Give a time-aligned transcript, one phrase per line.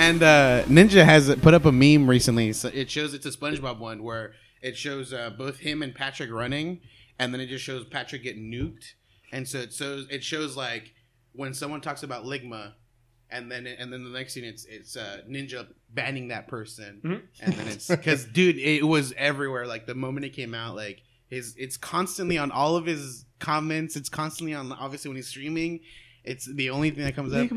[0.00, 2.52] And uh, Ninja has put up a meme recently.
[2.52, 4.32] So it shows it's a SpongeBob one where
[4.62, 6.80] it shows uh, both him and Patrick running,
[7.18, 8.84] and then it just shows Patrick getting nuked.
[9.32, 10.94] And so it shows it shows like
[11.32, 12.74] when someone talks about Ligma,
[13.28, 17.22] and then and then the next scene it's it's uh, Ninja banning that person, Mhm.
[17.40, 19.66] and then it's because dude it was everywhere.
[19.66, 23.96] Like the moment it came out, like his it's constantly on all of his comments.
[23.96, 25.80] It's constantly on obviously when he's streaming.
[26.28, 27.50] It's the only thing that comes up.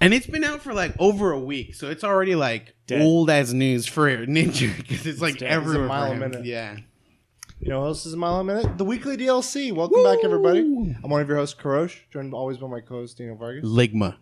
[0.00, 3.00] And it's been out for like over a week, so it's already like Dead.
[3.00, 5.52] old as news for Ninja because it's like It's dead.
[5.52, 5.84] everywhere.
[5.86, 6.18] It's a mile for a him.
[6.30, 6.44] minute.
[6.46, 6.76] Yeah.
[7.60, 8.76] You know, who else is a mile a minute?
[8.78, 9.72] The weekly DLC.
[9.72, 10.60] Welcome back, everybody.
[10.60, 14.16] I'm one of your hosts, Karosh, joined always by my co-host Daniel Vargas, Ligma.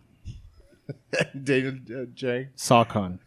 [1.43, 2.49] David uh, Jang.
[2.55, 3.19] Sawcon.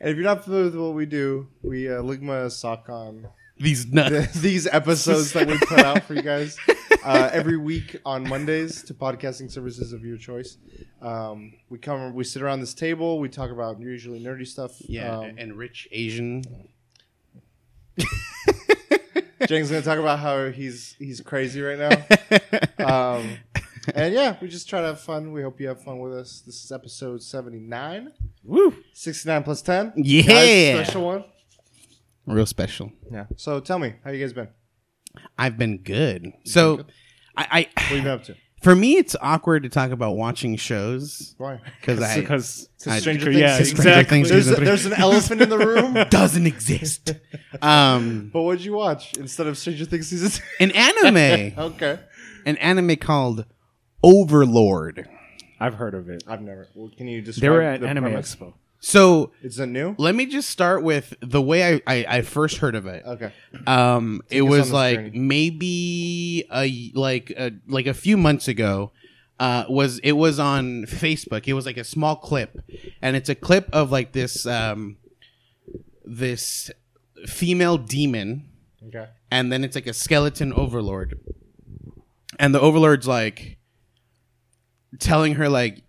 [0.00, 3.28] And if you're not familiar with what we do, we uh, Ligma sock on
[3.58, 4.34] These nuts.
[4.40, 6.56] these episodes that we put out for you guys
[7.04, 10.58] uh, every week on Mondays to podcasting services of your choice.
[11.00, 14.72] Um, we come, we sit around this table, we talk about usually nerdy stuff.
[14.80, 16.42] Yeah, Um, and rich Asian.
[19.46, 21.96] Jang's gonna talk about how he's he's crazy right now.
[22.84, 23.38] Um,
[23.94, 25.32] and yeah, we just try to have fun.
[25.32, 26.42] We hope you have fun with us.
[26.44, 28.12] This is episode 79.
[28.44, 28.74] Woo!
[28.92, 29.92] 69 plus 10.
[29.96, 30.22] Yeah.
[30.22, 31.24] Guys, special one.
[32.26, 32.92] Real special.
[33.10, 33.26] Yeah.
[33.36, 34.48] So tell me, how you guys been?
[35.38, 36.32] I've been good.
[36.44, 36.84] So,
[37.36, 38.34] I, What have you I been up to?
[38.62, 41.60] for me, it's awkward to talk about watching shows Why?
[41.80, 43.36] because I Because Stranger Sure, Things.
[43.40, 44.04] yeah, Stranger exactly.
[44.04, 44.28] Things.
[44.30, 44.64] There's, Season three.
[44.66, 45.94] there's an elephant in the room.
[46.10, 47.14] doesn't exist.
[47.62, 50.42] Um, But what'd you watch instead of Stranger Things season two?
[50.64, 51.98] an anime, okay.
[52.46, 53.44] an anime called
[54.02, 55.08] Overlord.
[55.60, 56.22] I've heard of it.
[56.26, 56.68] I've never.
[56.74, 58.34] Well, can you describe They were at the Anime premise?
[58.36, 58.54] Expo.
[58.80, 59.94] So Is it new?
[59.98, 63.02] let me just start with the way I, I, I first heard of it.
[63.04, 63.32] Okay.
[63.66, 65.18] Um, it us on was this like journey.
[65.18, 68.92] maybe a like a, like a few months ago.
[69.40, 71.46] Uh, was it was on Facebook?
[71.46, 72.58] It was like a small clip,
[73.02, 74.96] and it's a clip of like this um,
[76.04, 76.70] this
[77.26, 78.48] female demon,
[78.88, 79.06] Okay.
[79.30, 81.18] and then it's like a skeleton overlord,
[82.38, 83.58] and the overlord's like
[84.98, 85.82] telling her like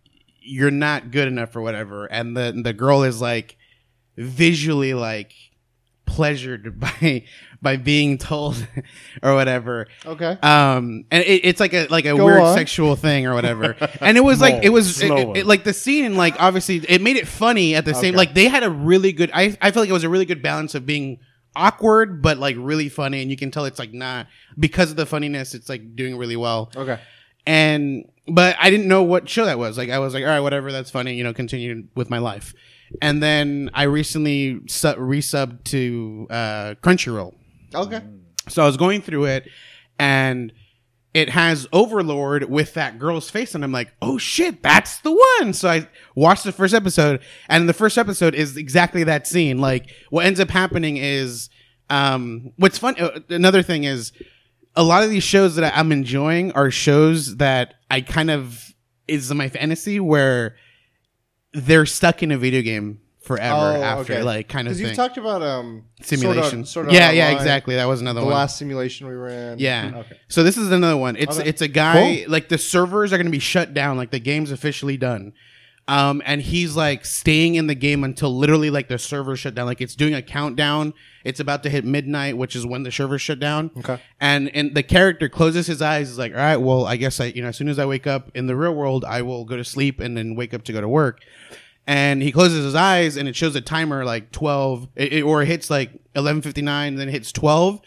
[0.50, 3.58] you're not good enough or whatever, and the the girl is like
[4.18, 5.34] visually like
[6.06, 7.24] pleasured by
[7.62, 8.56] by being told
[9.24, 9.88] or whatever.
[10.06, 10.38] Okay.
[10.42, 12.56] um and it, it's like a like a Go weird on.
[12.56, 13.76] sexual thing or whatever.
[14.02, 17.16] And it was like it was it, it- like the scene like obviously it made
[17.18, 19.90] it funny at the same like they had a really good i i feel like
[19.90, 21.20] it was a really good balance of being
[21.56, 23.22] awkward but like really funny.
[23.22, 24.28] And you can tell it's like not
[24.58, 26.72] because of the funniness it's like doing really well.
[26.76, 27.00] Okay.
[27.50, 29.76] And but I didn't know what show that was.
[29.76, 32.54] Like I was like, all right, whatever, that's funny, you know, continue with my life.
[33.02, 37.34] And then I recently su- resubbed to uh, Crunchyroll,
[37.74, 38.02] Okay.
[38.48, 39.48] so I was going through it,
[39.98, 40.54] and
[41.14, 45.54] it has Overlord with that girl's face, and I'm like, oh shit, that's the one.
[45.54, 49.58] So I watched the first episode, and the first episode is exactly that scene.
[49.60, 51.50] Like what ends up happening is,
[51.90, 52.96] um, what's fun.
[53.00, 54.12] Uh, another thing is,
[54.80, 58.74] a lot of these shows that I'm enjoying are shows that I kind of
[59.10, 60.56] is my fantasy where
[61.54, 64.24] they're stuck in a video game forever Oh, after okay.
[64.24, 66.64] like kind of Because thing you talked about um simulation.
[66.66, 67.76] Sort of, yeah, yeah, exactly.
[67.76, 68.36] That was another The one.
[68.36, 69.60] last simulation we ran.
[69.60, 69.92] Yeah.
[69.98, 70.18] Okay.
[70.30, 71.16] So this is another one.
[71.18, 71.50] It's Okay.
[71.50, 72.32] it's a guy Cool.
[72.32, 73.98] like the servers are going to be shut down.
[73.98, 75.34] Like the game's officially done.
[75.90, 79.66] Um, and he's like staying in the game until literally like the server shut down.
[79.66, 80.94] Like it's doing a countdown.
[81.24, 83.72] It's about to hit midnight, which is when the server shut down.
[83.78, 84.00] Okay.
[84.22, 86.12] And and the character closes his eyes.
[86.12, 88.06] Is like, all right, well, I guess I you know as soon as I wake
[88.06, 90.74] up in the real world, I will go to sleep and then wake up to
[90.74, 91.22] go to work.
[91.88, 95.42] And he closes his eyes and it shows a timer like twelve, it, it- or
[95.42, 97.82] it hits like eleven fifty nine, then it hits twelve,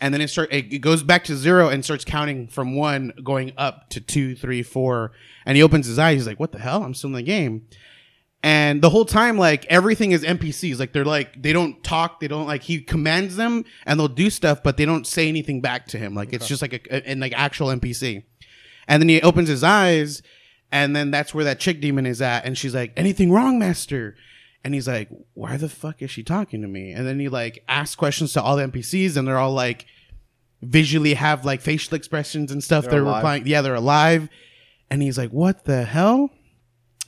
[0.00, 3.52] and then it start it, goes back to zero and starts counting from one going
[3.56, 5.12] up to two, three, four.
[5.44, 6.16] And he opens his eyes.
[6.16, 6.82] He's like, "What the hell?
[6.82, 7.66] I'm still in the game."
[8.42, 10.78] And the whole time, like everything is NPCs.
[10.78, 12.20] Like they're like they don't talk.
[12.20, 15.60] They don't like he commands them and they'll do stuff, but they don't say anything
[15.60, 16.14] back to him.
[16.14, 18.24] Like it's just like a, a and like actual NPC.
[18.88, 20.22] And then he opens his eyes,
[20.72, 22.46] and then that's where that chick demon is at.
[22.46, 24.16] And she's like, "Anything wrong, master?"
[24.62, 27.64] And he's like, "Why the fuck is she talking to me?" And then he like
[27.68, 29.86] asks questions to all the NPCs, and they're all like
[30.62, 32.84] visually have like facial expressions and stuff.
[32.84, 34.28] They're They're, replying, yeah, they're alive.
[34.90, 36.30] And he's like, "What the hell?"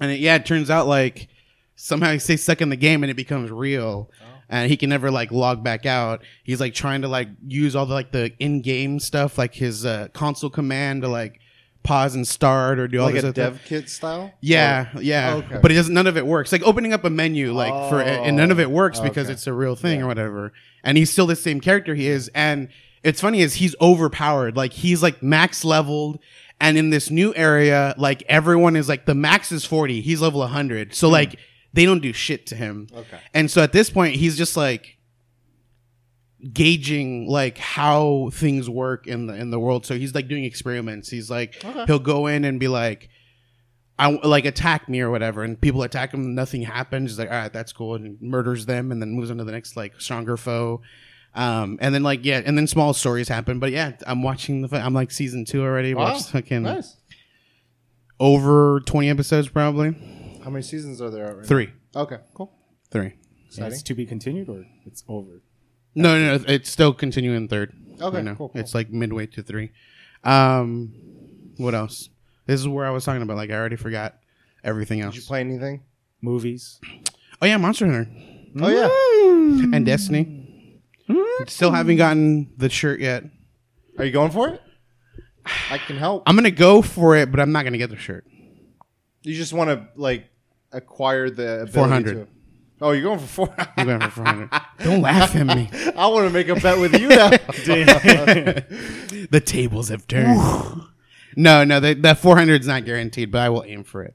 [0.00, 1.28] And it, yeah, it turns out like
[1.76, 4.10] somehow he stays stuck in the game and it becomes real.
[4.48, 6.22] And he can never like log back out.
[6.44, 10.08] He's like trying to like use all the like the in-game stuff, like his uh,
[10.12, 11.40] console command to like
[11.82, 14.32] pause and start or do all Like this a dev kit style.
[14.40, 15.34] Yeah, yeah.
[15.34, 15.58] Oh, okay.
[15.60, 15.94] But it doesn't.
[15.94, 16.52] None of it works.
[16.52, 19.46] Like opening up a menu, like for, and none of it oh, works because it's
[19.46, 20.04] a real thing Yeah.
[20.04, 20.52] or whatever.
[20.84, 22.68] And he's still the same character he is, and
[23.02, 24.56] it's funny is he's overpowered.
[24.56, 26.18] Like he's like max leveled,
[26.60, 30.00] and in this new area, like everyone is like the max is forty.
[30.00, 30.94] He's level one hundred.
[30.94, 31.14] So hmm.
[31.14, 31.38] like
[31.72, 32.88] they don't do shit to him.
[32.94, 33.18] Okay.
[33.34, 34.98] And so at this point, he's just like
[36.52, 39.86] gauging like how things work in the in the world.
[39.86, 41.08] So he's like doing experiments.
[41.10, 41.84] He's like Okay.
[41.86, 43.08] he'll go in and be like.
[43.98, 46.34] I like attack me or whatever, and people attack him.
[46.34, 47.10] Nothing happens.
[47.10, 49.52] He's like, all right, that's cool, and murders them, and then moves on to the
[49.52, 50.80] next like stronger foe.
[51.34, 53.60] Um, and then like yeah, and then small stories happen.
[53.60, 54.76] But yeah, I'm watching the.
[54.78, 55.94] I'm like season two already.
[55.94, 56.14] Wow.
[56.14, 56.96] Watched fucking Nice.
[58.18, 59.92] over 20 episodes probably.
[60.42, 61.36] How many seasons are there?
[61.36, 62.00] Right Three, now?
[62.02, 62.18] Okay.
[62.34, 62.52] Cool.
[62.90, 63.02] three.
[63.04, 63.14] And
[63.48, 63.72] Exciting.
[63.72, 65.42] it's to be continued or it's over.
[65.94, 67.72] No, no, no, it's still continuing third.
[68.00, 68.60] Okay, right cool, cool.
[68.60, 69.70] It's like midway to three.
[70.24, 70.92] Um,
[71.58, 72.08] what else?
[72.46, 73.36] This is where I was talking about.
[73.36, 74.16] Like I already forgot
[74.64, 75.14] everything else.
[75.14, 75.82] Did you play anything?
[76.20, 76.80] Movies.
[77.42, 78.10] oh yeah, Monster Hunter
[78.60, 79.76] Oh yeah.
[79.76, 80.80] and Destiny.
[81.48, 83.24] Still haven't gotten the shirt yet.
[83.98, 84.60] Are you going for it?
[85.70, 86.22] I can help.
[86.26, 88.24] I'm gonna go for it, but I'm not gonna get the shirt.
[89.22, 90.26] You just want to like
[90.72, 92.28] acquire the ability 400.
[92.82, 92.88] To.
[92.88, 93.54] Oh, you're going for four.
[93.76, 94.50] I'm going for 400.
[94.80, 95.70] Don't laugh at me.
[95.96, 97.30] I want to make a bet with you now.
[99.30, 100.82] the tables have turned.
[101.36, 104.14] no, no, the, the 400 is not guaranteed, but I will aim for it.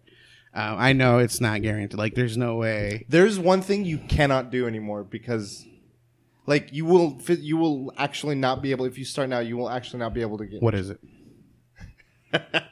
[0.54, 1.98] Uh, I know it's not guaranteed.
[1.98, 3.06] Like, there's no way.
[3.10, 5.66] There's one thing you cannot do anymore because,
[6.46, 8.86] like, you will fi- you will actually not be able.
[8.86, 10.62] If you start now, you will actually not be able to get.
[10.62, 11.00] What is it?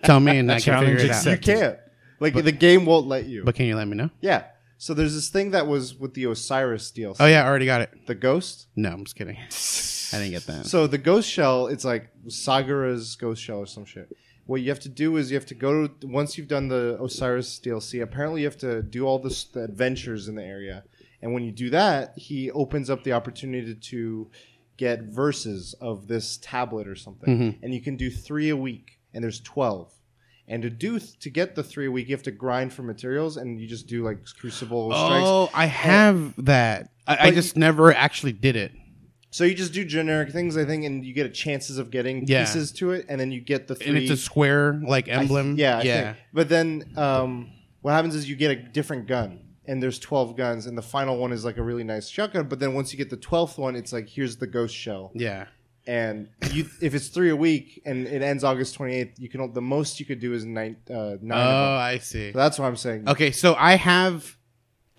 [0.04, 1.26] Tell me, and I can Challenge figure it out.
[1.26, 1.80] You can't.
[2.20, 3.44] Like the game won't let you.
[3.44, 4.10] But can you let me know?
[4.22, 4.46] yeah.
[4.86, 7.16] So there's this thing that was with the Osiris DLC.
[7.20, 8.06] Oh yeah, I already got it.
[8.06, 8.68] The ghost.
[8.76, 9.36] No, I'm just kidding.
[10.14, 10.68] I didn't get that.
[10.68, 14.16] So the ghost shell, it's like Sagira's ghost shell or some shit.
[14.46, 17.00] What you have to do is you have to go to once you've done the
[17.02, 18.04] Osiris DLC.
[18.04, 20.84] Apparently, you have to do all this, the adventures in the area,
[21.20, 24.30] and when you do that, he opens up the opportunity to
[24.78, 27.64] get verses of this tablet or something, mm-hmm.
[27.66, 29.95] and you can do three a week, and there's twelve.
[30.48, 33.38] And to do to get the three a week, you have to grind for materials,
[33.38, 35.26] and you just do like crucible strikes.
[35.28, 36.90] Oh, I have that.
[37.08, 38.72] I, I But just never actually did it.
[39.32, 42.26] So you just do generic things, I think, and you get a chances of getting
[42.28, 42.42] Yeah.
[42.46, 43.88] pieces to it, and then you get the three.
[43.88, 45.56] And it's a square like I th- emblem.
[45.58, 46.04] yeah, I yeah.
[46.14, 46.18] think.
[46.32, 47.52] But then um,
[47.82, 51.18] what happens is you get a different gun, and there's twelve guns, and the final
[51.18, 52.48] one is like a really nice shotgun.
[52.48, 55.48] But then once you get the twelfth one, it's like here's the ghost shell, Yeah.
[55.88, 59.54] And you if it's three a week and it ends August twenty eighth, you can
[59.54, 61.32] the most you could do is nine uh, nine.
[61.32, 61.76] Oh.
[61.76, 62.32] I see.
[62.32, 63.08] So that's what I'm saying.
[63.08, 64.38] Okay, so I have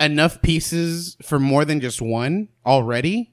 [0.00, 3.32] enough pieces for more than just one already.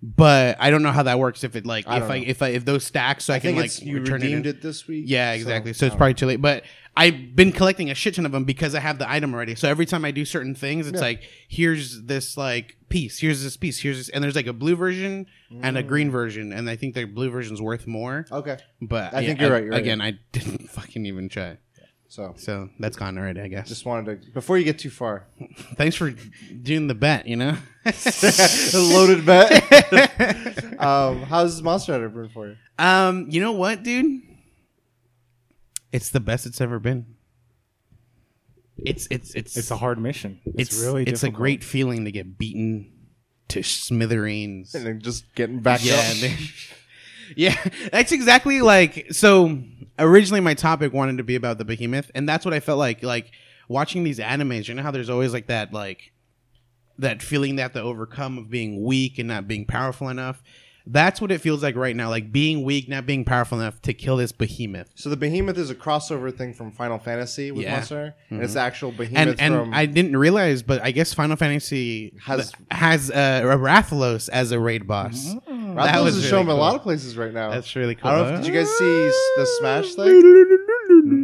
[0.00, 2.48] But I don't know how that works if it like I if I if I
[2.50, 4.58] if those stack so I, I can like you return redeemed it.
[4.58, 5.06] it, this week.
[5.08, 5.72] Yeah, exactly.
[5.72, 6.40] So, it's probably too late.
[6.40, 6.62] But
[6.98, 9.54] I've been collecting a shit ton of them because I have the item already.
[9.54, 11.00] So every time I do certain things, it's Yeah.
[11.00, 14.74] like here's this like piece, here's this piece, here's this, and there's like a blue
[14.76, 15.26] version
[15.62, 18.26] and a green version, and I think the blue version's worth more.
[18.32, 18.58] okay.
[18.82, 19.80] But I yeah, think you're right, you're right.
[19.80, 21.58] again, I didn't fucking even try.
[22.10, 23.68] So So that's gone already, I guess.
[23.68, 25.26] just wanted to before you get too far.
[25.76, 26.10] Thanks for
[26.62, 27.26] doing the bet.
[27.28, 27.56] You know.
[28.74, 30.80] loaded bet.
[30.82, 32.56] um, how's Monster Hunter been for you?
[32.78, 34.22] Um, you know what, dude?
[35.92, 37.06] It's the best it's ever been.
[38.76, 40.40] It's it's it's It's a hard mission.
[40.44, 42.92] It's, it's really it's a great feeling to get beaten
[43.48, 44.74] to smithereens.
[44.74, 46.20] And then just getting back Yeah, up.
[46.22, 46.36] man.
[47.36, 47.56] yeah,
[47.90, 49.60] that's exactly like so.
[49.98, 53.02] Originally, my topic wanted to be about the behemoth, and that's what I felt like.
[53.02, 53.32] Like
[53.68, 56.12] watching these animes, you know how there's always like that, like
[56.98, 60.40] that feeling they have to overcome of being weak and not being powerful enough.
[60.90, 63.92] That's what it feels like right now, like being weak, not being powerful enough to
[63.92, 64.90] kill this behemoth.
[64.94, 67.68] So the behemoth is a crossover thing from Final Fantasy with Yeah.
[67.68, 67.76] Mm-hmm.
[67.76, 69.74] Monster, and it's the actual behemoth and from.
[69.74, 74.50] I didn't realize, but I guess Final Fantasy Has- has has uh, a Rathalos as
[74.52, 75.34] a raid boss.
[75.48, 76.60] Rathalos that was is really showing up a cool.
[76.60, 77.50] lot of places right now.
[77.50, 78.10] That's really cool.
[78.10, 78.34] I don't know.
[78.38, 80.44] If, did you guys see s- the Smash thing?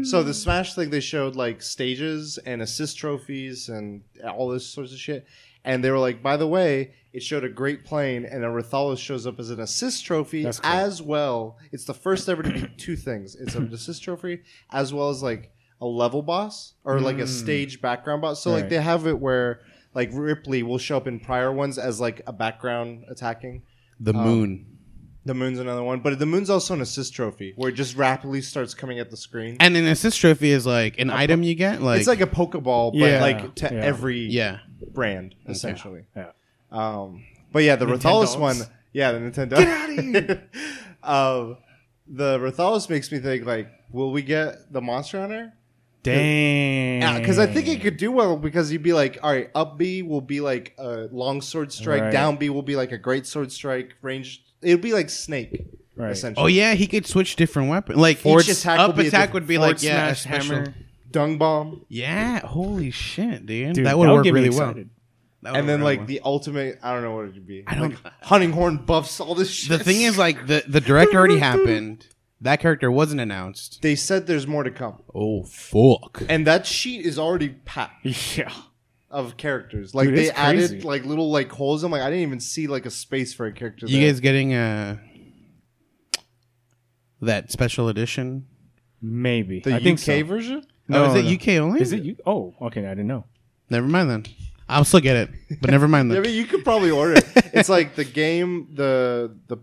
[0.04, 4.02] So the Smash thing, they showed like stages and assist trophies and
[4.32, 5.26] all this sorts of shit.
[5.64, 8.98] And they were like, by the way, it showed a great plane, and a Rathalos
[8.98, 10.70] shows up as an assist trophy That's cool.
[10.70, 11.58] as well.
[11.72, 13.34] It's the first ever to be two things.
[13.36, 17.28] It's an assist trophy as well as like a level boss or like a mm.
[17.28, 18.42] stage background boss.
[18.42, 18.70] So like Right.
[18.70, 19.60] they have it where
[19.94, 23.62] like Ripley will show up in prior ones as like a background attacking.
[24.00, 24.66] the um, moon.
[25.26, 28.42] The moon's another one, but the moon's also an assist trophy where it just rapidly
[28.42, 29.56] starts coming at the screen.
[29.58, 31.80] And an assist trophy is like an item you get.
[31.80, 33.80] Like it's like a Pokeball, but Yeah, like to yeah.
[33.80, 34.58] every yeah,
[34.92, 36.04] brand essentially.
[36.16, 36.30] Yeah.
[36.70, 38.00] Um, but yeah, the Nintendogs.
[38.34, 38.56] Rathalos one,
[38.92, 39.56] yeah, the Nintendo.
[39.56, 40.50] Get out of here.
[41.02, 41.56] um,
[42.06, 45.52] the Rathalos makes me think like, will we get the Monster Hunter?
[46.02, 47.18] Dang.
[47.18, 50.02] Because I think it could do well because you'd be like, all right, up B
[50.02, 52.12] will be like a long sword strike, Right.
[52.12, 56.10] down B will be like a great sword strike, ranged It'd be like Snake, Right.
[56.12, 56.42] essentially.
[56.44, 57.98] Oh yeah, he could switch different weapons.
[57.98, 60.14] Like Forward each attack up would be a attack different- would be like yeah, a
[60.14, 60.64] smash, special.
[61.14, 61.28] Hammer.
[61.28, 63.74] Dung bomb, Yeah, holy shit, dude.
[63.74, 64.70] Dude, that would would work get me really well.
[64.70, 64.90] excited.
[65.42, 66.06] That would and then work like well.
[66.06, 66.78] the ultimate.
[66.82, 67.64] I don't know what it would be.
[67.66, 69.78] I don't- Like, hunting horn buffs all this shit.
[69.78, 72.06] the thing is like the the direct already happened.
[72.40, 73.80] That character wasn't announced.
[73.80, 76.22] they said there's more to come, Oh fuck.
[76.28, 78.04] and that sheet is already packed
[78.36, 78.52] Yeah.
[79.10, 79.94] of characters.
[79.94, 80.64] Like Dude, they it's crazy.
[80.74, 81.84] added like little like holes.
[81.84, 83.86] I'm like I didn't even see like a space for a character.
[83.86, 84.08] You there.
[84.10, 84.98] guys getting uh
[87.20, 88.46] that special edition?
[89.00, 89.60] Maybe.
[89.60, 90.22] the I UK think so.
[90.24, 90.66] version?
[90.90, 91.32] Oh, is it no.
[91.34, 91.80] UK only?
[91.80, 92.16] Is it you?
[92.26, 92.86] Oh, okay.
[92.86, 93.24] I didn't know.
[93.70, 94.24] Never mind then.
[94.68, 96.22] I'll still get it, but never mind Yeah, then.
[96.24, 97.24] but you could probably order it.
[97.52, 99.58] It's like the game, the the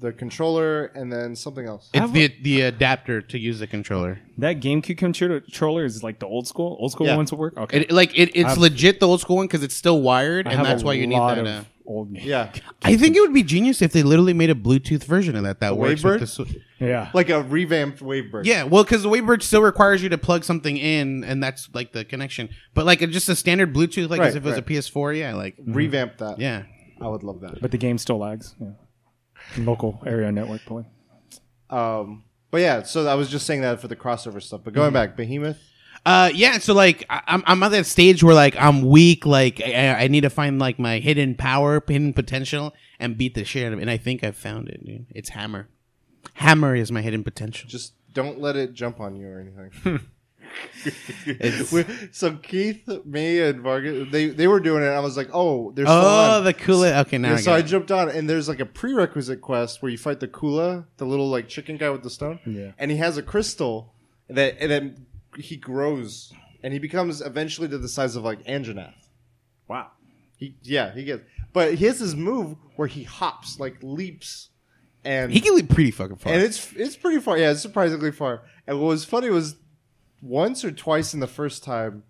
[0.00, 1.90] the controller, and then something else.
[1.92, 4.18] It's the the adapter to use the controller.
[4.38, 6.76] That GameCube controller controller is like the old school.
[6.80, 7.16] Old school Yeah.
[7.16, 7.56] ones will work.
[7.56, 7.80] Okay.
[7.80, 10.50] It like it, it's I've- legit the old school one because it's still wired, I
[10.52, 11.46] and have that's a why you need lot that.
[11.46, 12.10] of Uh, old.
[12.16, 12.50] Yeah,
[12.82, 15.60] I think it would be genius if they literally made a Bluetooth version of that
[15.60, 16.20] that works Wavebird?
[16.20, 16.26] with the.
[16.46, 17.10] Sw- Yeah.
[17.12, 18.46] like a revamped Wavebird.
[18.46, 21.92] yeah, well, because the Wavebird still requires you to plug something in, and that's like
[21.92, 22.48] the connection.
[22.74, 24.62] But like just a standard Bluetooth, like Right, as if it was right.
[24.62, 26.38] a PS4, yeah, like revamp that.
[26.40, 26.62] yeah.
[27.02, 27.60] I would love that.
[27.62, 28.54] but the game still lags.
[28.60, 28.68] Yeah.
[29.58, 30.84] Local area network play.
[31.68, 34.62] Um, but yeah, so I was just saying that for the crossover stuff.
[34.64, 35.58] But going back, Behemoth.
[36.04, 36.58] Uh, yeah.
[36.58, 39.26] So like, I, I'm I'm at that stage where like I'm weak.
[39.26, 43.44] Like I, I need to find like my hidden power, hidden potential, and beat the
[43.44, 43.82] shit out of it.
[43.82, 44.84] And I think I've found it.
[44.84, 45.06] Dude.
[45.10, 45.68] It's Hammer.
[46.34, 47.68] Hammer is my hidden potential.
[47.68, 50.00] Just don't let it jump on you or anything.
[51.26, 54.86] It's- We- so Keith, me, and Vargas, they they were doing it.
[54.86, 56.44] And I was like, oh, there's oh, on.
[56.44, 56.86] the Kulu.
[56.88, 57.62] Okay, now Yeah, I so I it.
[57.64, 61.28] jumped on, and there's like a prerequisite quest where you fight the Kulu, the little
[61.28, 62.40] like chicken guy with the stone.
[62.46, 62.72] Yeah.
[62.78, 63.94] And he has a crystal
[64.28, 65.06] that and then
[65.38, 68.94] he grows, and he becomes eventually to the size of like Anjanath.
[69.68, 69.88] Wow.
[70.36, 74.48] He yeah he gets, but he has this move where he hops like leaps,
[75.04, 76.32] and He can leap pretty fucking far.
[76.32, 77.36] and it's it's pretty far.
[77.36, 78.42] Yeah, it's surprisingly far.
[78.66, 79.56] And what was funny was
[80.22, 82.02] once or twice in the first time.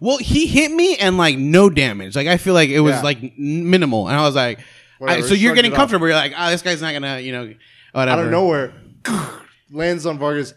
[0.00, 2.16] well, he hit me and like no damage.
[2.16, 3.02] Like I feel like it was Yeah.
[3.02, 4.60] like n- minimal, and I was like,
[4.98, 5.78] Whatever, I, so you're shrugged getting it off.
[5.78, 6.06] comfortable.
[6.06, 7.54] You're like, oh, this guy's not gonna, you know,
[7.92, 8.20] whatever.
[8.20, 8.72] Out of nowhere,
[9.70, 10.54] lands on Vargas.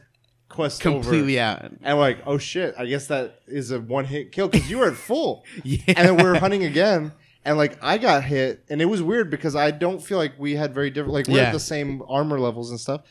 [0.49, 1.65] Quest completely over.
[1.65, 1.71] out.
[1.83, 4.77] And we're like, oh shit, I guess that is a one hit kill because you
[4.79, 5.43] were at full.
[5.63, 5.79] Yeah.
[5.89, 7.11] And then we are hunting again.
[7.45, 10.55] And like I got hit, and it was weird because I don't feel like we
[10.55, 11.13] had very different.
[11.13, 11.43] Like we're Yeah.
[11.47, 13.01] at the same armor levels and stuff,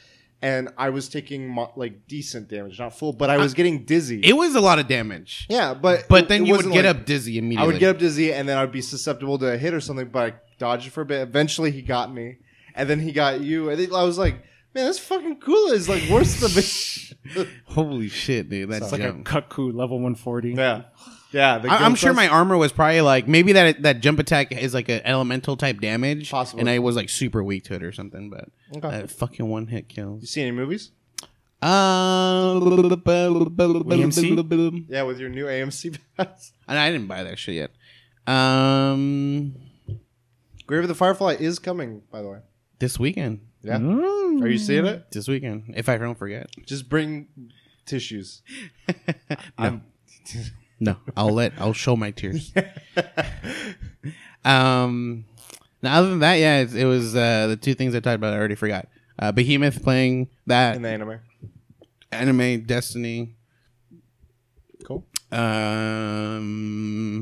[0.43, 4.21] and I was taking mo- like decent damage, not full, but I was getting dizzy.
[4.23, 5.47] It was a lot of damage.
[5.49, 7.63] yeah, but But it- then it you would wasn't get like- up dizzy immediately.
[7.65, 10.09] I would get up dizzy, and then I'd be susceptible to a hit or something.
[10.09, 11.21] But I dodged it for a bit.
[11.23, 12.37] Eventually, he got me,
[12.75, 13.71] and then he got you.
[13.71, 14.35] And then I was like,
[14.75, 15.73] man, that's fucking cool.
[15.73, 16.51] It's like worse than
[17.35, 17.49] the.
[17.65, 18.69] Holy shit, dude!
[18.71, 19.21] That's It's like dumb.
[19.21, 20.53] a Kutku level 140.
[20.53, 20.83] yeah,
[21.37, 21.59] yeah.
[21.59, 24.75] the I- I'm sure my armor was probably like maybe that that jump attack is
[24.75, 26.61] like an elemental type damage, Possibly.
[26.61, 28.31] and I was like super weak to it or something.
[28.31, 29.03] But Okay.
[29.03, 30.19] uh, fucking one hit kill.
[30.21, 30.91] You see any movies?
[31.63, 33.03] Uh, and
[34.89, 36.53] Yeah, with your new AMC pass.
[36.69, 37.71] And I didn't buy that shit yet.
[38.27, 39.55] Um,
[40.67, 42.39] Grave of the Firefly is coming, by the way.
[42.79, 43.41] this weekend.
[43.63, 43.79] Yeah.
[43.79, 44.43] Mm.
[44.43, 45.11] Are you seeing it?
[45.11, 46.49] This weekend, if I don't forget.
[46.67, 47.29] Just bring
[47.87, 48.43] tissues.
[49.59, 49.81] no,
[50.81, 52.53] no, I'll let I'll show my tears.
[54.45, 55.25] um,
[55.83, 58.35] now other than that, yeah, it, it was uh, the two things I talked about.
[58.35, 58.89] I already forgot.
[59.19, 61.21] Uh, Behemoth playing that In the anime.
[62.13, 63.35] anime Destiny.
[64.85, 65.05] Cool.
[65.33, 67.21] Um,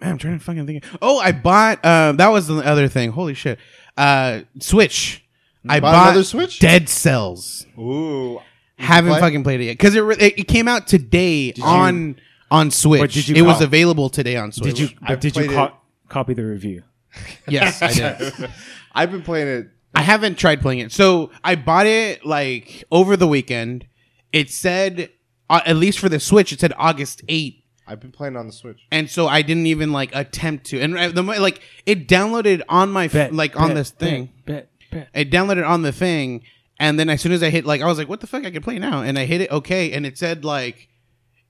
[0.00, 0.84] man, I'm trying to fucking think.
[1.00, 1.84] Oh, I bought.
[1.84, 3.10] Uh, that was the other thing.
[3.12, 3.58] Holy shit.
[3.96, 5.24] Uh, Switch.
[5.68, 6.58] I bought bought another Switch?
[6.58, 7.66] Dead Cells.
[7.78, 8.40] Ooh.
[8.78, 9.20] Haven't play?
[9.20, 12.16] fucking played it yet because it, re- it it came out today on
[12.50, 13.00] on Switch.
[13.00, 14.74] But did you it was co- available today on Switch.
[14.74, 14.96] Did you?
[15.02, 15.72] I But did you played co- it-
[16.08, 16.82] copy the review?
[17.48, 18.50] Yes, I did.
[18.94, 19.66] I've been playing it.
[19.94, 20.92] I haven't tried playing it.
[20.92, 23.86] So I bought it like over the weekend.
[24.32, 25.10] It said,
[25.48, 27.56] uh, at least for the Switch, it said August 8th.
[27.88, 28.78] I've been playing on the Switch.
[28.92, 30.80] And so I didn't even like attempt to.
[30.80, 33.90] And uh, the mo- like it downloaded on my f- Bet, like on bet, this
[33.90, 34.30] thing.
[34.46, 35.08] Bet, bet.
[35.12, 36.42] It downloaded on the thing,
[36.78, 38.44] and then as soon as I hit like I was like, what the fuck?
[38.44, 40.88] I can play now, and I hit it okay, and it said like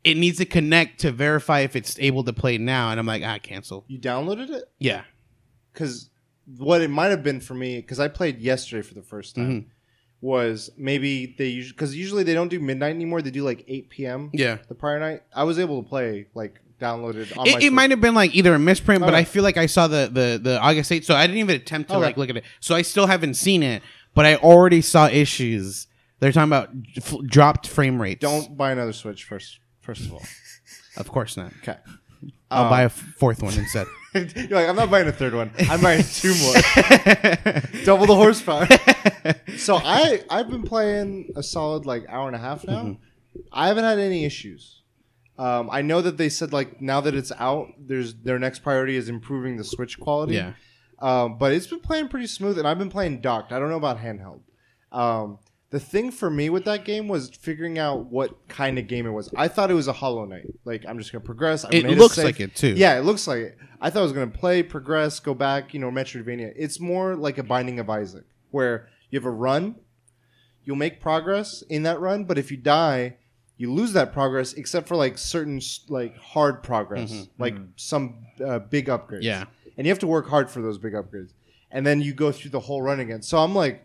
[0.05, 3.23] it needs to connect to verify if it's able to play now, and I'm like,
[3.25, 3.85] ah, cancel.
[3.89, 4.65] You downloaded it?
[4.79, 5.03] Yeah,
[5.73, 6.09] Because
[6.59, 9.45] what it might have been for me, because I played yesterday for the first time,
[9.51, 9.69] Mm-hmm.
[10.21, 13.23] was maybe they usually, because usually they don't do midnight anymore.
[13.23, 14.31] They do like 8 p.m.
[14.33, 14.59] yeah.
[14.69, 15.23] the prior night.
[15.35, 18.35] I was able to play, like, downloaded on my It, it might have been like
[18.35, 19.19] either a misprint, but Okay.
[19.19, 21.91] I feel like I saw the the the August 8th, so I didn't even attempt
[21.91, 22.05] to Okay.
[22.07, 22.45] like look at it.
[22.61, 23.83] So I still haven't seen it,
[24.15, 25.87] but I already saw issues.
[26.21, 28.21] They're talking about f- dropped frame rates.
[28.23, 30.23] Don't buy another Switch first, first of all.
[30.97, 31.53] of course not.
[31.63, 31.77] Okay.
[32.51, 33.87] I'll Um, buy a f- fourth one instead.
[34.15, 34.25] You're
[34.59, 35.51] like, I'm not buying a third one.
[35.71, 36.55] I'm buying two more.
[37.85, 38.67] Double the horsepower.
[39.57, 42.83] so I I've been playing a solid like hour and a half now.
[42.83, 43.41] Mm-hmm.
[43.53, 44.83] I haven't had any issues.
[45.39, 48.97] Um, I know that they said like now that it's out, there's their next priority
[48.97, 50.35] is improving the Switch quality.
[50.35, 50.53] Yeah.
[50.99, 53.53] Um, but it's been playing pretty smooth, and I've been playing docked.
[53.53, 54.41] I don't know about handheld.
[54.93, 55.39] Um,
[55.71, 59.11] the thing for me with that game was figuring out what kind of game it
[59.11, 59.31] was.
[59.37, 60.47] I thought it was a Hollow Knight.
[60.65, 61.65] Like I'm just gonna progress.
[61.65, 62.25] I It looks save.
[62.25, 62.75] like it, too.
[62.77, 63.59] Yeah, it looks like it.
[63.81, 65.73] I thought I was gonna play, progress, go back.
[65.73, 66.53] You know, Metroidvania.
[66.57, 69.77] It's more like a Binding of Isaac, where you have a run,
[70.65, 73.17] you'll make progress in that run, but if you die,
[73.57, 78.87] you lose that progress, except for like certain like hard progress, like some uh, big
[78.87, 79.23] upgrades.
[79.23, 79.23] Mm-hmm.
[79.25, 79.45] Yeah.
[79.77, 81.33] and you have to work hard for those big upgrades,
[81.71, 83.23] and then you go through the whole run again.
[83.23, 83.85] So I'm like,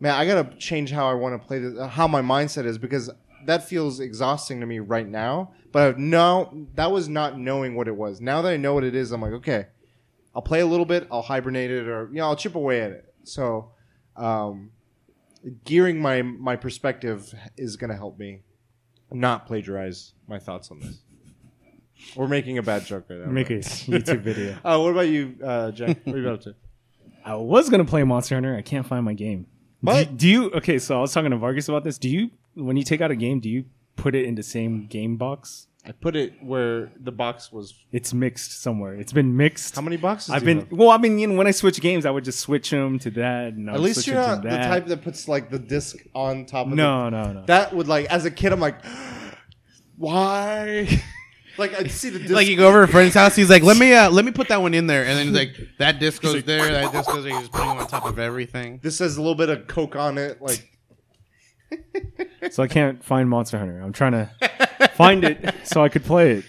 [0.00, 2.78] man, I gotta change how I want to play this, uh, how my mindset is
[2.78, 3.10] because
[3.46, 5.52] that feels exhausting to me right now.
[5.72, 8.20] But no, that was not knowing what it was.
[8.20, 9.66] Now that I know what it is, I'm like, okay,
[10.34, 12.90] I'll play a little bit, I'll hibernate it, or you know, I'll chip away at
[12.92, 13.14] it.
[13.24, 13.72] So,
[14.16, 14.70] um,
[15.64, 18.42] gearing my my perspective is going to help me
[19.10, 21.00] not plagiarize my thoughts on this.
[22.14, 23.30] We're making a bad joke right now.
[23.30, 24.58] Make a YouTube video.
[24.64, 25.98] Oh, what about you, uh, Jack?
[26.04, 26.54] What are you up to?
[27.24, 28.56] I was gonna play Monster Hunter.
[28.56, 29.46] I can't find my game.
[29.80, 30.08] What?
[30.10, 30.50] Do, do you?
[30.52, 31.98] Okay, so I was talking to Vargas about this.
[31.98, 33.64] Do you, when you take out a game, do you
[33.96, 35.66] put it in the same game box?
[35.88, 37.72] I put it where the box was.
[37.92, 38.94] It's mixed somewhere.
[38.94, 39.76] It's been mixed.
[39.76, 40.30] How many boxes?
[40.30, 40.78] I've do you been have?
[40.78, 40.90] well.
[40.90, 43.52] I mean, you know, when I switch games, I would just switch them to that.
[43.52, 44.66] And I At would least switch you're it to not the that.
[44.68, 47.40] type that puts like the disc on top of the- No, no, no.
[47.42, 47.46] the.
[47.46, 48.84] That would like as a kid, I'm like,
[49.96, 50.88] why?
[51.58, 52.32] like I'd see the disc.
[52.32, 54.32] like you go over to a friend's house, he's like, "Let me, uh, let me
[54.32, 57.06] put that one in there," and then he's like, "That disc goes there, that disc
[57.08, 58.80] goes there." He's just putting it on top of everything.
[58.82, 60.40] this has a little bit of coke on it.
[60.40, 60.70] Like
[62.50, 63.80] so I can't find Monster Hunter.
[63.80, 64.30] I'm trying to
[64.94, 66.44] find it so I could play it.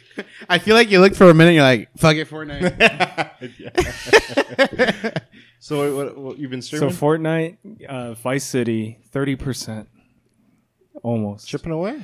[0.50, 2.74] I feel like you looked for a minute, you're like, "Fuck it, Fortnite."
[5.60, 6.90] so, what, what, what you've been So?
[6.90, 9.90] Fortnite, uh, Vice City, thirty percent,
[11.04, 11.48] almost.
[11.48, 12.02] chipping away.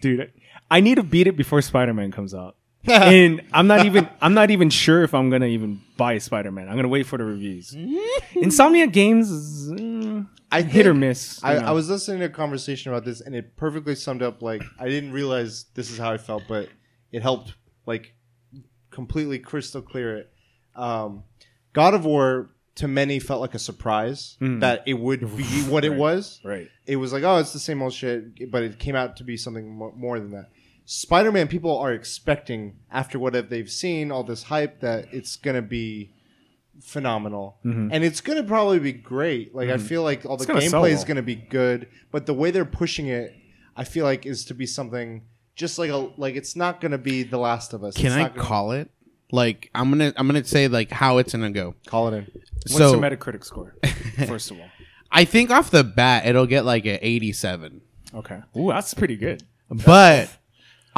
[0.00, 0.32] dude
[0.70, 2.56] i need to beat it before spider-man comes out
[2.88, 6.76] and i'm not even i'm not even sure if i'm gonna even buy spider-man i'm
[6.76, 7.74] gonna wait for the reviews
[8.34, 11.66] Insomniac games is uh, I hit or miss I, you know.
[11.66, 14.40] I was listening to a conversation about this, and it perfectly summed up.
[14.40, 16.68] Like I didn't realize this is how I felt, but
[17.12, 17.54] it helped
[17.84, 18.14] like
[18.90, 20.32] completely crystal clear it.
[20.74, 21.24] Um,
[21.72, 25.94] God of War to many felt like a surprise that it would be what it
[26.06, 26.40] was.
[26.44, 29.24] right It was like, oh, it's the same old shit, but it came out to
[29.24, 30.48] be something more than that.
[30.90, 36.14] Spider-Man, people are expecting after what they've seen, all this hype, that it's gonna be
[36.80, 37.90] phenomenal, Mm-hmm.
[37.92, 39.54] and it's gonna probably be great.
[39.54, 42.64] Like I feel like all the gameplay is gonna be good, but the way they're
[42.64, 43.34] pushing it,
[43.76, 45.24] I feel like is to be something
[45.56, 47.94] just like a like it's not gonna be The Last of Us.
[47.94, 48.90] Can It's I gonna- call it?
[49.30, 51.74] Like, I'm gonna, I'm gonna say like how it's gonna go.
[51.86, 52.26] call it in?
[52.62, 53.74] what's so the metacritic score
[54.26, 54.66] first of all
[55.12, 57.82] I think off the bat it'll get like a 87,
[58.14, 60.30] okay Ooh, that's pretty good but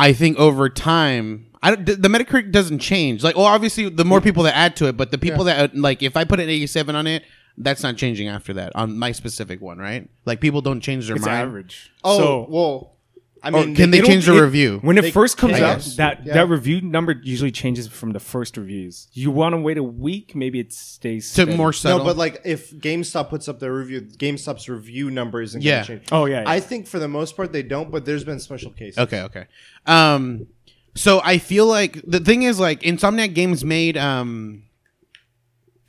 [0.00, 1.46] I think over time.
[1.62, 3.22] I don't, the Metacritic doesn't change.
[3.22, 6.02] Like, well, obviously, the more people that add to it, but the people that like,
[6.02, 7.22] if I put an eighty-seven on it,
[7.58, 10.08] that's not changing after that on my specific one, right?
[10.24, 11.36] Like, people don't change their it's mind.
[11.36, 12.96] average Oh so well,
[13.42, 14.80] I Or mean, can they don't- change the it- review?
[14.82, 15.62] when it They first comes can.
[15.64, 15.96] out Yes.
[15.96, 16.34] that Yeah.
[16.34, 20.34] that review number usually changes from the first reviews you want to wait a week
[20.34, 21.56] maybe it stays to steady.
[21.56, 21.98] more subtle.
[21.98, 25.76] No, but like if GameStop puts up their review, GameStop's review number isn't Yeah.
[25.76, 26.08] going to change.
[26.12, 26.50] Oh, yeah, yeah.
[26.50, 28.98] I think for the most part they don't, but there's been special cases.
[28.98, 29.44] Okay, okay.
[29.86, 30.46] Um,
[30.94, 34.64] so I feel like the thing is like Insomniac Games made um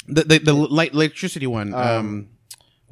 [0.08, 1.74] the the, the light electricity one.
[1.74, 2.28] Um,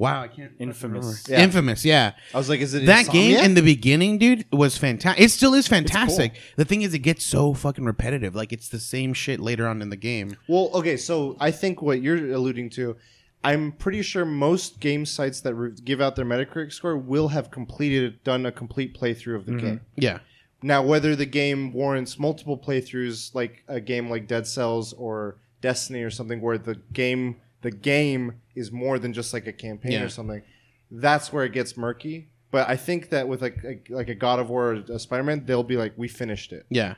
[0.00, 0.52] wow, I can't.
[0.58, 1.42] infamous Yeah.
[1.42, 2.14] Infamous, yeah.
[2.34, 3.44] I was like, is it That game Insomniac?
[3.44, 5.22] in the beginning, dude, was fantastic.
[5.22, 6.40] It still is fantastic.
[6.56, 8.34] The thing is, it gets so fucking repetitive.
[8.34, 10.36] Like it's the same shit later on in the game.
[10.48, 12.96] Well, okay, so I think what you're alluding to,
[13.44, 17.50] I'm pretty sure most game sites that re- give out their Metacritic score will have
[17.50, 19.66] completed, done a complete playthrough of the mm-hmm.
[19.66, 19.80] game.
[19.96, 20.18] Yeah,
[20.62, 26.02] Now, whether the game warrants multiple playthroughs, like a game like Dead Cells or Destiny
[26.02, 30.04] or something, where the game the game is more than just like a campaign Yeah.
[30.04, 30.42] or something,
[30.90, 32.28] that's where it gets murky.
[32.50, 35.22] But I think that with like a, like a God of War or a Spider
[35.22, 36.66] Man, they'll be like, we finished it.
[36.70, 36.94] yeah.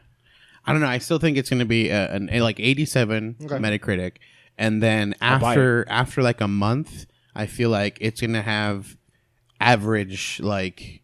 [0.64, 0.86] I don't know.
[0.86, 3.56] I still think it's going to be a, an a, like eighty-seven Okay.
[3.56, 4.18] Metacritic,
[4.56, 8.96] and then after after like a month, I feel like it's going to have
[9.60, 11.02] average like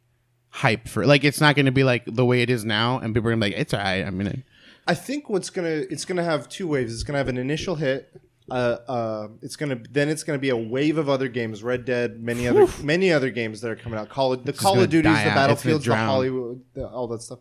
[0.51, 3.15] hype for like it's not going to be like the way it is now, and
[3.15, 4.07] people are gonna be like it's alright.
[4.07, 4.45] I mean,
[4.87, 6.93] I think what's gonna it's gonna have two waves.
[6.95, 8.13] It's gonna have an initial hit.
[8.51, 12.23] Uh, uh, it's gonna then it's gonna be a wave of other games, Red Dead,
[12.23, 14.09] many other many other games that are coming out.
[14.09, 15.35] Call of the Call of Duties, the out.
[15.35, 15.97] Battlefields, the.
[15.97, 17.41] Hollywood, the, all that stuff,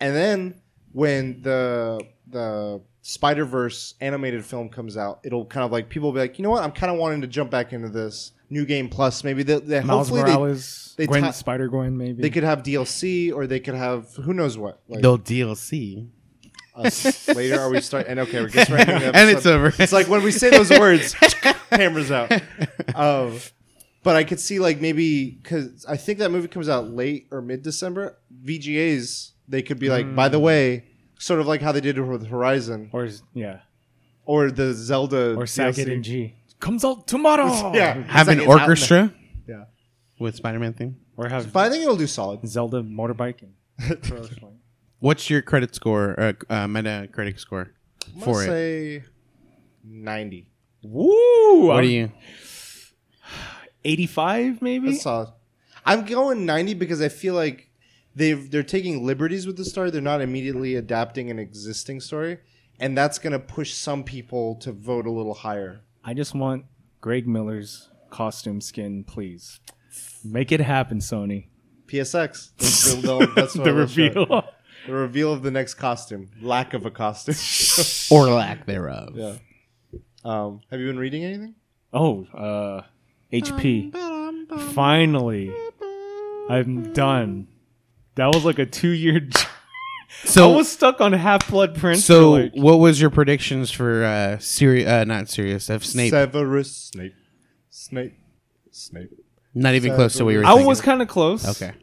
[0.00, 0.60] and then
[0.92, 6.14] when the the Spider Verse animated film comes out, it'll kind of like people will
[6.14, 8.64] be like, you know what, I'm kind of wanting to jump back into this new
[8.64, 9.24] game plus.
[9.24, 12.22] Maybe they, they Miles hopefully they, Morales, they Gwen, ta- Spider Gwen, maybe.
[12.22, 14.80] they could have DLC or they could have who knows what.
[14.88, 16.08] Like, They'll DLC.
[16.74, 18.06] Us later, are we start?
[18.08, 19.72] And okay, we're just wrapping the And it's over.
[19.78, 21.12] It's like when we say those words,
[21.70, 22.32] hammers out.
[22.94, 23.38] Um,
[24.02, 27.40] but I could see like maybe because I think that movie comes out late or
[27.40, 28.18] mid December.
[28.44, 30.84] VGAs they could be like, by the way,
[31.18, 33.60] sort of like how they did it with Horizon or yeah,
[34.24, 35.92] or the Zelda or Sackett DLC.
[35.92, 37.72] and G comes out tomorrow.
[37.74, 39.14] Yeah, Have It's an like it's out orchestra.
[39.46, 39.64] Yeah,
[40.18, 40.96] with Spider-Man theme.
[41.16, 42.46] or have but I think it'll do solid.
[42.48, 43.50] Zelda motorbiking.
[45.04, 46.18] What's your credit score?
[46.18, 47.72] Uh, uh, Metacritic score
[48.14, 48.46] I'm for gonna it?
[48.46, 49.04] say
[49.84, 50.46] ninety.
[50.82, 51.66] Woo!
[51.66, 52.10] what do you?
[53.84, 54.92] Eighty-five, maybe.
[54.92, 55.28] That's solid.
[55.84, 57.68] I'm going 90 because I feel like
[58.16, 59.90] they've they're taking liberties with the story.
[59.90, 62.38] They're not immediately adapting an existing story,
[62.80, 65.82] and that's going to push some people to vote a little higher.
[66.02, 66.64] I just want
[67.02, 69.60] Greg Miller's costume skin, please.
[70.24, 71.48] Make it happen, Sony.
[71.88, 73.02] PSX.
[73.02, 74.43] They'll- they'll- that's what the they'll reveal.
[74.86, 76.30] The reveal of the next costume.
[76.42, 77.34] Lack of a costume.
[78.16, 79.14] Or lack thereof.
[79.16, 79.36] yeah.
[80.24, 81.54] Um, have you been reading anything?
[81.92, 82.82] oh, uh,
[83.32, 83.92] HP.
[84.74, 85.52] Finally,
[86.48, 87.48] I'm done.
[88.16, 89.28] That was like a two-year.
[90.22, 92.04] So, I was stuck on Half Blood Prince.
[92.04, 94.86] so for like, what was your predictions for uh, Siri?
[94.86, 95.68] Uh, not Sirius.
[95.68, 96.10] Of Snape.
[96.12, 97.14] Severus Snape.
[97.68, 98.14] Snape.
[98.70, 99.10] Snape.
[99.54, 100.44] not even close to what you were.
[100.44, 100.66] I thinking.
[100.68, 101.60] was kind of close.
[101.60, 101.74] okay.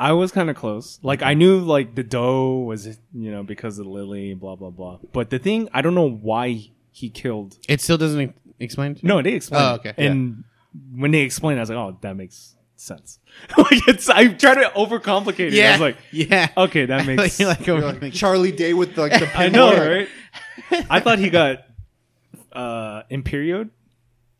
[0.00, 0.98] I was kind of close.
[1.02, 4.98] Like I knew like the dough was you know because of Lily, blah blah blah.
[5.12, 7.58] But the thing I don't know why he killed.
[7.68, 8.98] It still doesn't e- explain.
[9.02, 9.64] No, they explained.
[9.64, 9.92] Oh, okay.
[9.98, 10.44] And
[10.94, 13.18] when they explained, I was like, oh, that makes sense.
[13.58, 15.62] like it's I tried to overcomplicate it.
[15.62, 16.48] I was like, yeah.
[16.56, 17.38] okay, that makes.
[17.38, 20.08] You're like, You're oh, like Charlie Day with like the I know, right?
[20.88, 21.66] I thought he got
[22.52, 23.68] uh in period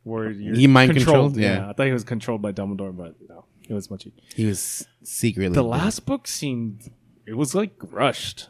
[0.04, 1.36] where you're He mind controlled?
[1.36, 1.68] Yeah.
[1.68, 4.06] I thought he was controlled by Dumbledore, but no, it was much.
[4.34, 6.90] he was secretly The last book seemed
[7.26, 8.48] it was like rushed.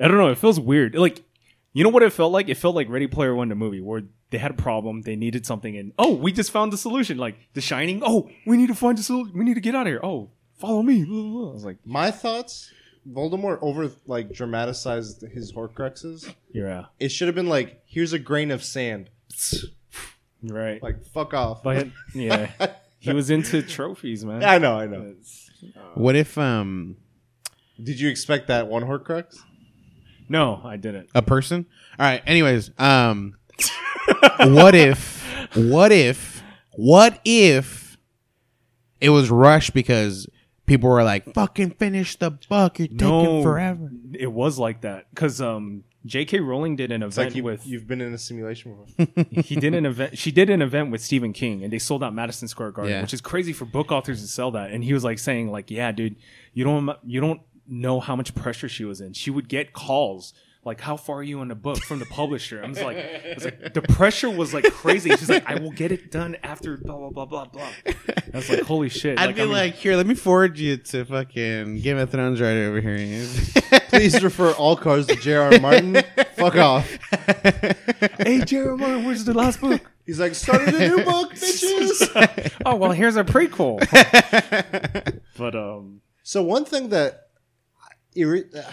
[0.00, 0.28] I don't know.
[0.30, 0.94] It feels weird.
[0.94, 1.22] Like
[1.74, 2.48] you know what it felt like?
[2.48, 5.44] It felt like Ready Player One, the movie, where they had a problem, they needed
[5.44, 7.18] something, and oh, we just found the solution.
[7.18, 8.00] Like The Shining.
[8.04, 9.36] Oh, we need to find the solution.
[9.36, 10.00] We need to get out of here.
[10.02, 11.02] Oh, follow me.
[11.02, 12.70] I was like, My thoughts.
[13.10, 16.32] Voldemort over like dramatized his Horcruxes.
[16.52, 19.10] yeah, It should have been like, here's a grain of sand.
[20.42, 20.82] right.
[20.82, 21.62] Like fuck off.
[21.62, 22.50] but yeah,
[23.02, 24.44] he was into trophies, man.
[24.54, 25.14] I know, I know.
[25.94, 26.96] What if um
[27.82, 29.38] Did you expect that one Horcrux?
[30.28, 31.10] No, I didn't.
[31.14, 31.66] a person?
[31.98, 32.22] All right.
[32.26, 33.34] Anyways, um,
[34.38, 35.22] what if?
[35.54, 36.42] What if?
[36.72, 37.98] What if
[39.00, 40.26] it was rushed because
[40.64, 42.78] people were like, "Fucking finish the book.
[42.78, 46.40] You're taking No, forever." It was like that because um, J.K.
[46.40, 49.24] Rowling did an It's event like you, with you've been in a simulation before.
[49.42, 50.18] he did an event.
[50.18, 53.02] She did an event with Stephen King, and they sold out Madison Square Garden, Yeah.
[53.02, 54.70] which is crazy for book authors to sell that.
[54.72, 56.16] And he was like saying, like, yeah, dude,
[56.54, 59.12] you don't you don't know how much pressure she was in.
[59.12, 60.34] She would get calls.
[60.64, 62.62] Like, how far are you in the book from the publisher?
[62.64, 65.10] I was like, I was like, the pressure was like crazy.
[65.10, 67.68] She's like, I will get it done after blah blah blah blah blah.
[68.32, 69.18] I was like, holy shit!
[69.18, 72.40] I'd be I mean, like, "Here, let me forward you to fucking Game of Thrones
[72.40, 73.26] right over here."
[73.88, 75.58] Please refer all cars to J.R.
[75.58, 76.00] Martin.
[76.36, 76.88] Fuck off.
[78.20, 79.80] hey Jeremiah, where's the last book?
[80.06, 82.52] He's like, started a new book, bitches.
[82.64, 83.78] oh well, here's a prequel.
[85.36, 87.28] but um, So one thing that
[88.16, 88.70] irri- uh,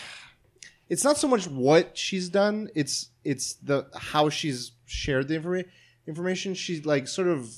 [0.89, 5.69] it's not so much what she's done; it's it's the how she's shared the information.
[6.08, 7.49] Information she like sort of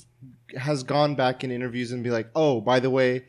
[0.56, 3.24] has gone back in interviews and be like, "Oh, by the way,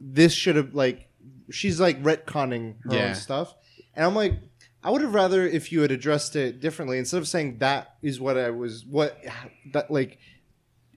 [0.00, 1.08] this should have like."
[1.50, 3.08] She's like retconning her Yeah.
[3.08, 3.54] own stuff,
[3.94, 4.34] and I'm like,
[4.82, 8.20] I would have rather if you had addressed it differently instead of saying that is
[8.20, 9.16] what I was what
[9.72, 10.18] that like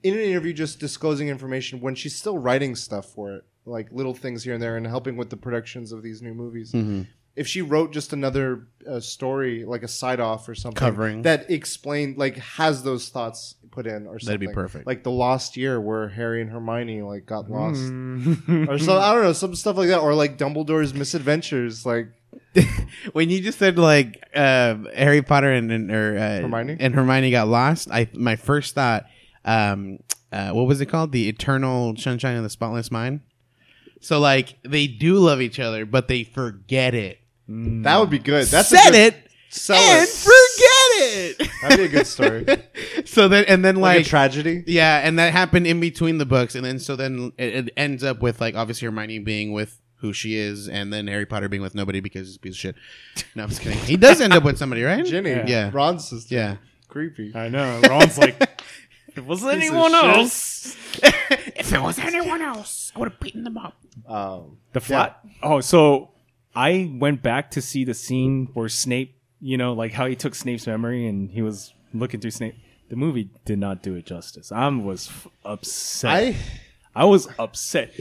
[0.02, 4.14] in an interview just disclosing information when she's still writing stuff for it, like little
[4.16, 6.72] things here and there, and helping with the productions of these new movies.
[6.72, 7.04] Mm-hmm.
[7.40, 11.22] If she wrote just another uh, story, like a side off or something, Covering.
[11.24, 14.86] that explained, like has those thoughts put in, or something, That'd be perfect.
[14.86, 18.68] Like the Lost Year, where Harry and Hermione like got lost, mm.
[18.70, 22.10] or so I don't know, some stuff like that, or like Dumbledore's misadventures, like
[23.14, 26.78] when you just said like uh, Harry Potter and, and or uh, Hermione?
[26.80, 29.06] and Hermione got lost, I my first thought,
[29.46, 30.00] um,
[30.32, 31.12] uh, what was it called?
[31.12, 33.22] The Eternal Sunshine of the Spotless Mind.
[34.02, 37.20] So like they do love each other, but they forget it.
[37.84, 38.46] That would be good.
[38.48, 39.16] That's a good- it
[39.52, 40.10] Sell and it.
[40.10, 41.50] forget it.
[41.64, 42.46] That'd be a good story,
[43.06, 44.64] so then and then like, a tragedy.
[44.68, 48.04] yeah, and that happened in between the books, and then so then it, it ends
[48.04, 51.64] up with like obviously Hermione being with who she is, and then Harry Potter being
[51.64, 52.76] with nobody because he's a piece of shit.
[53.34, 53.80] No, I'm just kidding.
[53.80, 55.04] He does end up with somebody, right?
[55.04, 55.72] Ginny, Yeah.
[55.74, 56.36] Ron's sister.
[56.36, 56.58] Yeah.
[56.88, 57.32] creepy.
[57.36, 57.82] I know.
[57.90, 58.40] Ron's like,
[59.08, 60.04] if it was of anyone shit.
[60.04, 63.76] else, if it was anyone else, I would have beaten them up.
[64.08, 65.20] Um, the flat.
[65.42, 66.12] Oh, so
[66.56, 70.36] I went back to see the scene where Snape, you know, like how he took
[70.36, 72.56] Snape's memory and he was looking through Snape.
[72.90, 74.52] The movie did not do it justice.
[74.52, 76.12] I was f- upset.
[76.12, 76.36] I,
[76.96, 77.94] I was upset.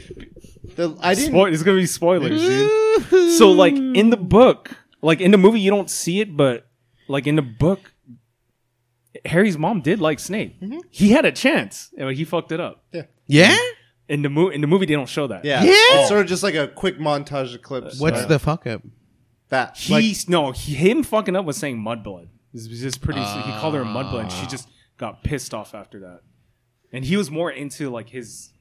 [0.76, 1.30] the, I didn't.
[1.32, 3.32] Spoil- it's gonna be spoilers, dude.
[3.36, 4.70] So like in the book,
[5.02, 6.66] like in the movie, you don't see it, but
[7.06, 7.92] like in the book,
[9.24, 10.60] Harry's mom did like Snape.
[10.60, 10.78] Mm-hmm.
[10.90, 12.84] He had a chance, but he fucked it up.
[13.26, 13.56] Yeah.
[14.08, 15.44] In the movie, in the movie, they don't show that.
[15.44, 15.72] Yeah, Yeah.
[15.72, 18.00] It's sort of just like a quick montage of clips.
[18.00, 18.82] What's the fuck up?
[19.48, 19.76] that?
[19.76, 22.28] He's no, he, him fucking up was saying mudblood.
[22.52, 23.20] This was just pretty.
[23.20, 23.94] he called her ah.
[23.94, 24.30] mudblood.
[24.30, 26.20] She just got pissed off after that,
[26.92, 28.52] and he was more into like his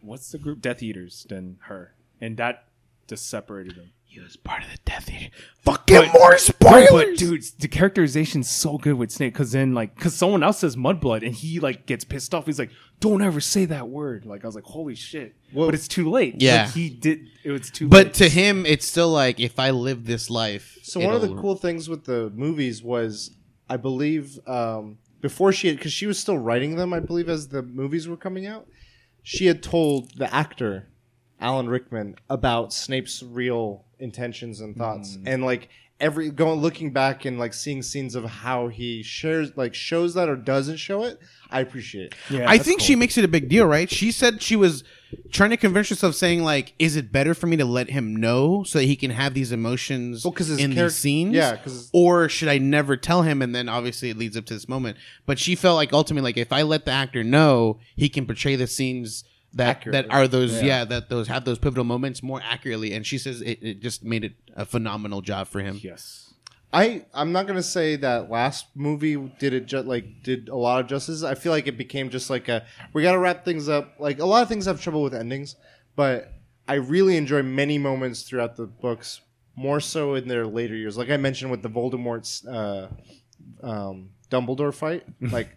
[0.00, 2.64] what's the group Death Eaters than her, and that
[3.06, 3.92] just separated them.
[4.14, 5.30] He was part of the Death Eater.
[5.64, 6.88] Fucking more spoilers.
[6.88, 10.76] But dude, the characterization's so good with Snape because then like because someone else says
[10.76, 12.46] mudblood and he like gets pissed off.
[12.46, 15.74] He's like, "Don't ever say that word." Like I was like, "Holy shit!" Well- but
[15.74, 16.36] it's too late.
[16.40, 16.66] Yeah.
[16.66, 17.26] Like, he did.
[17.42, 17.86] It was too.
[17.86, 17.90] Late.
[17.90, 18.14] But late.
[18.14, 20.78] to him, it's still like if I live this life.
[20.84, 23.34] So one of the cool things with the movies was,
[23.68, 27.48] I believe, um, before she had, because she was still writing them, I believe, as
[27.48, 28.68] the movies were coming out,
[29.24, 30.86] she had told the actor,
[31.40, 35.22] Alan Rickman, about Snape's real intentions and thoughts, mm.
[35.26, 35.68] and like
[36.00, 40.28] every going looking back and like seeing scenes of how he shares, like shows that
[40.28, 41.18] or doesn't show it.
[41.50, 42.06] I appreciate.
[42.06, 42.14] it.
[42.30, 42.86] yeah, I think cool.
[42.86, 43.88] she makes it a big deal, right?
[43.88, 44.82] She said she was
[45.30, 48.64] trying to convince herself, saying like, "Is it better for me to let him know
[48.64, 51.34] so that he can have these emotions Well, 'cause his in character- these scenes?
[51.34, 54.54] yeah, 'cause- or should I never tell him?" And then obviously it leads up to
[54.54, 54.96] this moment.
[55.26, 58.56] But she felt like ultimately, like if I let the actor know, he can portray
[58.56, 59.22] the scenes
[59.54, 60.02] that Accurately.
[60.02, 60.84] that are those yeah.
[60.84, 62.92] that those have those pivotal moments more accurately.
[62.92, 65.80] And she says it, it just made it a phenomenal job for him.
[65.82, 66.34] Yes.
[66.72, 70.80] I I'm not gonna say that last movie did it just like did a lot
[70.80, 71.22] of justice.
[71.22, 73.94] I feel like it became just like a we got to wrap things up.
[74.00, 75.54] Like a lot of things have trouble with endings,
[75.94, 76.32] but
[76.66, 79.20] I really enjoy many moments throughout the books,
[79.54, 80.96] more so in their later years.
[80.96, 82.88] Like I mentioned with the Voldemort's uh,
[83.62, 85.56] um, Dumbledore fight, like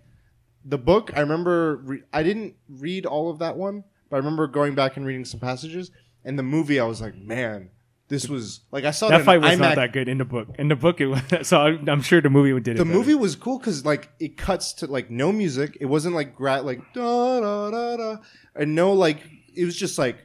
[0.67, 1.12] the book.
[1.15, 4.97] I remember re- I didn't read all of that one, but I remember going back
[4.97, 5.91] and reading some passages.
[6.25, 7.69] And the movie, I was like, man.
[8.10, 9.60] This was like I saw That it fight was IMAX.
[9.60, 10.47] not that good in the book.
[10.58, 11.21] In the book, it was.
[11.45, 12.77] So I, I'm sure the movie did it.
[12.77, 12.97] the better.
[12.97, 15.77] movie was cool because like it cuts to like no music.
[15.82, 18.17] It wasn't like gra- like da da da da,
[18.56, 20.19] and no like it was just like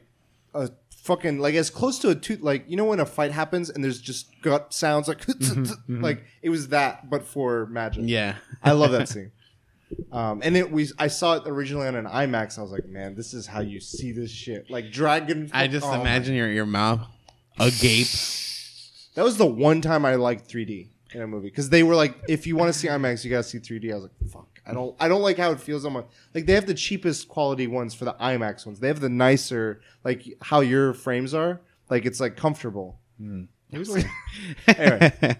[0.53, 0.69] a
[1.03, 3.83] fucking like as close to a tooth like you know when a fight happens and
[3.83, 6.01] there's just gut sounds like mm-hmm, mm-hmm.
[6.01, 8.03] like it was that but for magic.
[8.05, 8.35] Yeah.
[8.63, 9.31] I love that scene.
[10.11, 12.57] Um, and it we I saw it originally on an IMAX.
[12.57, 14.69] I was like, man, this is how you see this shit.
[14.69, 15.49] Like dragon.
[15.53, 17.01] I just oh imagine your your mouth
[17.59, 18.07] agape.
[19.15, 22.15] that was the one time I liked 3D in a movie because they were like,
[22.27, 23.91] if you want to see IMAX, you gotta see 3D.
[23.91, 26.03] I was like, fuck, I don't, I don't like how it feels on my.
[26.33, 28.79] Like they have the cheapest quality ones for the IMAX ones.
[28.79, 31.61] They have the nicer, like how your frames are.
[31.89, 32.99] Like it's like comfortable.
[33.71, 34.05] It was like,
[34.77, 35.35] anyway,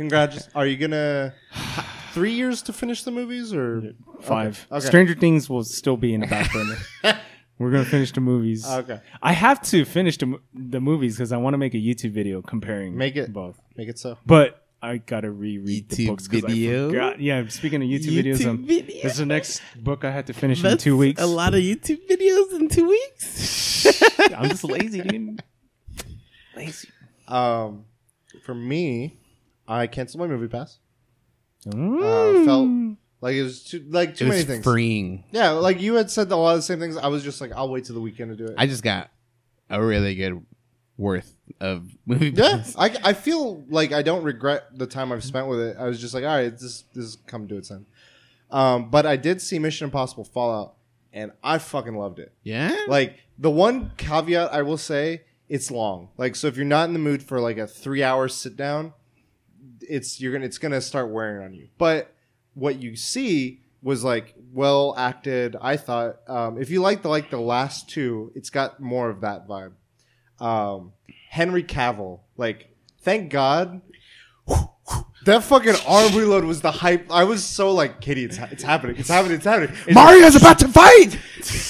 [0.00, 0.48] congrats.
[0.54, 1.34] Are you gonna
[2.12, 4.66] three years to finish the movies or five.
[4.72, 4.84] Okay.
[4.86, 6.76] Stranger Things will still be in the back burner.
[7.58, 8.66] We're gonna finish the movies.
[8.66, 9.00] Okay.
[9.22, 12.12] I have to finish the mo- the movies because I want to make a YouTube
[12.12, 13.60] video comparing Make it- both.
[13.76, 14.16] Make it so.
[14.24, 16.88] But I gotta reread the YouTube books 'cause I video?
[16.88, 17.20] forgot.
[17.20, 19.02] Yeah, speaking of YouTube, videos, YouTube um, video.
[19.02, 21.20] this is the next book I had to finish in two weeks.
[21.20, 24.00] A lot of YouTube videos in two weeks.
[24.34, 25.42] I'm just lazy, dude.
[26.56, 26.88] Lazy.
[27.28, 27.84] Um,
[28.42, 29.19] for me,
[29.70, 30.78] I canceled my movie pass.
[31.66, 32.00] Mm.
[32.02, 34.64] Uh, felt like it was too like too it many was things.
[34.64, 35.24] freeing.
[35.30, 36.96] Yeah, like you had said a lot of the same things.
[36.96, 38.54] I was just like, I'll wait till the weekend to do it.
[38.58, 39.10] I just got
[39.68, 40.44] a really good
[40.96, 42.30] worth of movie.
[42.34, 42.74] yeah, pass.
[42.76, 45.76] I, I feel like I don't regret the time I've spent with it.
[45.78, 47.86] I was just like, all right, this this is come to its end.
[48.50, 50.74] Um, but I did see Mission Impossible Fallout,
[51.12, 52.32] and I fucking loved it.
[52.42, 52.76] yeah.
[52.88, 56.08] Like the one caveat I will say, it's long.
[56.16, 58.92] Like so, if you're not in the mood for like a three hour sit down,
[59.90, 61.68] it's you're gonna it's gonna start wearing on you.
[61.78, 62.12] But
[62.54, 65.56] what you see was like well acted.
[65.60, 69.20] I thought um, if you like the like the last two, it's got more of
[69.22, 69.72] that vibe.
[70.38, 70.92] Um,
[71.28, 73.82] Henry Cavill, like thank God.
[75.26, 77.12] That fucking arm reload was the hype.
[77.12, 79.76] I was so like, Kitty, it's, it's happening, it's happening, it's happening.
[79.86, 81.18] It's Mario's about to fight.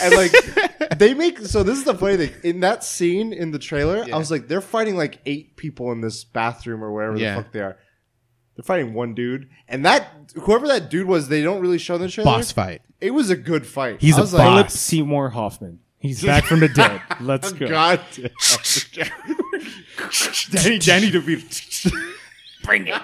[0.00, 0.33] and like
[0.98, 4.16] they make so this is the funny thing in that scene in the trailer Yeah.
[4.16, 7.37] i was like they're fighting like eight people in this bathroom or wherever Yeah.
[7.37, 7.76] the fuck they are
[8.61, 10.09] they're fighting one dude and that
[10.42, 12.83] whoever that dude was they don't really show the trailer Boss fight.
[13.01, 14.40] it was a good fight He's I a was boss.
[14.42, 15.81] Philip Seymour Hoffman.
[15.99, 17.01] He's back from the dead.
[17.11, 17.68] Oh, Let's go.
[17.68, 18.01] God.
[20.51, 21.92] Danny, Danny DeVito.
[22.62, 23.01] Bring it.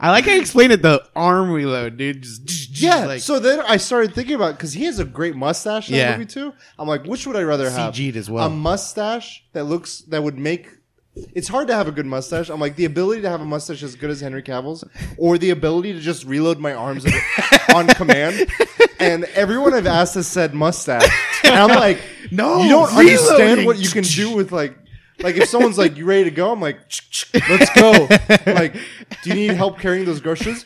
[0.00, 2.22] I like how you explained it the arm reload, dude.
[2.22, 3.06] Just, Yeah.
[3.06, 6.10] like so then I started thinking about because he has a great mustache in Yeah.
[6.12, 6.52] that movie too.
[6.78, 7.94] I'm like, which would I rather have?
[7.94, 8.46] CG'd as well.
[8.46, 10.68] A mustache that looks that would make.
[11.34, 12.48] It's hard to have a good mustache.
[12.48, 14.84] I'm like the ability to have a mustache as good as Henry Cavill's,
[15.16, 17.06] or the ability to just reload my arms
[17.74, 18.48] on command.
[19.00, 21.08] And everyone I've asked has said mustache,
[21.44, 22.00] and I'm like,
[22.30, 24.76] No, you don't understand what you can do with like.
[25.20, 26.78] Like if someone's like, "You ready to go?" I'm like,
[27.48, 28.06] "Let's go."
[28.46, 28.74] Like,
[29.24, 30.64] do you need help carrying those groceries?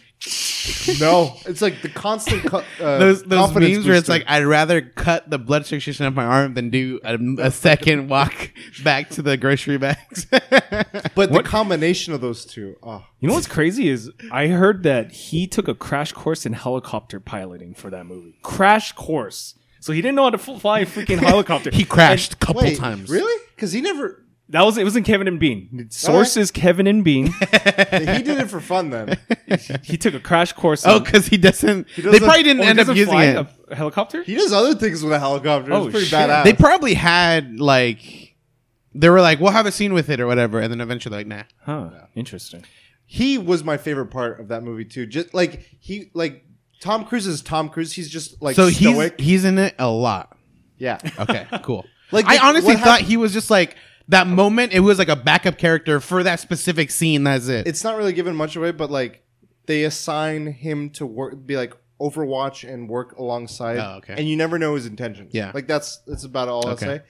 [1.01, 2.62] No, it's like the constant cu- uh,
[2.98, 6.25] those those confidence memes where it's like I'd rather cut the blood circulation of my
[6.25, 8.51] arm than do a, a second walk
[8.83, 10.27] back to the grocery bags.
[11.14, 15.12] but the combination of those two, oh, You know what's crazy is I heard that
[15.12, 18.38] he took a crash course in helicopter piloting for that movie.
[18.42, 19.55] Crash course.
[19.81, 21.70] So he didn't know how to fly a freaking helicopter.
[21.72, 23.11] he crashed a couple wait, times.
[23.11, 23.42] really?
[23.57, 24.85] Because he never That was it.
[24.85, 25.88] Was in Kevin and Bean.
[25.91, 27.27] Source is Kevin and Bean.
[27.33, 27.33] he
[28.23, 28.91] did it for fun.
[28.91, 29.19] Then
[29.83, 30.87] he took a crash course.
[30.87, 31.87] Oh, in- because he doesn't.
[31.97, 33.47] they doesn't- probably didn't Oh, he end up doesn't using fly it.
[33.71, 34.23] a helicopter.
[34.23, 35.73] he does other things with a helicopter.
[35.73, 36.19] It's Oh, pretty shit.
[36.19, 36.45] badass.
[36.45, 38.37] They probably had like
[38.95, 41.27] they were like, we'll have a scene with it or whatever, and then eventually like,
[41.27, 41.45] nah.
[41.65, 41.91] Huh.
[42.15, 42.65] Interesting.
[43.07, 45.07] he was my favorite part of that movie too.
[45.07, 46.45] Just like he like
[46.81, 47.93] Tom Cruise is Tom Cruise.
[47.95, 49.19] He's just like So stoic.
[49.19, 50.37] he's he's in it a lot.
[50.77, 50.99] yeah.
[51.19, 51.87] Okay, cool.
[52.15, 53.75] Like, I honestly what thought hap- he was just like
[54.09, 54.73] that moment.
[54.73, 57.25] It was like a backup character for that specific scene.
[57.25, 57.67] That's it.
[57.67, 59.25] It's not really giving much away, but like
[59.67, 63.79] they assign him to work, be like Overwatch and work alongside.
[63.79, 64.15] Oh, okay.
[64.19, 65.33] And you never know his intentions.
[65.33, 65.53] Yeah.
[65.55, 66.71] like that's that's about all Okay.
[66.71, 67.03] I'll say.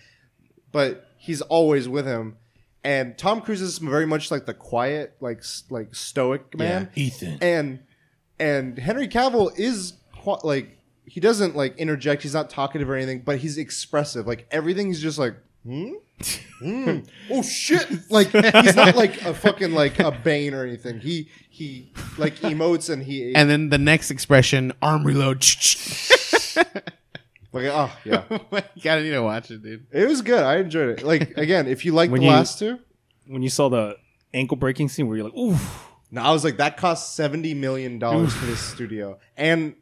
[0.70, 2.36] But he's always with him.
[2.84, 6.90] And Tom Cruise is very much like the quiet, like s- like stoic man.
[6.94, 7.38] Ethan.
[7.40, 7.78] and
[8.38, 12.22] and Henry Cavill is qui- like he doesn't like interject.
[12.22, 14.26] He's not talkative or anything, but he's expressive.
[14.26, 15.92] Like everything's just like, hmm?
[16.60, 16.98] Hmm.
[17.30, 17.88] oh shit!
[18.10, 21.00] Like he's not like a fucking like a Bane or anything.
[21.00, 25.44] He he like emotes and he and then the next expression, arm reload.
[27.52, 28.24] like oh yeah,
[28.74, 29.86] you gotta need to watch it, dude.
[29.92, 30.42] it was good.
[30.44, 31.02] I enjoyed it.
[31.04, 32.78] Like again, if you like When the you- last two,
[33.26, 33.96] When you saw the
[34.32, 35.56] ankle breaking scene where you're like, ooh,
[36.10, 39.74] no, I was like that cost seventy million dollars for this studio and.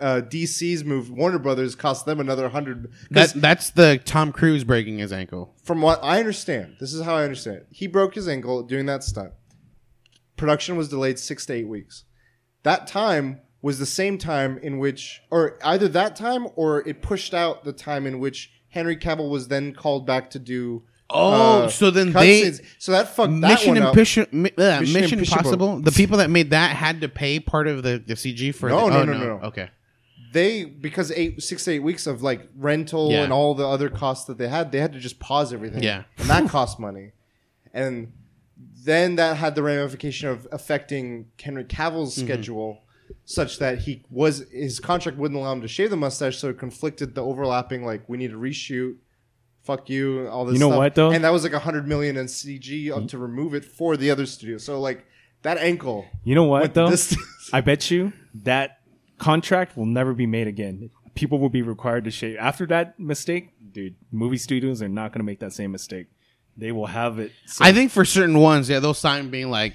[0.00, 2.90] Uh, DC's move, Warner Brothers cost them another hundred.
[3.10, 5.54] That that's the Tom Cruise breaking his ankle.
[5.62, 7.66] from what I understand, this is how I understand it.
[7.70, 9.32] He broke his ankle doing that stunt.
[10.36, 12.04] Production was delayed six to eight weeks.
[12.62, 17.34] That time was the same time in which, or either that time or it pushed
[17.34, 20.82] out the time in which Henry Cavill was then called back to do.
[21.08, 22.60] Oh, uh, so then they scenes.
[22.78, 23.94] so that fucked that Mission one up.
[23.96, 25.80] Impossible, mi- uh, Mission Mission Impossible.
[25.80, 28.68] The people that made that had to pay part of the, the CG for.
[28.68, 29.46] No, the, no, oh, no, no, no.
[29.46, 29.70] Okay,
[30.32, 33.22] They because eight six to eight weeks of like rental Yeah.
[33.22, 35.82] and all the other costs that they had, they had to just pause everything.
[35.82, 36.02] Yeah.
[36.18, 37.12] and that cost money,
[37.72, 38.12] and
[38.84, 42.26] then that had the ramification of affecting Henry Cavill's Mm-hmm.
[42.26, 42.80] schedule,
[43.24, 46.58] such that he was his contract wouldn't allow him to shave the mustache, so it
[46.58, 47.84] conflicted the overlapping.
[47.84, 48.96] Like we need to reshoot.
[49.66, 50.54] Fuck you, all this.
[50.54, 50.78] You know stuff.
[50.78, 51.10] what, though?
[51.10, 54.12] And that was like a hundred million in CG up to remove it for the
[54.12, 54.58] other studio.
[54.58, 55.04] So like
[55.42, 56.06] that ankle.
[56.22, 56.88] you know what though?
[56.88, 57.50] distance.
[57.52, 58.12] I bet you
[58.44, 58.78] that
[59.18, 60.90] contract will never be made again.
[61.16, 63.96] People will be required to shave after that mistake, dude.
[64.12, 66.06] Movie studios are not going to make that same mistake.
[66.56, 67.32] They will have it.
[67.46, 69.74] So I think for certain ones, yeah, they'll sign being like,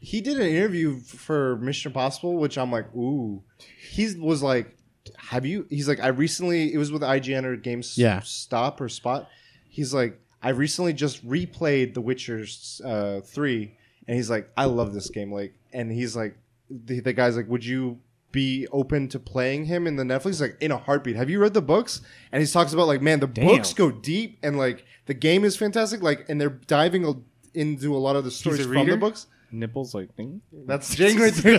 [0.00, 3.42] he did an interview for Mission Impossible, which I'm like, ooh.
[3.90, 4.77] He was like,
[5.16, 5.66] have you?
[5.70, 8.20] He's like, I recently, it was with IGN or Games Yeah.
[8.20, 9.28] Stop or Spot.
[9.68, 12.44] He's like, I recently just replayed The Witcher
[12.84, 15.32] uh, 3, and he's like, I love this game.
[15.32, 16.36] Like, and he's like,
[16.70, 17.98] the, the guy's like, would you
[18.30, 20.40] be open to playing him in the Netflix?
[20.40, 21.16] Like, in a heartbeat.
[21.16, 22.02] Have you read the books?
[22.30, 25.56] And he talks about, like, man, the books go deep, and like, the game is
[25.56, 26.02] fantastic.
[26.02, 27.14] Like, and they're diving a-
[27.58, 29.26] into a lot of the stories from the books.
[29.50, 30.42] nipples like thing.
[30.52, 31.58] That's Jane right there.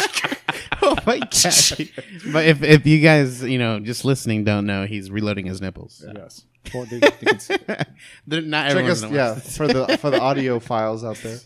[0.00, 0.38] It's like.
[0.82, 5.10] "Oh my god!" but if if you guys, you know, just listening, don't know, he's
[5.10, 6.04] reloading his nipples.
[6.14, 6.44] Yes.
[6.74, 7.56] Well, they- they can see-
[8.26, 11.38] They're not Check everyone's us, gonna yeah, for the for the audio files out there.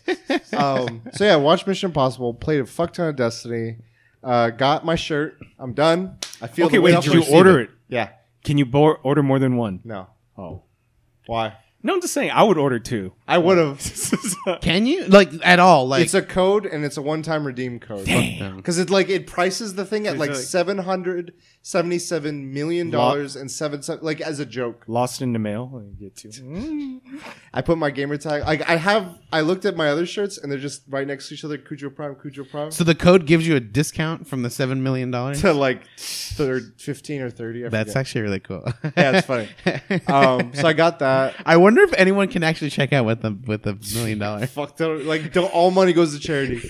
[0.57, 2.33] Um, so yeah, watch Mission Impossible.
[2.33, 3.77] Played a fuck ton of Destiny.
[4.23, 5.37] Uh, got my shirt.
[5.59, 6.17] I'm done.
[6.41, 6.65] I feel.
[6.67, 6.97] okay, the weight wait.
[6.97, 7.33] off Did my you seat.
[7.35, 7.69] order it?
[7.89, 8.09] Yeah.
[8.43, 9.79] Can you bo- order more than one?
[9.83, 10.07] No.
[10.37, 10.63] Oh.
[11.25, 11.53] Why?
[11.85, 12.31] No, I'm just saying.
[12.31, 13.11] I would order two.
[13.27, 14.59] I would have.
[14.61, 15.85] Can you like at all?
[15.85, 18.05] Like it's a code and it's a one-time redeem code.
[18.05, 18.55] Damn.
[18.55, 21.33] Because it like it prices the thing at like like- seven hundred
[21.63, 24.83] seventy-seven million dollars and seven cents, like as a joke.
[24.87, 25.71] Lost in the mail.
[25.75, 27.01] I get to.
[27.53, 28.43] I put my gamer tag.
[28.43, 31.33] Like I have, I looked at my other shirts and they're just right next to
[31.35, 31.57] each other.
[31.57, 32.69] Cujo Prime, Cujo Prime.
[32.69, 35.41] So the code gives you a discount from the seven million dollars.
[35.41, 37.65] to like third, fifteen or thirty.
[37.65, 37.97] I That's forget.
[37.97, 38.63] actually really cool.
[38.97, 39.49] yeah, it's funny.
[40.07, 41.35] Um, so I got that.
[41.45, 44.45] I wonder if anyone can actually check out with the with the million dollar.
[44.47, 46.69] Fuck, don't, like don't, all money goes to charity.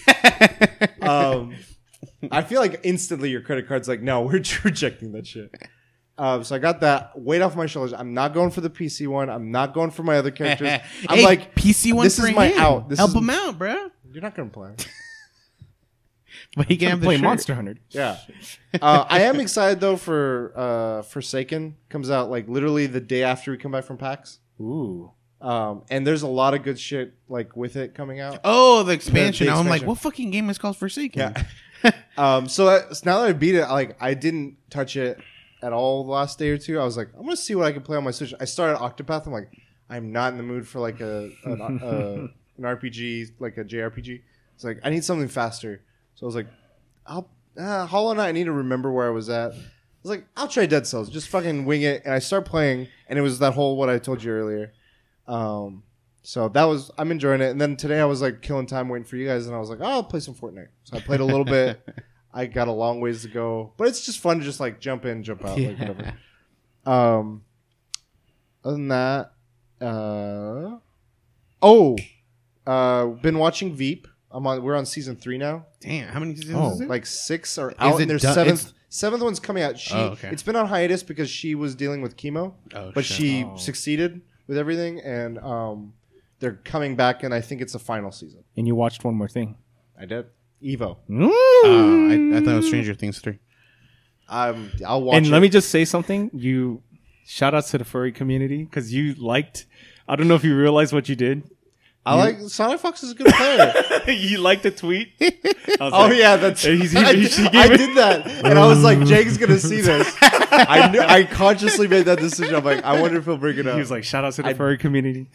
[1.01, 1.55] um,
[2.31, 5.53] I feel like instantly your credit card's like, no, we're rejecting that shit.
[6.17, 7.91] Um, so I got that weight off my shoulders.
[7.93, 9.29] I'm not going for the PC one.
[9.29, 10.69] I'm not going for my other characters.
[11.09, 12.03] I'm Hey, like, PC one.
[12.05, 12.59] this for is my him.
[12.59, 12.89] out.
[12.89, 13.89] This Help is- him out, bro.
[14.11, 14.71] you're not gonna play.
[16.55, 17.23] But he can have play shirt.
[17.23, 17.75] Monster Hunter.
[17.89, 18.17] Yeah.
[18.79, 23.51] Uh, I am excited though for uh, Forsaken comes out like literally the day after
[23.51, 24.39] we come back from PAX.
[24.59, 25.11] Ooh.
[25.41, 28.39] Um, and there's a lot of good shit like with it coming out.
[28.43, 29.47] Oh, the expansion.
[29.47, 29.87] The- the I'm like, expansion.
[29.87, 31.19] what fucking game is called Forsaken?
[31.19, 31.43] Yeah.
[32.17, 35.19] um, so, I, so now that I beat it, like I didn't touch it
[35.61, 36.79] at all the last day or two.
[36.79, 38.33] I was like, I'm gonna see what I can play on my Switch.
[38.39, 39.25] I started Octopath.
[39.25, 39.49] I'm like,
[39.89, 42.27] I'm not in the mood for like a an, uh,
[42.57, 44.21] an RPG, like a JRPG.
[44.55, 45.81] It's like I need something faster.
[46.15, 46.47] So I was like,
[47.07, 48.29] I'll uh, Hollow Knight.
[48.29, 49.51] I need to remember where I was at.
[49.51, 49.55] I
[50.03, 51.09] was like, I'll try Dead Cells.
[51.09, 52.03] Just fucking wing it.
[52.03, 54.73] And I start playing, and it was that whole what I told you earlier.
[55.27, 55.83] Um,
[56.23, 57.51] so that was I'm enjoying it.
[57.51, 59.69] And then today I was like killing time waiting for you guys, and I was
[59.69, 60.69] like, oh, I'll play some Fortnite.
[60.85, 61.81] So I played a little bit.
[62.33, 65.05] I got a long ways to go, but it's just fun to just like jump
[65.05, 66.13] in, jump out, like whatever.
[66.85, 67.43] Um,
[68.65, 69.31] other than that,
[69.79, 70.77] uh,
[71.61, 71.97] oh,
[72.65, 74.07] uh, been watching Veep.
[74.31, 74.63] I'm on.
[74.63, 75.67] We're on season three now.
[75.79, 76.89] Damn, how many seasons Oh, is it?
[76.89, 79.77] Like six are out, it and their done- seventh it's- seventh one's coming out.
[79.77, 80.29] She Oh, okay.
[80.29, 83.17] it's been on hiatus because she was dealing with chemo, oh, but shit.
[83.17, 83.57] she Oh.
[83.57, 85.93] succeeded with everything, and um,
[86.43, 88.43] they're coming back, and I think it's the final season.
[88.57, 89.55] And you watched one more thing.
[89.97, 90.25] I did
[90.61, 90.97] Evo.
[91.09, 93.39] Oh, I, I thought it was Stranger Things three.
[94.27, 95.15] Um, I'll watch.
[95.17, 95.29] and it.
[95.29, 96.29] let me just say something.
[96.33, 96.83] You
[97.25, 99.67] shout outs to the furry community because you liked.
[100.05, 101.49] I don't know if you realize what you did.
[102.05, 103.73] I like Sonic Fox is a good player.
[104.07, 105.13] you liked the tweet.
[105.21, 105.31] I
[105.79, 106.61] was oh like- yeah, that's.
[106.61, 109.57] He's- he- I, he- she I it- did that, and I was like, Jake's gonna
[109.57, 110.13] see this.
[110.21, 112.55] I knew, I consciously made that decision.
[112.55, 113.75] I'm like, I wonder if he'll bring it up.
[113.75, 115.27] He was like, shout out to the I- furry community.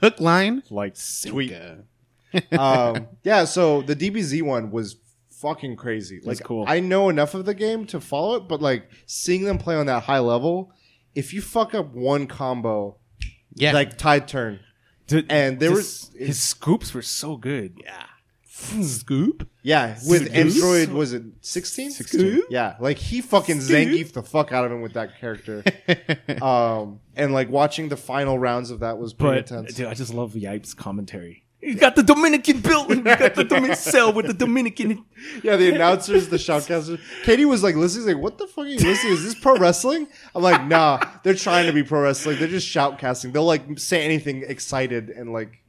[0.00, 0.62] Hook line.
[0.70, 0.96] like,
[1.26, 1.54] Tweet.
[2.58, 4.96] um, yeah, so the DBZ one was
[5.30, 6.20] fucking crazy.
[6.22, 6.64] Like, cool.
[6.66, 9.86] I know enough of the game to follow it, but like seeing them play on
[9.86, 10.72] that high level,
[11.14, 12.98] if you fuck up one combo,
[13.54, 14.60] Yeah, like tide turn,
[15.06, 17.80] Dude, and there his, was his scoops were so good.
[17.82, 18.06] Yeah.
[18.82, 19.48] scoop.
[19.62, 20.34] yeah with Scoop.
[20.34, 21.90] Android was it 16?
[21.90, 22.42] 16.
[22.50, 25.62] Yeah, like he fucking Zangief the fuck out of him with that character.
[26.42, 29.74] um, and like watching the final rounds of that was pretty But intense.
[29.74, 31.44] dude, I just love Yipe's commentary.
[31.62, 32.98] You got the Dominican building.
[32.98, 35.04] You got the Dominican cell with the Dominican.
[35.42, 37.00] Yeah, the announcers, the shoutcasters.
[37.24, 39.14] Katie was like listening, like, "What the fuck are you listening?
[39.14, 42.38] Is this pro wrestling?" I'm like, "Nah, they're trying to be pro wrestling.
[42.38, 43.32] They're just shoutcasting.
[43.32, 45.62] They'll like say anything excited and like,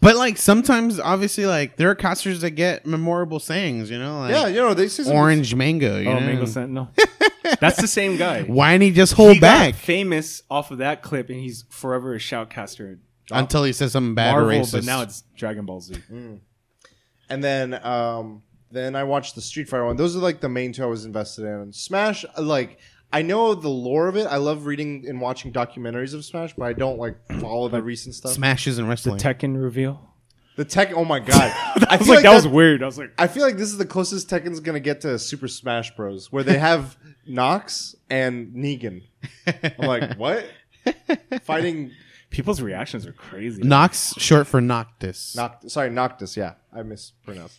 [0.00, 3.90] But like sometimes, obviously, like there are casters that get memorable sayings.
[3.90, 5.98] You know, like yeah, you know, they say some- orange mango.
[5.98, 6.20] You Oh, know?
[6.20, 6.90] Mango Sentinel.
[7.60, 8.42] That's the same guy.
[8.42, 11.64] Why didn't he just hold he got back famous off of that clip, and he's
[11.70, 12.98] forever a shoutcaster.
[13.30, 14.72] Until he says something bad Marvel, or racist?
[14.72, 15.96] but now it's Dragon Ball Z.
[16.10, 19.96] And then, um, then I watched the Street Fighter one.
[19.96, 21.72] Those are like the main two I was invested in.
[21.72, 22.78] Smash, like.
[23.12, 24.26] I know the lore of it.
[24.26, 28.16] I love reading and watching documentaries of Smash, but I don't like follow the recent
[28.16, 28.32] stuff.
[28.32, 29.18] Smash isn't wrestling.
[29.18, 30.14] The Tekken reveal.
[30.56, 30.92] The tech.
[30.94, 31.30] Oh my god!
[31.54, 32.82] I I was feel like, that was weird.
[32.82, 35.46] I was like, I feel like this is the closest Tekken's gonna get to Super
[35.46, 36.96] Smash Bros, where they have
[37.26, 39.02] Knox and Negan.
[39.46, 40.46] I'm like, what?
[41.42, 41.92] Fighting
[42.34, 43.62] people's reactions are crazy.
[43.62, 45.34] Nox, short for Noctis.
[45.38, 46.36] Noct- sorry, Noctis.
[46.36, 47.58] Yeah, I mispronounced.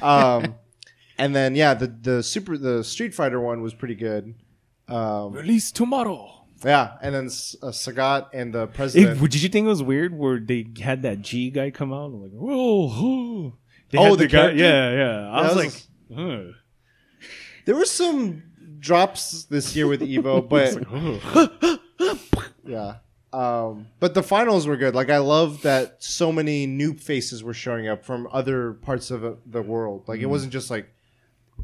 [0.00, 0.54] um,
[1.18, 4.34] and then yeah, the the super the Street Fighter one was pretty good.
[4.88, 6.44] Um, Release tomorrow.
[6.64, 9.20] yeah, and then S- uh, Sagat and the Hey, president.
[9.20, 12.06] did you think it was weird where they had that G guy come out?
[12.14, 13.54] I'm like, whoa, whoa.
[13.90, 14.50] They Oh, had the guy.
[14.52, 15.30] Yeah, yeah.
[15.32, 16.52] I That was, was- like, huh.
[17.66, 18.42] there were some
[18.78, 21.78] drops this year with Evo, but Huh.
[22.64, 22.94] Yeah.
[23.32, 24.94] Um, but the finals were good.
[24.94, 29.38] Like I love that so many new faces were showing up from other parts of
[29.46, 30.04] the world.
[30.06, 30.88] Like it wasn't just like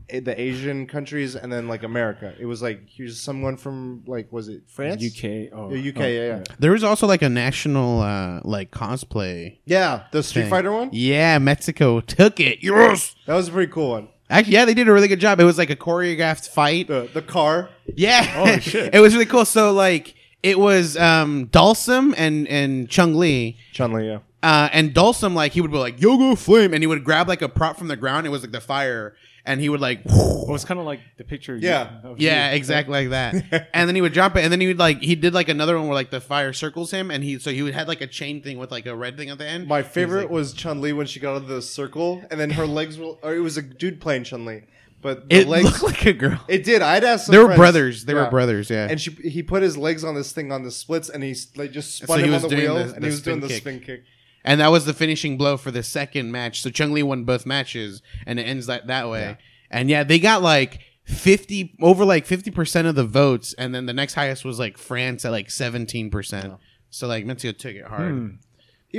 [0.09, 2.33] a- the Asian countries and then like America.
[2.41, 5.03] It was like here's someone from like was it France?
[5.05, 5.51] UK.
[5.53, 6.43] Oh, Yeah, UK, oh, yeah, yeah.
[6.59, 9.59] There was also like a national uh like cosplay.
[9.67, 10.51] Yeah, the Street thing.
[10.51, 10.91] Fighter one.
[10.93, 12.63] Yeah, Mexico took it.
[12.63, 13.15] Yes.
[13.27, 14.09] That was a pretty cool one.
[14.31, 15.41] Actually, yeah, they did a really good job.
[15.41, 16.87] It was like a choreographed fight.
[16.89, 17.69] The the car.
[17.95, 18.33] Yeah.
[18.37, 18.95] Oh, shit.
[18.95, 19.45] it was really cool.
[19.45, 23.57] So like it was um Dhalsim and and Chung Li.
[23.73, 24.07] Chun Li.
[24.07, 24.19] Yeah.
[24.43, 27.43] Uh, and Dhalsim, like he would be like Yoga Flame, and he would grab like
[27.43, 28.25] a prop from the ground.
[28.27, 30.03] It was like the fire, and he would like.
[30.05, 31.57] Well, it's kind of like the picture.
[31.57, 31.91] you- Yeah.
[32.05, 32.57] of Yeah, you.
[32.57, 33.69] exactly like that.
[33.75, 35.77] and then he would drop it, and then he would like he did like another
[35.77, 38.07] one where like the fire circles him, and he so he would had like a
[38.07, 39.67] chain thing with like a red thing at the end.
[39.67, 42.51] My was favorite was Chun Li when she got out of the circle, and then
[42.51, 43.15] her legs were.
[43.25, 44.63] Or it was a dude playing Chun Li,
[45.01, 45.65] but the it legs.
[45.65, 46.41] looked like a girl.
[46.49, 46.83] it did.
[46.83, 47.27] I'd asked.
[47.27, 48.05] Some They were friends- brothers.
[48.05, 48.25] They Yeah.
[48.25, 48.71] were brothers.
[48.71, 48.89] Yeah.
[48.91, 51.73] And she, he put his legs on this thing on the splits, and he like
[51.73, 53.37] just spun So he him on the doing wheel, the- and the he was doing
[53.39, 53.57] spin the kick.
[53.63, 54.05] spin kick.
[54.45, 56.63] and that was the finishing blow for the second match.
[56.63, 59.37] So Chung Li won both matches, and it ends that that way.
[59.71, 63.87] And yeah, they got like fifty over like fifty percent of the votes, and then
[63.87, 66.55] the next highest was like France at like seventeen percent.
[66.91, 68.11] So like Mexico took it hard.
[68.13, 68.29] Hmm.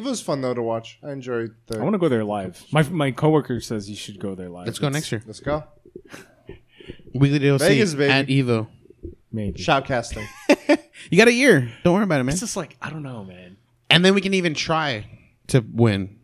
[0.03, 0.99] was fun though to watch.
[1.03, 1.79] I enjoyed the.
[1.79, 2.63] I want to go there live.
[2.71, 4.67] My my coworker says you should go there live.
[4.67, 5.23] Let's go next year.
[5.25, 5.63] Let's go.
[7.13, 8.11] Weekly DLC Vegas, baby.
[8.11, 8.67] at Evo.
[9.31, 9.59] Maybe.
[9.59, 10.25] Shoutcasting.
[11.09, 11.71] You got a year.
[11.83, 12.33] Don't worry about it, man.
[12.33, 13.57] It's just like I don't know, man.
[13.89, 15.05] And then we can even try
[15.47, 16.17] to win.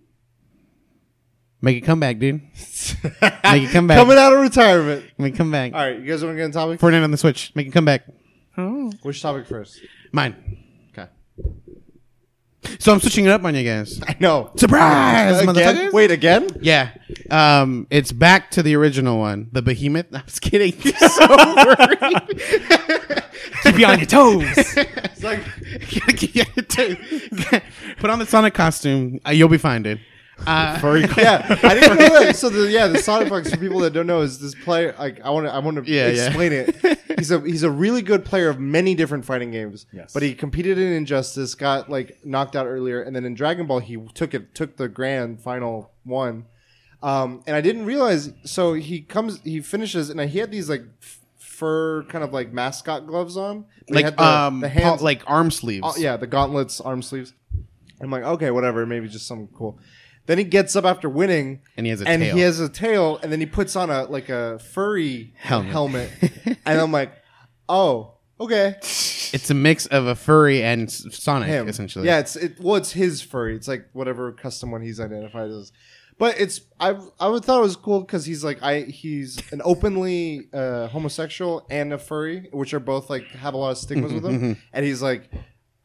[1.61, 2.41] Make a comeback, dude.
[3.22, 3.97] Make a comeback.
[3.97, 5.05] Coming out of retirement.
[5.18, 5.74] Make a comeback.
[5.74, 6.80] All right, you guys want to get on topic?
[6.80, 7.51] Fortnite on the Switch.
[7.55, 8.05] Make a comeback.
[8.57, 8.91] Oh.
[9.01, 9.80] Which topic first?
[10.11, 10.36] Mine.
[10.91, 11.09] Okay.
[12.80, 14.00] So I'm switching it up on you guys.
[14.08, 14.52] I know.
[14.56, 15.56] Surprise, again?
[15.56, 15.94] motherfuckers!
[15.94, 16.50] Wait again?
[16.62, 16.92] Yeah.
[17.32, 20.14] Um, it's back to the original one, the Behemoth.
[20.14, 20.74] I was kidding.
[21.06, 23.24] So worried.
[23.64, 24.44] Keep you on your toes.
[24.58, 25.40] It's like
[27.98, 29.20] Put on the Sonic costume.
[29.26, 30.00] Uh, you'll be fine, dude.
[30.46, 30.78] Uh,
[31.18, 32.36] yeah, I didn't know that.
[32.36, 34.94] So the yeah, the Sonic Fox for people that don't know is this player.
[35.00, 36.26] Like I want to I want to Yeah, yeah.
[36.28, 37.00] explain it.
[37.18, 39.86] He's a he's a really good player of many different fighting games.
[39.94, 40.12] Yes.
[40.14, 43.80] But he competed in Injustice, got like knocked out earlier, and then in Dragon Ball
[43.80, 46.46] he took it took the grand final one.
[47.02, 48.34] Um, and I didn't realize.
[48.44, 52.52] So he comes, he finishes, and he had these like f- fur kind of like
[52.52, 53.66] mascot gloves on.
[53.88, 55.86] But he like had the, um, the pa- hands, like arm sleeves.
[55.86, 57.34] uh, yeah, the gauntlets, arm sleeves.
[58.02, 59.80] I'm like, okay, whatever, maybe just something cool.
[60.28, 62.36] Then he gets up after winning, And he has a and tail.
[62.36, 65.72] he has a tail, and then he puts on a like a furry Helmet.
[65.72, 66.12] helmet,
[66.66, 67.12] and I'm like,
[67.70, 72.06] oh, okay, It's a mix of a furry and S- Sonic, him essentially.
[72.08, 72.60] Yeah, it's it.
[72.60, 73.56] Well, it's his furry.
[73.56, 75.72] It's like whatever custom one he's identified as.
[76.18, 79.62] But it's I I would thought it was cool because he's like I he's an
[79.66, 84.14] openly uh, homosexual and a furry, which are both like have a lot of stigmas
[84.14, 84.58] with them.
[84.74, 85.30] and he's like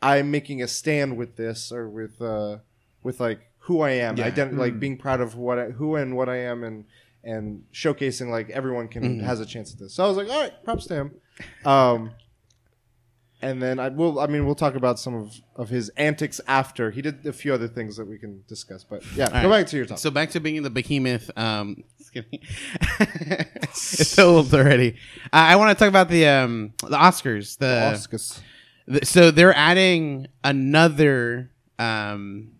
[0.01, 2.59] I'm making a stand with this or with uh
[3.03, 4.29] with like who I am, Yeah.
[4.29, 6.87] ident- like being proud of what I, who and what I am, and
[7.23, 9.95] and showcasing like everyone can has a chance at this.
[9.95, 11.11] So I was like, all right, props to him.
[11.65, 12.11] Um,
[13.41, 14.19] and then I will.
[14.19, 17.55] I mean, we'll talk about some of, of his antics after he did a few
[17.55, 18.83] other things that we can discuss.
[18.83, 19.61] But yeah, go right.
[19.61, 20.01] back to your topic.
[20.01, 21.31] So back to being the behemoth.
[21.39, 21.85] Um,
[22.93, 24.97] it's so old already.
[25.33, 27.57] Uh, I want to talk about the um, the Oscars.
[27.57, 28.41] The, Oscars.
[28.89, 32.51] the- so they're adding another um,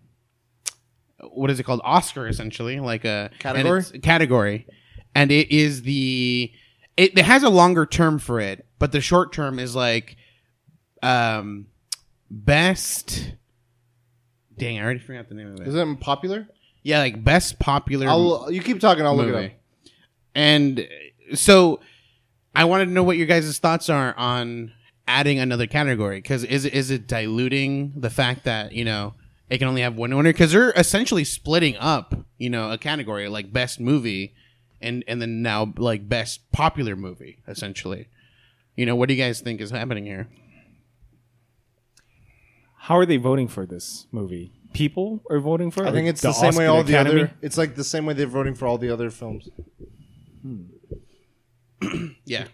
[1.33, 1.81] what is it called?
[1.83, 3.79] Oscar essentially, like a Category?
[3.79, 4.67] it's- category,
[5.15, 6.51] and it is the
[6.97, 10.17] it, it has a longer term for it, but the short term is like
[11.03, 11.67] um
[12.29, 13.33] best.
[14.57, 15.67] Dang, I already forgot the name of it.
[15.67, 16.47] Is it popular?
[16.83, 18.51] Yeah, like best popular I'll.
[18.51, 19.05] You keep talking.
[19.05, 19.51] I'll look it up.
[20.35, 20.87] And
[21.33, 21.79] so
[22.55, 24.73] I wanted to know what your guys' thoughts are on
[25.07, 29.13] adding another category because is it, is it diluting the fact that you know
[29.51, 33.27] it can only have one winner because they're essentially splitting up you know a category
[33.27, 34.33] like best movie
[34.81, 38.07] and and then now like best popular movie essentially
[38.75, 40.27] you know what do you guys think is happening here
[42.85, 44.51] How are they voting for this movie?
[44.73, 45.89] People are voting for it.
[45.89, 47.21] I think it's the, same way Oscar all the Academy?
[47.21, 47.33] other.
[47.41, 49.49] It's like the same way they're voting for all the other films.
[50.41, 50.63] Hmm.
[52.25, 52.45] yeah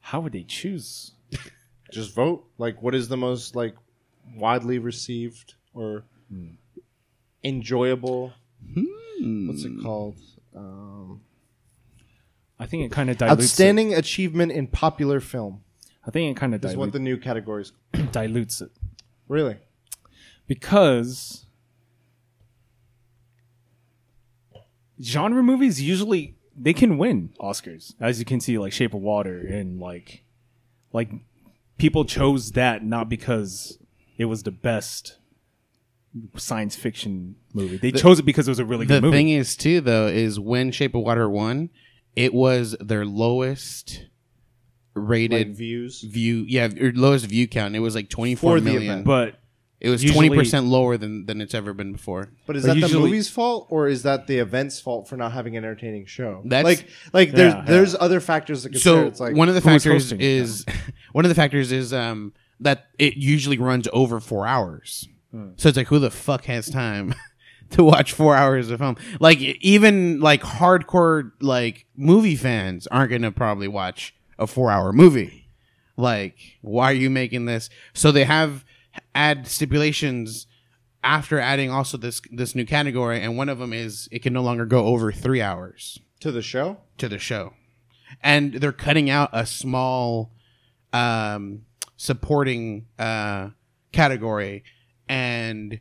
[0.00, 1.12] How would they choose?
[1.92, 2.46] Just vote.
[2.56, 3.74] Like, what is the most like
[4.34, 6.04] widely received or
[7.44, 8.32] enjoyable?
[9.20, 10.16] What's it called?
[10.54, 11.20] Um,
[12.58, 13.42] I think it kind of dilutes.
[13.44, 16.08] outstanding achievement in popular film It.
[16.08, 17.72] I think it kind of is what dilutes, the new categories.
[18.12, 18.70] dilutes it
[19.28, 19.56] Really?
[20.46, 21.46] because
[25.02, 29.38] genre movies usually they can win Oscars, as you can see, like Shape of Water
[29.46, 30.24] and like
[30.92, 31.10] like
[31.76, 33.78] people chose that not because
[34.16, 35.18] it was the best
[36.36, 37.76] science fiction movie.
[37.76, 39.16] They chose it because it was a really the good movie.
[39.16, 41.70] The thing is too though is when shape of water won
[42.14, 44.06] it was their lowest
[44.94, 46.00] rated Like views.
[46.00, 49.04] view yeah or lowest view count it was like 24 For the million event.
[49.04, 49.38] but
[49.78, 52.98] it was 20% lower than than it's ever been before But is But that the
[52.98, 56.40] movie's fault or is that the event's fault for not having an entertaining show?
[56.46, 59.02] That's- like like there's Yeah, there's other factors that consider.
[59.02, 60.20] so it's like one of the factors hosting?
[60.22, 60.64] is
[61.12, 65.06] one of the factors is um that it usually runs over four hours
[65.36, 65.50] Hmm.
[65.56, 67.14] so it's like who the fuck has time
[67.70, 68.96] to watch four hours of film.
[69.20, 75.50] Like even like hardcore like movie fans aren't gonna probably watch a four hour movie.
[75.98, 77.68] Like, why are you making this?
[77.92, 78.64] So they have
[79.14, 80.46] add stipulations
[81.04, 84.42] after adding also this this new category, and one of them is it can no
[84.42, 86.78] longer go over three hours to the show.
[86.96, 87.52] to the show,
[88.22, 90.32] and they're cutting out a small
[90.94, 91.66] um,
[91.96, 93.50] supporting uh,
[93.92, 94.64] category
[95.08, 95.80] and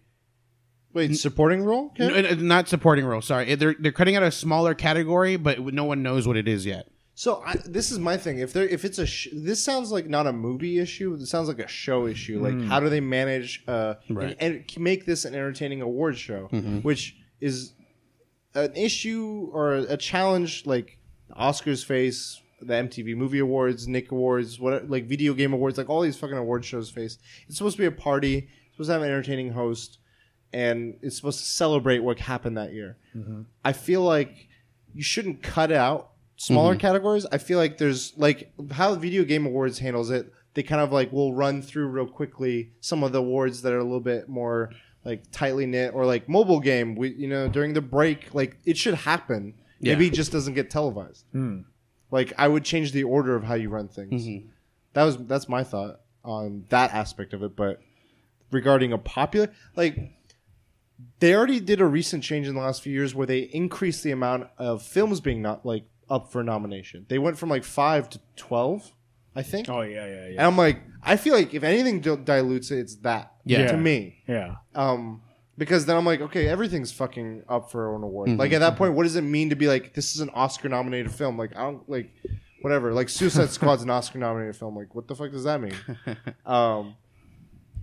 [0.94, 1.92] Wait, supporting role?
[2.00, 2.18] Okay.
[2.20, 3.22] n- n- not supporting role.
[3.22, 6.66] Sorry, they're they're cutting out a smaller category, but no one knows what it is
[6.66, 6.88] yet.
[7.18, 8.40] So I, this is my thing.
[8.40, 11.14] If there, if it's a, sh- this sounds like not a movie issue.
[11.14, 12.42] It sounds like a show issue.
[12.42, 14.36] Like how do they manage uh, Right.
[14.40, 16.48] and, and make this an entertaining award show,
[16.82, 17.74] which is
[18.54, 20.98] an issue or a challenge like
[21.38, 26.02] Oscars face, the MTV Movie Awards, Nick Awards, what like video game awards, like all
[26.02, 27.18] these fucking award shows face.
[27.48, 28.50] It's supposed to be a party.
[28.76, 30.00] Supposed to have an entertaining host,
[30.52, 32.98] and it's supposed to celebrate what happened that year.
[33.16, 33.44] Mm-hmm.
[33.64, 34.50] I feel like
[34.94, 36.82] you shouldn't cut out smaller mm-hmm.
[36.82, 37.26] categories.
[37.32, 40.34] I feel like there's like how Video Game Awards handles it.
[40.56, 43.80] They kind of like will run through real quickly some of the awards that are
[43.80, 44.72] a little bit more
[45.06, 46.96] like tightly knit or like mobile game.
[46.96, 49.54] We you know during the break like it should happen.
[49.80, 49.94] Yeah.
[49.94, 51.24] Maybe it just doesn't get televised.
[51.32, 51.62] Hmm.
[52.12, 54.26] Like I would change the order of how you run things.
[54.26, 54.48] Mm-hmm.
[54.94, 57.56] That was that's my thought on that aspect of it.
[57.56, 57.82] But
[58.52, 59.98] regarding a popular like
[61.20, 64.12] they already did a recent change in the last few years where they increased the
[64.12, 67.06] amount of films being not like up for nomination.
[67.10, 68.92] They went from like five to twelve,
[69.36, 69.68] I think.
[69.70, 70.24] Oh yeah, yeah, yeah.
[70.26, 70.48] And yeah.
[70.48, 73.34] I'm like, I feel like if anything dil- dilutes it, it's that.
[73.46, 73.72] Yeah.
[73.72, 74.56] To me, Yeah.
[74.74, 75.22] um,
[75.58, 78.30] because then I'm like, okay, everything's fucking up for an award.
[78.38, 80.68] Like at that point, what does it mean to be like, this is an Oscar
[80.70, 81.38] nominated film?
[81.38, 82.10] Like I don't like,
[82.62, 82.94] whatever.
[82.94, 84.76] Like Suicide Squad's an Oscar nominated film.
[84.76, 85.76] Like what the fuck does that mean?
[86.46, 86.96] um,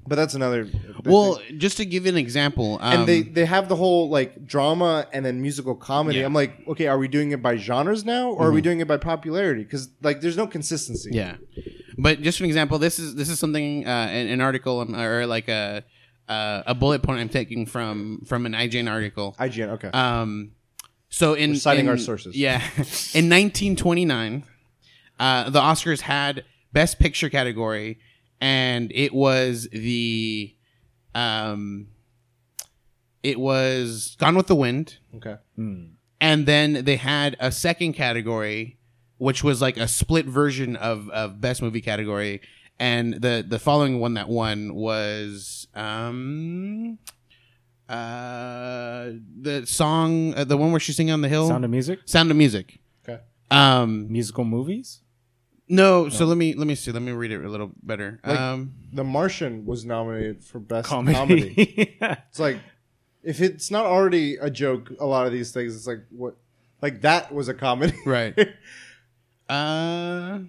[0.06, 0.68] but that's another.
[1.04, 4.46] Well, just to give you an example, um, and they they have the whole like
[4.46, 6.18] drama and then musical comedy.
[6.18, 6.26] Yeah.
[6.26, 8.88] I'm like, okay, are we doing it by genres now, or are we doing it
[8.88, 9.62] by popularity?
[9.62, 11.10] Because like, there's no consistency.
[11.12, 11.36] Yeah,
[11.98, 12.78] but just an example.
[12.78, 15.84] This is this is something uh, an, an article um, or like a
[16.28, 19.36] uh, a bullet point I'm taking from from an IGN article.
[19.38, 19.68] IGN.
[19.70, 19.88] Okay.
[19.88, 20.52] Um,
[21.08, 22.36] so in We're citing in- our sources.
[22.36, 22.56] Yeah,
[23.14, 24.44] in 1929,
[25.20, 27.98] uh, the Oscars had Best Picture category,
[28.42, 30.52] and it was the
[31.14, 31.86] um,
[33.22, 35.36] it was Gone with the Wind, okay.
[36.20, 38.78] and then they had a second category,
[39.18, 42.40] which was like a split version of of Best Movie category,
[42.80, 46.98] and the the following one that won was um.
[47.88, 51.98] Uh, the song, uh, the one where she's singing on the hill, Sound of Music,
[52.06, 52.80] Sound of Music.
[53.06, 53.20] Okay.
[53.50, 55.02] Um, musical movies.
[55.72, 56.92] No, so let me let me see.
[56.92, 58.20] Let me read it a little better.
[58.24, 61.16] Like- um, The Martian was nominated for best comedy.
[61.16, 61.98] Comedy.
[62.28, 62.58] It's like,
[63.22, 66.36] if it's not already a joke, a lot of these things, it's like what,
[66.82, 68.38] like that was a comedy, right.
[69.48, 70.40] uh,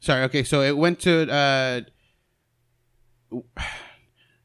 [0.00, 0.22] sorry.
[0.24, 1.30] Okay, so it went to.
[1.32, 1.80] Uh,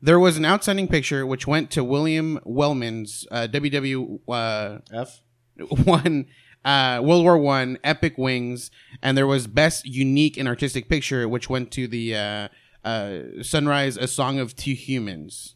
[0.01, 5.21] there was an outstanding picture which went to William Wellman's uh, WW uh, F.
[5.85, 6.27] one
[6.65, 11.49] uh, World War One Epic Wings, and there was Best Unique and Artistic Picture, which
[11.49, 12.47] went to the uh,
[12.83, 15.55] uh, Sunrise: A Song of Two Humans.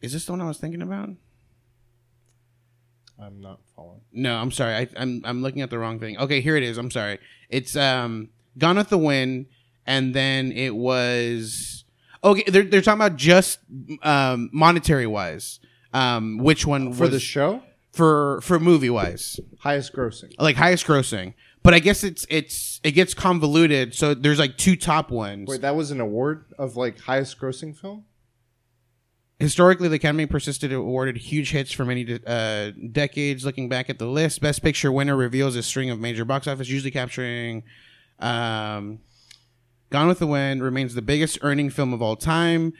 [0.00, 1.10] Is this the one I was thinking about?
[3.22, 4.00] I'm not following.
[4.12, 4.74] No, I'm sorry.
[4.74, 6.18] I, I'm I'm looking at the wrong thing.
[6.18, 6.78] Okay, here it is.
[6.78, 7.18] I'm sorry.
[7.50, 9.46] It's um Gone with the Wind,
[9.86, 11.84] and then it was
[12.24, 12.44] okay.
[12.46, 13.58] They're they're talking about just
[14.02, 15.60] um monetary wise.
[15.92, 17.62] Um, which one For was the show,
[17.92, 19.40] for for movie wise?
[19.60, 20.32] highest grossing.
[20.38, 21.34] like highest grossing.
[21.62, 23.94] But I guess it's it's it gets convoluted.
[23.94, 25.48] So there's like two top ones.
[25.48, 28.04] Wait, that was an award of like highest grossing film.
[29.38, 33.44] Historically, the Academy persisted awarded huge hits for many uh, decades.
[33.44, 36.68] Looking back at the list, Best Picture winner reveals a string of major box office,
[36.68, 37.62] usually capturing.
[38.18, 39.00] Um,
[39.88, 42.74] Gone with the Wind remains the biggest earning film of all time,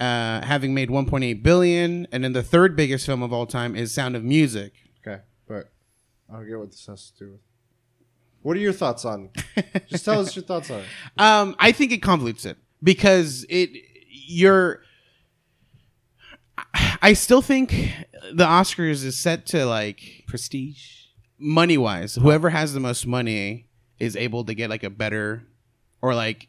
[0.00, 2.06] uh, having made 1.8 billion.
[2.12, 4.72] And then the third biggest film of all time is Sound of Music.
[5.06, 5.70] Okay, but
[6.30, 7.40] I don't get what this has to do with.
[8.42, 9.30] What are your thoughts on?
[9.88, 10.86] Just tell us your thoughts on it.
[11.18, 13.70] Um, I think it convolutes it because it
[14.08, 14.80] you're.
[17.00, 17.70] I still think
[18.32, 21.06] the Oscars is set to like Prestige.
[21.38, 22.14] money wise.
[22.16, 23.66] Whoever has the most money
[23.98, 25.44] is able to get like a better
[26.02, 26.48] or like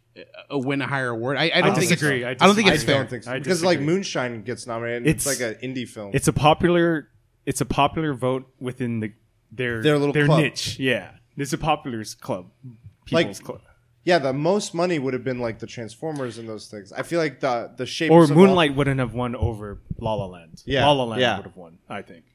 [0.49, 1.37] a win a higher award.
[1.37, 2.23] I, I don't I think disagree.
[2.23, 2.97] It's, I I don't think I it's fair.
[2.97, 3.79] don't think so I because like.
[3.79, 5.07] Moonshine gets nominated.
[5.07, 6.11] It's, It's- like an indie film.
[6.13, 7.09] It's a popular.
[7.45, 9.13] It's a popular vote within the
[9.51, 10.39] their Their little club.
[10.41, 10.79] niche.
[10.79, 12.49] Yeah, it's a popular club.
[13.11, 13.61] Like- club.
[14.05, 16.91] Yeah, the most money would have been like the Transformers and those things.
[16.91, 20.61] I feel like the the shape Or Moonlight wouldn't have won over La La Land.
[20.65, 21.37] Yeah, La La Land yeah.
[21.37, 21.77] would have won.
[21.89, 22.25] I think.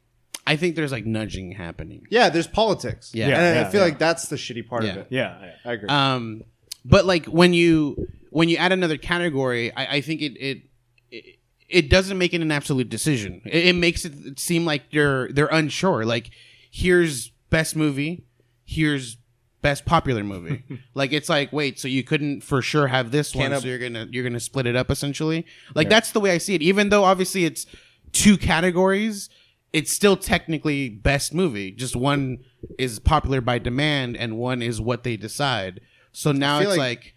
[0.46, 2.06] I think there's like nudging happening.
[2.08, 3.14] Yeah, there's politics.
[3.14, 3.26] Yeah.
[3.26, 3.84] and Yeah, I feel yeah.
[3.86, 4.90] like that's the shitty part Yeah.
[4.92, 5.06] of it.
[5.10, 5.38] Yeah.
[5.42, 5.50] yeah.
[5.66, 5.88] I agree.
[5.90, 6.42] Um,
[6.88, 10.62] but like when you when you add another category, I, I think it, it
[11.10, 11.24] it
[11.68, 13.42] it doesn't make it an absolute decision.
[13.44, 16.04] It, it makes it seem like they're they're unsure.
[16.04, 16.30] Like
[16.70, 18.24] here's best movie,
[18.64, 19.16] here's
[19.60, 20.62] best popular movie.
[20.94, 23.68] like it's like wait, so you couldn't for sure have this Can't one, have- so
[23.68, 25.46] you're gonna you're gonna split it up essentially.
[25.74, 26.62] Like that's the way I see it.
[26.62, 27.66] Even though obviously it's
[28.12, 29.28] two categories.
[29.70, 31.72] It's still technically best movie.
[31.72, 32.38] Just one
[32.78, 35.80] is popular by demand, and one is what they decide.
[36.12, 37.14] So now it's like- like,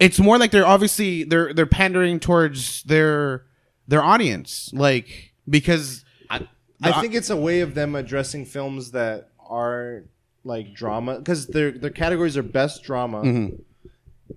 [0.00, 3.44] it's more like they're obviously they're they're pandering towards their
[3.88, 10.04] their audience, like because I think it's a way of them addressing films that are
[10.44, 13.56] like drama because their their categories are best drama, Mm-hmm.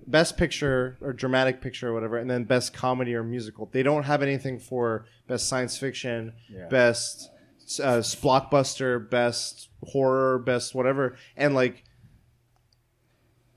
[0.08, 3.70] best picture or dramatic picture or whatever, and then best comedy or musical.
[3.72, 6.68] They don't have anything for best science fiction, Yeah.
[6.70, 7.30] best
[7.80, 11.84] uh, blockbuster, best horror, best whatever, and like.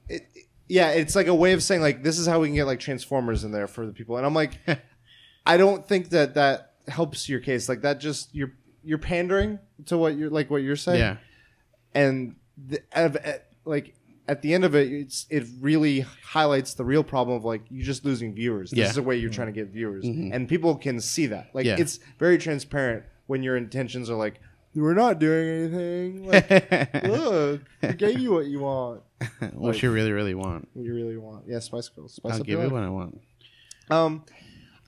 [0.08, 0.26] It,
[0.68, 2.80] yeah, it's like a way of saying like this is how we can get like
[2.80, 4.58] Transformers in there for the people, and I'm like,
[5.46, 7.68] I don't think that that helps your case.
[7.68, 8.52] Like that just you're
[8.82, 11.00] you're pandering to what you're like what you're saying.
[11.00, 11.16] yeah,
[11.94, 12.36] And
[12.66, 13.94] the, eh, like
[14.26, 17.84] at the end of it, it's it really highlights the real problem of like you're
[17.86, 18.70] just losing viewers.
[18.70, 18.90] This Yeah.
[18.90, 21.50] is a way you're trying to get viewers, and people can see that.
[21.54, 21.76] Like Yeah.
[21.78, 24.40] it's very transparent when your intentions are like
[24.74, 26.26] we're not doing anything.
[26.26, 29.02] Like, look, we gave you what you want.
[29.52, 30.68] what you really really want.
[30.72, 31.44] What you really want.
[31.46, 32.14] Yeah, Spice Girls.
[32.14, 33.20] Spice I'll give you what I want.
[33.90, 34.24] Um,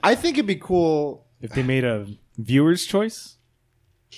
[0.03, 1.27] I think it'd be cool.
[1.41, 2.07] If they made a
[2.39, 3.37] viewer's choice,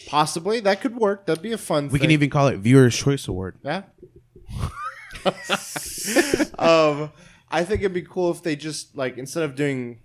[0.07, 1.27] Possibly that could work.
[1.27, 1.85] That'd be a fun.
[1.85, 2.01] We thing.
[2.01, 3.59] can even call it Viewers Choice Award.
[3.63, 3.83] Yeah.
[6.59, 7.11] um,
[7.51, 10.01] I think it'd be cool if they just like instead of doing,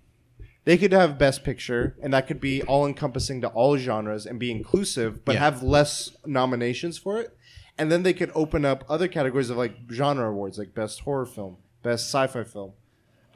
[0.64, 4.38] they could have best picture, and that could be all encompassing to all genres and
[4.40, 5.40] be inclusive, but Yeah.
[5.40, 7.36] have less nominations for it.
[7.76, 11.26] And then they could open up other categories of like genre awards, like best horror
[11.26, 12.72] film, best sci-fi film.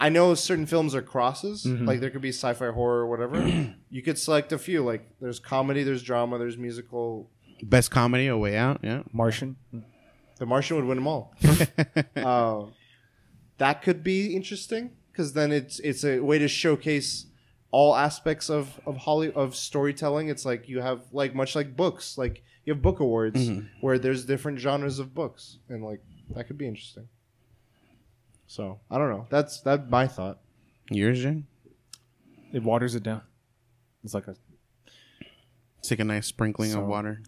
[0.00, 3.74] I know certain films are crosses, like there could be sci-fi horror or whatever.
[3.90, 8.36] you could select a few, like there's comedy, there's drama, there's musical, Best comedy, A
[8.38, 8.78] Way Out.
[8.84, 9.56] Yeah, Martian.
[10.38, 11.34] The Martian would win them all.
[12.16, 12.66] uh,
[13.58, 17.26] that could be interesting because then it's it's a way to showcase
[17.72, 20.28] all aspects of of Holly of storytelling.
[20.28, 23.66] It's like you have like much like books, like you have book awards mm-hmm.
[23.80, 26.02] where there's different genres of books, and like
[26.36, 27.08] that could be interesting.
[28.46, 29.26] So I don't know.
[29.28, 30.38] That's that my thought.
[30.88, 31.48] yours, Jen.
[32.52, 33.22] It waters it down.
[34.04, 34.36] It's like a.
[35.80, 37.22] It's like a nice sprinkling So- of water.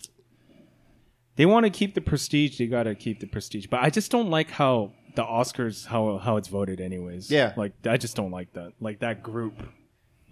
[1.37, 2.59] They want to keep the prestige.
[2.59, 3.67] They got to keep the prestige.
[3.67, 6.81] But I just don't like how the Oscars how how it's voted.
[6.81, 7.31] Anyways.
[7.31, 7.53] Yeah.
[7.57, 8.73] Like I just don't like that.
[8.81, 9.63] Like that group.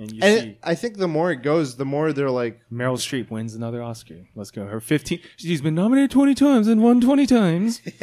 [0.01, 2.61] And you And see it, I think the more it goes, the more they're like,
[2.73, 4.29] Meryl Streep wins another Oscar.
[4.37, 4.65] Let's go.
[4.65, 5.19] Her 15.
[5.37, 7.83] She's been nominated 20 times and won 20 times.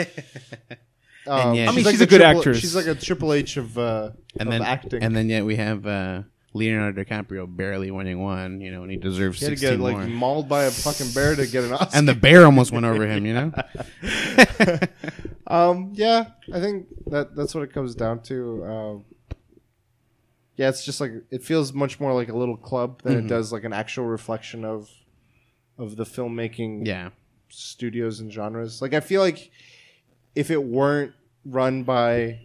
[1.28, 2.60] um, yeah, I mean, like she's a good triple- actress.
[2.60, 5.04] She's like a Triple H of uh, And of then acting.
[5.04, 6.24] and then yet we have uh,
[6.56, 8.62] Leonardo DiCaprio barely winning one.
[8.62, 9.92] You know, and he deserves he had to get more.
[9.92, 11.98] like mauled by a fucking bear to get an Oscar.
[11.98, 13.26] and the bear almost went over him.
[13.26, 13.54] You know.
[15.48, 18.66] Um, yeah, I think that that's what it comes down to.
[18.66, 19.06] Um,
[20.56, 23.26] yeah, it's just like it feels much more like a little club than Mm-hmm.
[23.28, 24.90] it does like an actual reflection of
[25.78, 27.10] of the filmmaking yeah.
[27.50, 28.82] studios and genres.
[28.82, 29.52] Like I feel like
[30.34, 31.14] if it weren't
[31.46, 32.40] run by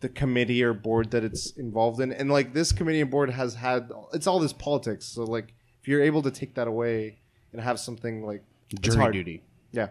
[0.00, 3.54] the committee or board that it's involved in, and like this committee and board has
[3.54, 5.06] had, it's all this politics.
[5.06, 7.18] So like if you're able to take that away
[7.52, 9.12] and have something like it's Jury hard.
[9.14, 9.42] duty.
[9.72, 9.88] yeah.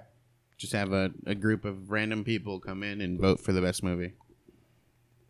[0.58, 3.84] Just have a, a group of random people come in and vote for the best
[3.84, 4.14] movie,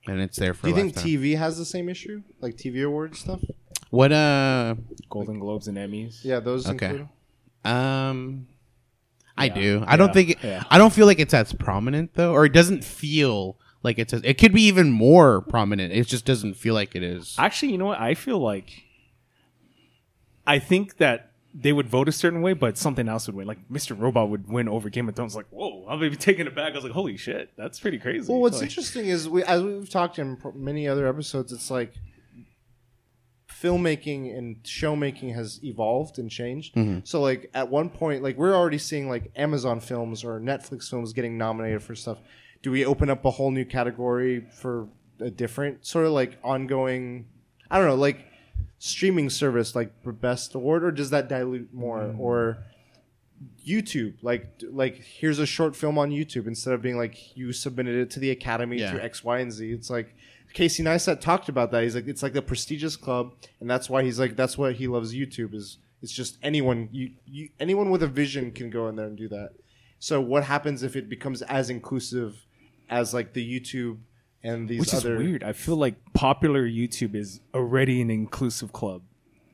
[0.07, 0.63] and it's there for.
[0.63, 1.11] Do you a think lifetime.
[1.11, 3.41] TV has the same issue, like TV awards stuff?
[3.89, 4.75] What uh
[5.09, 6.23] Golden Globes and Emmys.
[6.23, 6.85] Yeah, those Okay.
[6.85, 7.07] include.
[7.65, 8.47] um
[9.37, 9.53] I Yeah.
[9.55, 9.83] do.
[9.85, 10.63] I don't think it, Yeah.
[10.69, 13.57] I don't feel like it's as prominent though, or it doesn't feel
[13.87, 14.13] like it's.
[14.13, 15.93] As, it could be even more prominent.
[15.93, 17.35] It just doesn't feel like it is.
[17.39, 17.99] Actually, you know what?
[17.99, 18.83] I feel like
[20.45, 23.47] I think that they would vote a certain way, but something else would win.
[23.47, 23.99] Like Mr.
[23.99, 25.35] Robot would win over Game of Thrones.
[25.35, 25.85] Like, whoa!
[25.89, 26.73] I'm even taken back.
[26.73, 28.31] I was like, holy shit, that's pretty crazy.
[28.31, 31.93] Well, what's Like, interesting is we, as we've talked in many other episodes, it's like
[33.49, 36.75] filmmaking and showmaking has evolved and changed.
[36.75, 36.99] Mm-hmm.
[37.03, 41.13] So, like at one point, like we're already seeing like Amazon films or Netflix films
[41.13, 42.19] getting nominated for stuff.
[42.67, 44.89] Do we open up a whole new category for
[45.21, 47.25] a different sort of like ongoing?
[47.71, 48.25] I don't know, like
[48.77, 51.99] streaming service, like best award, or does that dilute more?
[52.01, 52.19] Mm-hmm.
[52.19, 52.57] Or
[53.65, 57.95] YouTube, like like here's a short film on YouTube instead of being like you submitted
[57.95, 58.91] it to the Academy Yeah.
[58.91, 59.71] through X, Y, and Z.
[59.71, 60.13] It's like
[60.51, 61.83] Casey Neistat talked about that.
[61.83, 64.89] He's like it's like the prestigious club, and that's why he's like that's why he
[64.89, 65.53] loves YouTube.
[65.53, 69.17] Is it's just anyone you, you anyone with a vision can go in there and
[69.17, 69.51] do that.
[69.99, 72.43] So what happens if it becomes as inclusive
[72.89, 73.97] as like the YouTube
[74.43, 75.43] and these Which is other weird.
[75.43, 79.01] I feel like popular YouTube is already an inclusive club.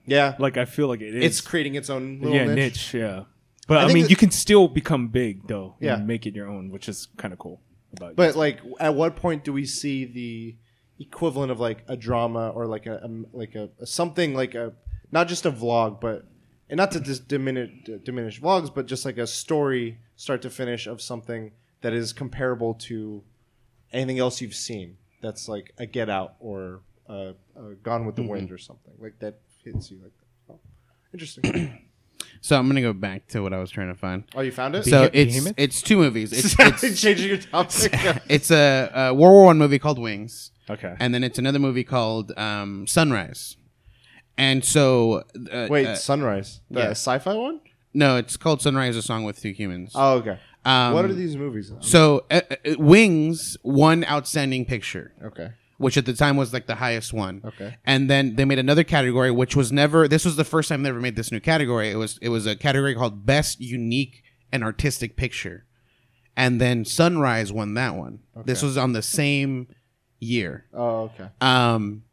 [0.06, 1.24] yeah Like I feel like it is.
[1.26, 2.56] it's creating its own little yeah, niche.
[2.56, 2.94] niche.
[2.96, 3.24] Yeah,
[3.68, 5.76] but I I, mean, you can still become big though.
[5.80, 5.96] Yeah.
[5.96, 7.62] and make it your own, which is kind of cool.
[7.96, 10.56] About But like, at what point do we see the
[11.00, 14.74] equivalent of like a drama or like a, um like a, a something like a
[15.12, 16.26] not just a vlog, but
[16.70, 17.70] and not to dis- diminish
[18.04, 21.52] diminish vlogs, but just like a story start to finish of something
[21.84, 23.24] that is comparable to
[23.92, 24.98] anything else you've seen.
[25.22, 29.20] That's like a Get Out or a, a Gone with the Wind or something like
[29.20, 30.12] that hits you like
[30.48, 30.54] that.
[30.54, 30.60] Oh,
[31.14, 31.80] interesting.
[32.42, 34.26] So I'm gonna go back to what I was trying to find.
[34.36, 34.84] oh, you found it?
[34.84, 35.54] So Behe- it's Behemoth?
[35.56, 36.34] it's two movies.
[36.60, 37.92] It's it's, changing your topic.
[38.28, 41.86] it's a, a World War One movie called Wings, okay, and then it's another movie
[41.86, 43.56] called um, Sunrise.
[44.38, 45.24] And so,
[45.54, 46.90] uh, Wait, uh, Sunrise, the yeah.
[46.90, 47.62] sci-fi one?
[47.94, 49.94] no, it's called Sunrise: A Song with Two Humans.
[49.96, 50.38] Oh, okay.
[50.66, 51.72] Um, what are these movies?
[51.82, 55.50] So, uh, uh, Wings won Outstanding Picture, Okay.
[55.78, 57.42] which at the time was like the highest one.
[57.44, 57.76] Okay.
[57.86, 60.08] And then they made another category, which was never.
[60.08, 61.90] This was the first time they ever made this new category.
[61.92, 65.66] It was it was a category called Best Unique and Artistic Picture,
[66.38, 68.20] and then Sunrise won that one.
[68.46, 69.68] This was on the same
[70.20, 70.66] year.
[70.74, 71.28] Oh, okay.
[71.42, 72.04] Um,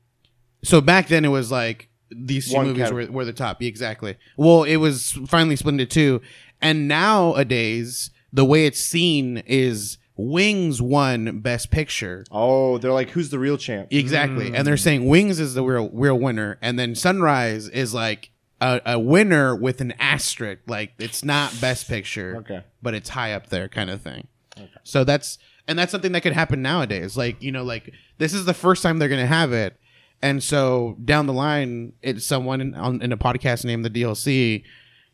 [0.64, 3.06] so back then it was like these two One movies category.
[3.06, 3.62] were, were the top.
[3.62, 4.16] Exactly.
[4.36, 6.20] Well, it was finally split into two,
[6.60, 12.24] and nowadays the way it's seen is Wings won Best Picture.
[12.30, 13.88] Oh, they're like, who's the real champ?
[13.90, 14.82] Exactly, and they're mm.
[14.82, 19.56] saying Wings is the real real winner, and then Sunrise is like a, a winner
[19.56, 22.62] with an asterisk, like it's not Best Picture, Okay.
[22.82, 24.28] but it's high up there, kind of thing.
[24.56, 24.68] Okay.
[24.84, 27.16] So that's and that's something that could happen nowadays.
[27.16, 29.78] Like you know, like this is the first time they're gonna have it,
[30.20, 34.64] and so down the line, it's someone in, on, in a podcast named the DLC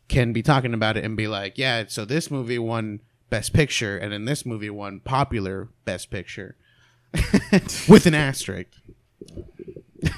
[0.07, 3.97] can be talking about it and be like, yeah, so this movie won Best Picture,
[3.97, 6.55] and in this movie won Popular Best Picture
[7.87, 8.69] with an asterisk.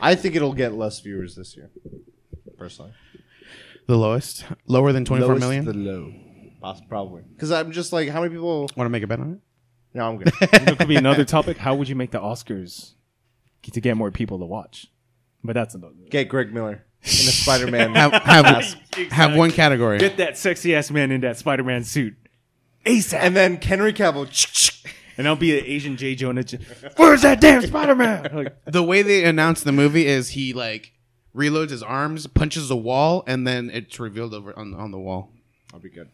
[0.00, 1.70] I think it'll get less viewers this year,
[2.58, 2.92] personally.
[3.86, 5.64] The lowest, lower than twenty four Lowest million.
[5.64, 6.12] The low,
[6.60, 7.22] Poss- probably.
[7.34, 8.68] Because I'm just like, how many people?
[8.76, 9.38] Want to make a bet on it?
[9.94, 10.32] No, I'm good.
[10.50, 11.56] that could be another topic.
[11.58, 12.94] How would you make the Oscars
[13.70, 14.86] to get more people to watch?
[15.44, 15.94] But that's another.
[16.08, 17.94] Get Greg Miller in a Spider-Man.
[17.94, 18.76] Have have,
[19.10, 19.98] have one category.
[19.98, 22.14] Get that sexy ass man in that Spider Man suit,
[22.86, 24.28] ASAP, and then Henry Cavill.
[25.16, 26.44] and I'll be an Asian J Jonah.
[26.44, 26.58] J-
[26.96, 28.28] Where's that damn Spider Man?
[28.34, 30.92] Like, the way they announce the movie is he like
[31.34, 35.30] reloads his arms, punches a wall, and then it's revealed over on on the wall.
[35.74, 36.08] I'll be good.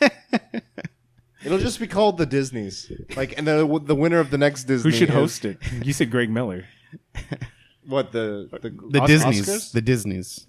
[1.44, 4.90] It'll just be called the Disney's, like, and the the winner of the next Disney.
[4.90, 5.58] who should is- host it?
[5.82, 6.64] You said Greg Miller.
[7.86, 9.72] What the the, The Os- Disney's, Oscars?
[9.72, 10.46] the Disney's,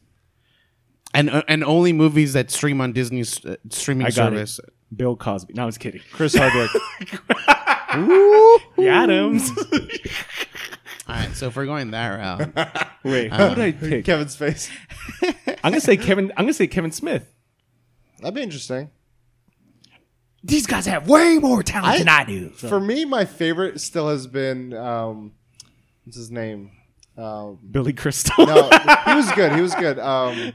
[1.13, 4.59] and uh, and only movies that stream on Disney's uh, streaming I got service.
[4.59, 4.73] it.
[4.95, 5.53] Bill Cosby.
[5.55, 6.01] No, I was kidding.
[6.11, 6.69] Chris Hardwick.
[8.77, 9.49] The Adams.
[11.07, 14.03] All right, so if we're going that route, Wait, who would I pick?
[14.05, 14.69] Kevin's face.
[15.63, 16.31] I'm gonna say Kevin.
[16.35, 17.31] I'm gonna say Kevin Smith.
[18.19, 18.89] That'd be interesting.
[20.43, 22.49] These guys have way more talent than I do.
[22.49, 25.33] For me, my favorite still has been um,
[26.03, 26.71] what's his name?
[27.17, 28.45] Um, Billy Crystal.
[28.45, 28.69] no,
[29.07, 29.53] he was good.
[29.53, 29.99] He was good.
[29.99, 30.53] Um,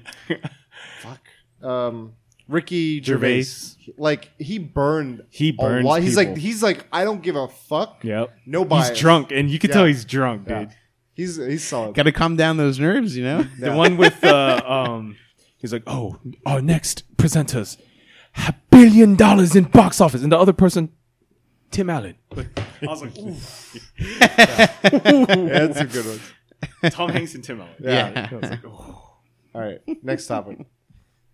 [1.00, 1.20] fuck.
[1.66, 2.12] Um,
[2.48, 3.42] Ricky Gervais.
[3.42, 3.94] Gervais.
[3.96, 5.22] Like he burned.
[5.30, 6.02] He a burns lot.
[6.02, 8.00] He's like he's like I don't give a fuck.
[8.04, 8.34] Yep.
[8.46, 8.90] No bias.
[8.90, 9.74] He's drunk, and you can Yeah.
[9.76, 10.68] tell he's drunk, dude.
[10.68, 10.74] Yeah.
[11.14, 11.94] He's he's solid.
[11.94, 13.46] got to calm down those nerves, you know.
[13.58, 15.16] The one with uh, um,
[15.58, 17.76] he's like, oh, our next presenters,
[18.36, 20.90] a billion dollars in box office, and the other person,
[21.70, 22.16] Tim Allen.
[22.36, 22.46] I
[22.86, 23.92] was like, oof.
[23.98, 26.20] yeah, that's a good one.
[26.90, 27.72] Tom Hanks and Tim Allen.
[27.80, 28.28] Yeah.
[28.30, 29.16] I was like, oh,
[29.54, 30.58] All right, next topic.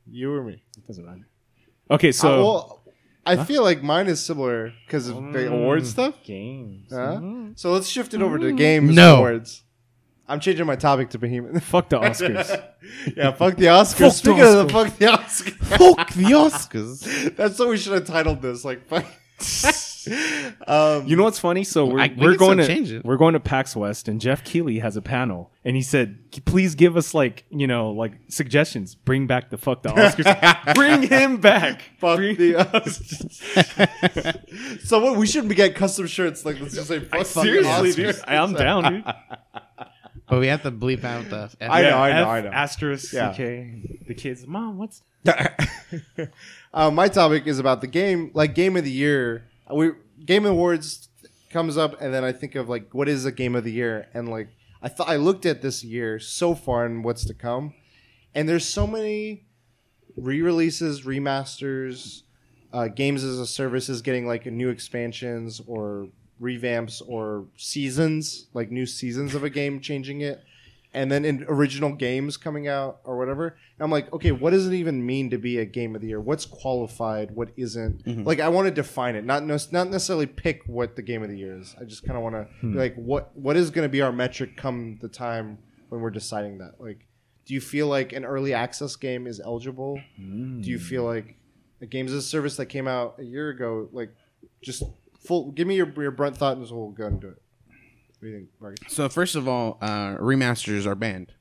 [0.08, 0.62] You or me?
[0.86, 1.26] doesn't matter.
[1.90, 2.82] Okay, Uh, so well,
[3.24, 6.14] I feel like mine is similar because of the mm, award stuff.
[6.24, 6.88] games.
[6.92, 7.16] Huh?
[7.16, 7.52] Mm-hmm.
[7.56, 8.56] So let's shift it over to mm.
[8.56, 9.16] games No.
[9.16, 9.62] awards.
[10.28, 11.62] I'm changing my topic to Behemoth.
[11.64, 12.48] Fuck the Oscars.
[13.16, 13.94] yeah, fuck the Oscars.
[13.94, 17.36] Fuck the Speaking of the fuck the Oscars, Fuck the Oscars.
[17.36, 18.64] that's what we should have titled this.
[18.64, 19.04] Like, fuck.
[20.66, 21.64] um, You know what's funny?
[21.64, 24.78] So we're, I- we we're going to we're going to PAX West, and Geoff Keighley
[24.78, 28.94] has a panel, and he said, "Please give us like you know like suggestions.
[28.94, 30.64] Bring back the fuck the Oscars.
[30.74, 31.82] Bring him back.
[31.98, 34.80] fuck Bring- the Oscars.
[34.86, 36.44] Someone we should get custom shirts.
[36.44, 37.96] Like, let's just say fuck the Seriously, Oscars.
[37.96, 39.04] dude, I'm down, dude.
[40.28, 41.50] But we have to bleep out the.
[41.60, 42.50] I know, I know, F I know.
[42.50, 43.32] Asterisk Yeah.
[43.32, 44.06] CK.
[44.06, 45.02] The kids, mom, what's
[46.74, 49.48] uh, my topic is about the game, like game of the year.
[49.72, 49.92] We
[50.24, 51.08] game awards
[51.50, 54.08] comes up, and then I think of like what is a game of the year,
[54.14, 54.48] and like
[54.82, 57.74] I thought I looked at this year so far and what's to come,
[58.34, 59.44] and there's so many
[60.16, 62.22] re-releases, remasters,
[62.72, 66.08] uh, games as a service is getting like new expansions or
[66.40, 70.42] revamps or seasons, like new seasons of a game changing it,
[70.92, 73.48] and then in original games coming out or whatever.
[73.48, 76.08] And I'm like, okay, what does it even mean to be a game of the
[76.08, 76.20] year?
[76.20, 77.30] What's qualified?
[77.32, 78.04] What isn't?
[78.04, 78.24] Mm-hmm.
[78.24, 81.28] Like, I want to define it, not no, not necessarily pick what the game of
[81.28, 81.74] the year is.
[81.80, 82.78] I just kind of want to be hmm.
[82.78, 85.58] like, what what is going to be our metric come the time
[85.88, 86.74] when we're deciding that?
[86.78, 87.06] Like,
[87.44, 90.00] do you feel like an early access game is eligible?
[90.16, 90.60] Hmm.
[90.60, 91.36] Do you feel like
[91.80, 94.14] a games as a service that came out a year ago, like
[94.62, 94.82] just
[95.26, 95.52] full?
[95.52, 97.42] Give me your your brunt thought, and we'll go and do it.
[97.66, 98.92] What do you think, Marcus?
[98.94, 101.32] So first of all, uh, remasters are banned.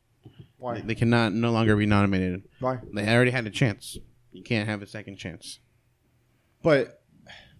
[0.57, 0.81] Why?
[0.81, 2.43] They cannot no longer be nominated.
[2.59, 2.79] Why?
[2.93, 3.97] They already had a chance.
[4.31, 5.59] You can't have a second chance.
[6.61, 7.01] But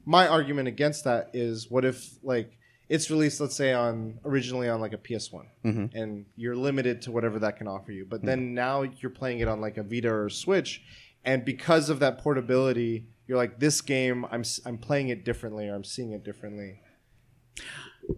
[0.05, 2.57] my argument against that is, what if like
[2.89, 5.47] it's released, let's say on originally on like a PS One,
[5.93, 8.05] and you're limited to whatever that can offer you.
[8.05, 10.83] But then now you're playing it on like a Vita or Switch,
[11.23, 15.67] and because of that portability, you're like, this game, I'm s- I'm playing it differently,
[15.67, 16.79] or I'm seeing it differently.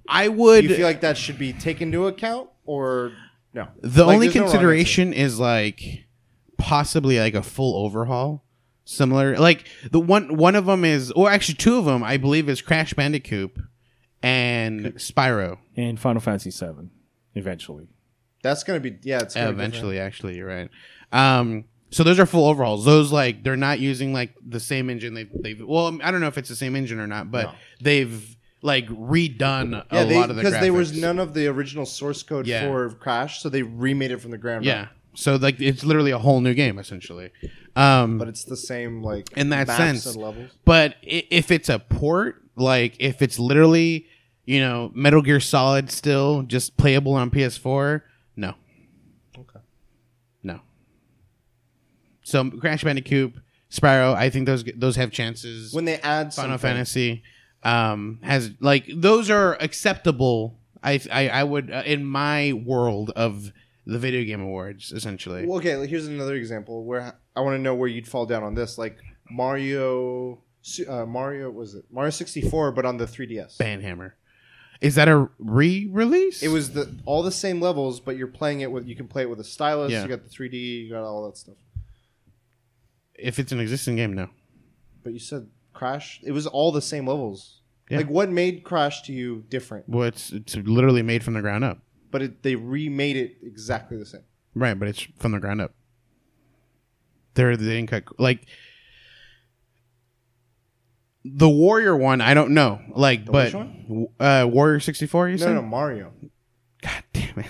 [0.07, 0.63] I Do would.
[0.65, 3.13] you feel like that should be taken into account, or
[3.53, 3.67] no?
[3.81, 6.05] the Like, only there's no consideration is like
[6.57, 8.43] possibly like a full overhaul.
[8.85, 12.47] Similar, like the one one of them is, or actually two of them, I believe,
[12.47, 13.51] is Crash Bandicoot
[14.23, 15.57] and Spyro.
[15.75, 16.87] And Final Fantasy VII,
[17.35, 17.87] eventually.
[18.43, 19.19] That's gonna be yeah.
[19.19, 19.53] It's gonna be.
[19.55, 20.69] Eventually, actually, you're right.
[21.11, 22.85] Um, so those are full overhauls.
[22.85, 25.13] Those like they're not using like the same engine.
[25.13, 27.53] They they've well, I don't know if it's the same engine or not, but No.
[27.81, 31.47] they've like redone Yeah, a they, lot of the because there was none of the
[31.47, 32.63] original source code Yeah.
[32.63, 34.89] for Crash, so they remade it from the ground Yeah, up.
[35.15, 37.31] so like it's literally a whole new game essentially.
[37.75, 40.05] Um, But it's the same like in that maps sense.
[40.07, 40.51] and levels.
[40.65, 44.07] But i- if it's a port, like if it's literally,
[44.45, 48.01] you know, Metal Gear Solid still just playable on PS4,
[48.35, 48.55] no,
[49.37, 49.59] Okay.
[50.41, 50.61] no.
[52.27, 53.35] So Crash Bandicoot,
[53.71, 55.73] Spyro, I think those those have chances.
[55.73, 57.23] When they add Final something, Fantasy
[57.63, 60.59] um, has like those are acceptable.
[60.83, 63.53] I I, I would uh, in my world of
[63.85, 65.45] the video game awards essentially.
[65.45, 68.43] Well, okay, like, here's another example where I want to know where you'd fall down
[68.43, 68.77] on this.
[68.77, 68.97] Like
[69.31, 70.41] Mario,
[70.85, 73.55] uh, Mario was it Mario 64, but on the 3DS.
[73.55, 74.11] Banhammer.
[74.81, 76.43] Is that a re-release?
[76.43, 79.21] It was the all the same levels, but you're playing it with you can play
[79.21, 79.93] it with a stylus.
[79.93, 80.03] Yeah.
[80.03, 81.55] You got the 3D, you got all that stuff.
[83.17, 84.29] If it's an existing game, no.
[85.03, 86.19] But you said Crash.
[86.23, 87.61] It was all the same levels.
[87.89, 87.97] Yeah.
[87.97, 89.87] Like what made Crash to you different?
[89.87, 91.79] Well, it's it's literally made from the ground up.
[92.11, 94.23] But it, they remade it exactly the same.
[94.55, 95.73] Right, but it's from the ground up.
[97.35, 98.45] They're they didn't cut like
[101.23, 102.21] the Wario one.
[102.21, 105.27] I don't know, like, but which uh, Wario sixty four.
[105.29, 106.13] You No, said, no, Mario.
[106.81, 107.47] God damn it.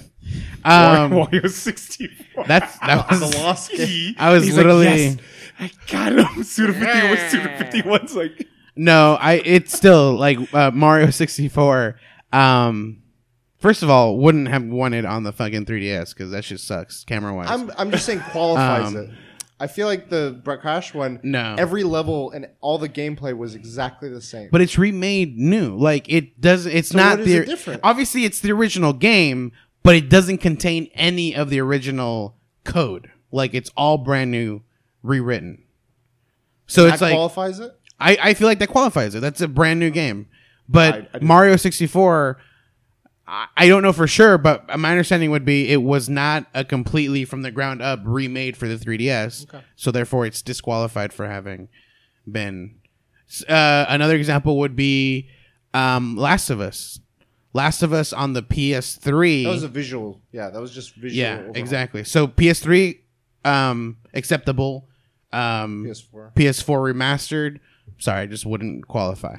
[0.65, 2.43] Um, Wario 64.
[2.45, 4.15] that's that was the lost game.
[4.18, 5.18] I was He's literally like, yes,
[5.60, 6.43] I got him.
[6.43, 7.30] Suda 51.
[7.30, 9.16] Suda 51's like, no.
[9.20, 11.99] I it's still like uh, Mario sixty four.
[12.32, 13.01] Um,
[13.60, 17.03] first of all, wouldn't have won it on the fucking 3ds because that shit sucks
[17.03, 17.49] camera wise.
[17.49, 19.10] I'm I'm just saying qualifies Um, it.
[19.60, 21.20] I feel like the Brett Crash one.
[21.24, 21.55] No.
[21.58, 24.49] every level and all the gameplay was exactly the same.
[24.51, 25.76] but it's remade new.
[25.76, 26.72] Like it doesn't.
[26.72, 27.82] It's So not what is the it different?
[27.84, 29.51] obviously it's the original game,
[29.82, 32.36] but it doesn't contain any of the original
[32.66, 33.10] code.
[33.32, 34.62] Like it's all brand new,
[35.08, 35.64] rewritten.
[36.68, 37.72] So that it's like qualifies it.
[37.99, 39.22] I, I feel like that qualifies it.
[39.22, 40.28] That's a brand new game.
[40.70, 42.38] But I- I Mario 64,
[43.28, 46.64] I, I don't know for sure, but my understanding would be it was not a
[46.66, 49.45] completely from the ground up remade for the 3DS.
[49.76, 51.70] So therefore, it's disqualified for having
[52.30, 52.76] been.
[53.47, 55.30] Uh, another example would be
[55.74, 56.99] um, Last of Us.
[57.53, 59.43] Last of Us on the PS3.
[59.45, 60.22] That was a visual.
[60.32, 61.18] Yeah, that was just visual.
[61.20, 61.55] yeah, overhaul.
[61.58, 62.03] exactly.
[62.03, 62.99] So PS3
[63.45, 64.87] um, acceptable.
[65.38, 66.34] Um, PS4.
[66.34, 67.60] PS4 remastered.
[68.00, 69.38] Sorry, I just wouldn't qualify.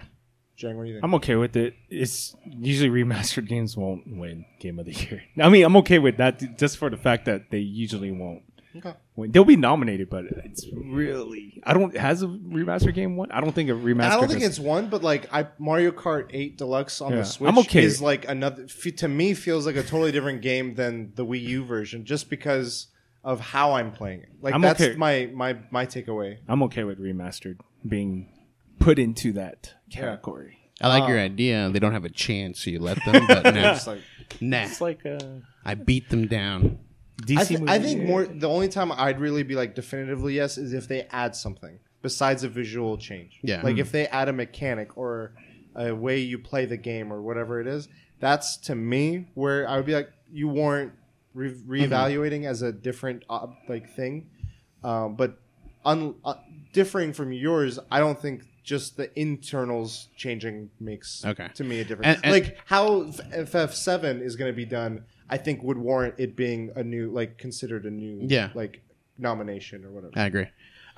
[0.56, 1.04] Jang, what do you think?
[1.04, 1.74] I'm okay with it.
[1.88, 5.22] It's usually remastered games won't win Game of the Year.
[5.40, 8.42] I mean, I'm okay with that just for the fact that they usually won't
[8.76, 8.92] Okay.
[9.16, 9.32] win.
[9.32, 13.30] They'll be nominated, but it's really I don't has a remastered game won.
[13.32, 13.90] I don't think a remastered.
[13.92, 17.12] And I don't think has- it's one, but like I Mario Kart 8 Deluxe on
[17.12, 17.18] Yeah.
[17.18, 17.82] the Switch I'm okay.
[17.82, 21.64] is like another to me feels like a totally different game than the Wii U
[21.64, 22.88] version just because
[23.28, 24.30] of how I'm playing it.
[24.40, 24.96] Like I'm that's okay.
[24.96, 26.38] my my my takeaway.
[26.48, 28.32] I'm okay with remastered being
[28.78, 30.58] put into that category.
[30.80, 31.68] I like your idea.
[31.70, 33.26] They don't have a chance, so you let them.
[33.28, 34.00] But nah, It's like
[34.40, 34.62] nah.
[34.62, 35.18] It's like uh,
[35.62, 36.78] I beat them down.
[37.22, 37.72] DC I, th- movie.
[37.72, 38.24] I think more.
[38.24, 42.44] The only time I'd really be like definitively yes is if they add something besides
[42.44, 43.40] a visual change.
[43.42, 43.60] Yeah.
[43.62, 45.34] Like if they add a mechanic or
[45.76, 47.88] a way you play the game or whatever it is.
[48.20, 50.92] That's to me where I would be like, you warrant
[51.38, 51.54] re-
[51.86, 54.28] reevaluating as a different uh, like thing.
[54.84, 55.38] Um, but
[55.84, 56.34] un- uh,
[56.72, 61.48] differing from yours, I don't think just the internals changing makes Okay.
[61.54, 62.16] to me a difference.
[62.16, 66.14] And- and- like how FF seven is going to be done, I think would warrant
[66.18, 68.50] it being a new, like considered a new, Yeah.
[68.54, 68.82] like
[69.16, 70.12] nomination or whatever.
[70.16, 70.46] I agree.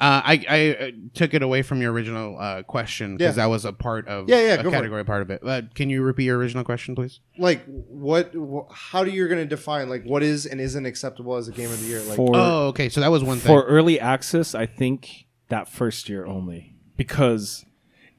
[0.01, 3.45] Uh, I I uh, took it away from your original uh, question because Yeah.
[3.45, 4.73] that was a part of Yeah, yeah, a go for it.
[4.73, 5.43] category part of it.
[5.45, 7.21] Uh, can you repeat your original question, please?
[7.39, 8.33] Like what?
[8.35, 11.53] Wh- how do you're going to define like what is and isn't acceptable as a
[11.53, 12.01] game of the year?
[12.03, 12.89] Like for oh, okay.
[12.89, 13.49] So that was one thing.
[13.49, 17.65] for early access, I think that first year only because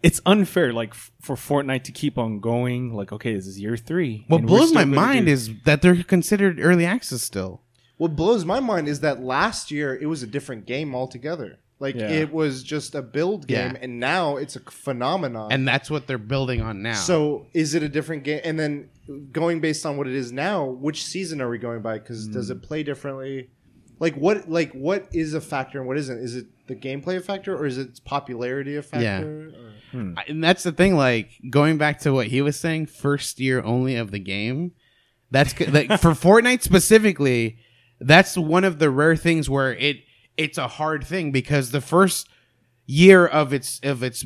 [0.04, 0.74] it's unfair.
[0.74, 2.94] Like f- for Fortnite to keep on going.
[2.94, 4.26] Like okay, this is year three.
[4.28, 7.24] what and we're blows still my gonna mind do- is that they're considered early access
[7.24, 7.62] still.
[7.98, 11.58] what blows my mind is that last year it was a different game altogether.
[11.82, 12.10] Like Yeah.
[12.10, 13.80] it was just a build game, Yeah.
[13.82, 15.52] and now it's a phenomenon.
[15.52, 16.94] And that's what they're building on now.
[16.94, 18.40] So is it a different game?
[18.44, 18.90] And then
[19.32, 21.98] going based on what it is now, which season are we going by?
[21.98, 22.54] Because does Hmm.
[22.54, 23.50] it play differently?
[24.00, 24.50] Like what?
[24.50, 26.20] Like what is a factor and what isn't?
[26.20, 29.52] Is it the gameplay a factor or is it popularity a factor?
[29.94, 30.96] Or- I- and that's the thing.
[30.96, 34.72] Like going back to what he was saying, first year only of the game.
[35.32, 37.58] That's c- like for Fortnite specifically.
[38.00, 39.98] That's one of the rare things where it
[40.44, 42.28] it's a hard thing because the first
[42.86, 44.26] year of its of its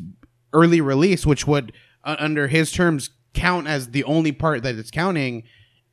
[0.53, 4.91] early release, which would uh, under his terms count as the only part that it's
[4.91, 5.43] counting,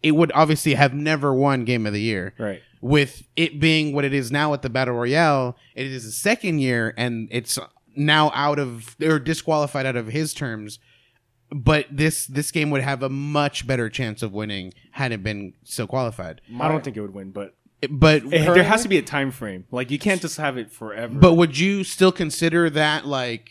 [0.03, 2.35] it would obviously have never won Game of the Year.
[2.39, 2.63] Right.
[2.81, 6.59] with it being what it is now at the battle royale it is the second
[6.59, 7.57] year and it's
[7.95, 10.79] now out of or disqualified out of his terms.
[11.55, 15.53] But this this game would have a much better chance of winning had it been
[15.65, 16.41] so qualified.
[16.59, 17.55] I don't think it would win, but
[17.91, 19.65] but eh, there has to be a time frame.
[19.71, 21.13] Like you can't just have it forever.
[21.15, 23.51] but would you still consider that like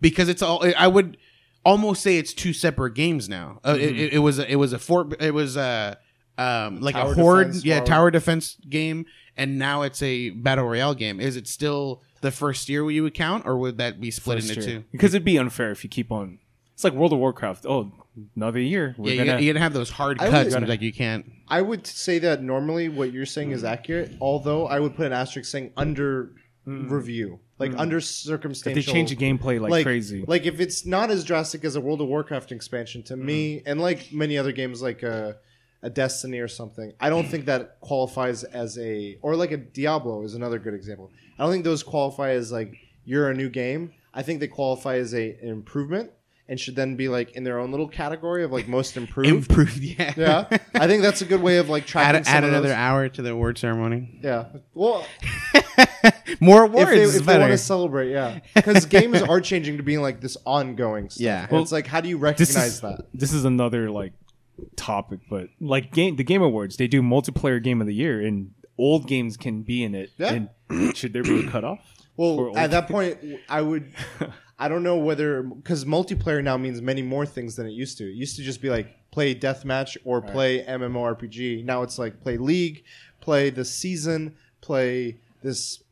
[0.00, 1.16] because it's all i would
[1.64, 4.72] almost say it's two separate games now uh, it, it, it was a, it was
[4.72, 5.98] a fort it was a
[6.38, 9.06] um like Tower a horde defense, yeah or- tower defense game
[9.36, 13.14] and now it's a battle royale game is it still the first year you would
[13.14, 14.78] count or would that be split First into year.
[14.80, 16.38] two because it'd be unfair if you keep on.
[16.74, 17.66] It's like World of Warcraft.
[17.66, 17.92] Oh,
[18.36, 18.94] another year.
[18.98, 20.54] We're yeah, gonna, you, gotta have those hard I cuts.
[20.54, 21.26] would- and, like you can't.
[21.48, 25.12] I would say that normally what you're saying is accurate, although I would put an
[25.12, 26.32] asterisk saying under
[26.66, 26.90] mm.
[26.90, 27.78] review, like mm.
[27.78, 28.78] under circumstantial.
[28.78, 30.24] if they change the gameplay like, crazy.
[30.26, 33.62] Like if it's not as drastic as a World of Warcraft expansion to me, mm.
[33.66, 35.36] and like many other games like a,
[35.82, 40.22] a Destiny or something, I don't think that qualifies as a or like a Diablo
[40.22, 41.10] is another good example.
[41.38, 43.92] I don't think those qualify as like you're a new game.
[44.12, 46.10] I think they qualify as a an improvement
[46.48, 49.28] and should then be like in their own little category of like most improved.
[49.50, 50.14] Improved, yeah.
[50.16, 52.16] yeah, I think that's a good way of like tracking.
[52.16, 52.76] add some add of another those.
[52.76, 54.18] hour to the award ceremony.
[54.22, 54.46] Yeah.
[54.74, 55.04] Well,
[56.40, 59.76] More awards if they, is if they want to celebrate, yeah, because games are changing
[59.78, 61.20] to being like this ongoing stuff.
[61.22, 61.46] Yeah.
[61.50, 63.06] And it's like, how do you this recognize is that?
[63.12, 64.12] this is another like
[64.76, 68.52] topic, but like game the Game Awards, they do multiplayer game of the year, and
[68.78, 70.10] old games can be in it.
[70.18, 70.46] Yeah.
[70.70, 71.80] And should there be a cutoff?
[72.16, 73.18] Well, For at old- that point,
[73.48, 73.92] I would.
[74.58, 78.04] I don't know whether because multiplayer now means many more things than it used to.
[78.04, 81.64] It used to just be like play deathmatch or play MMORPG.
[81.64, 82.84] Now it's like play League,
[83.20, 85.82] play the season, play this,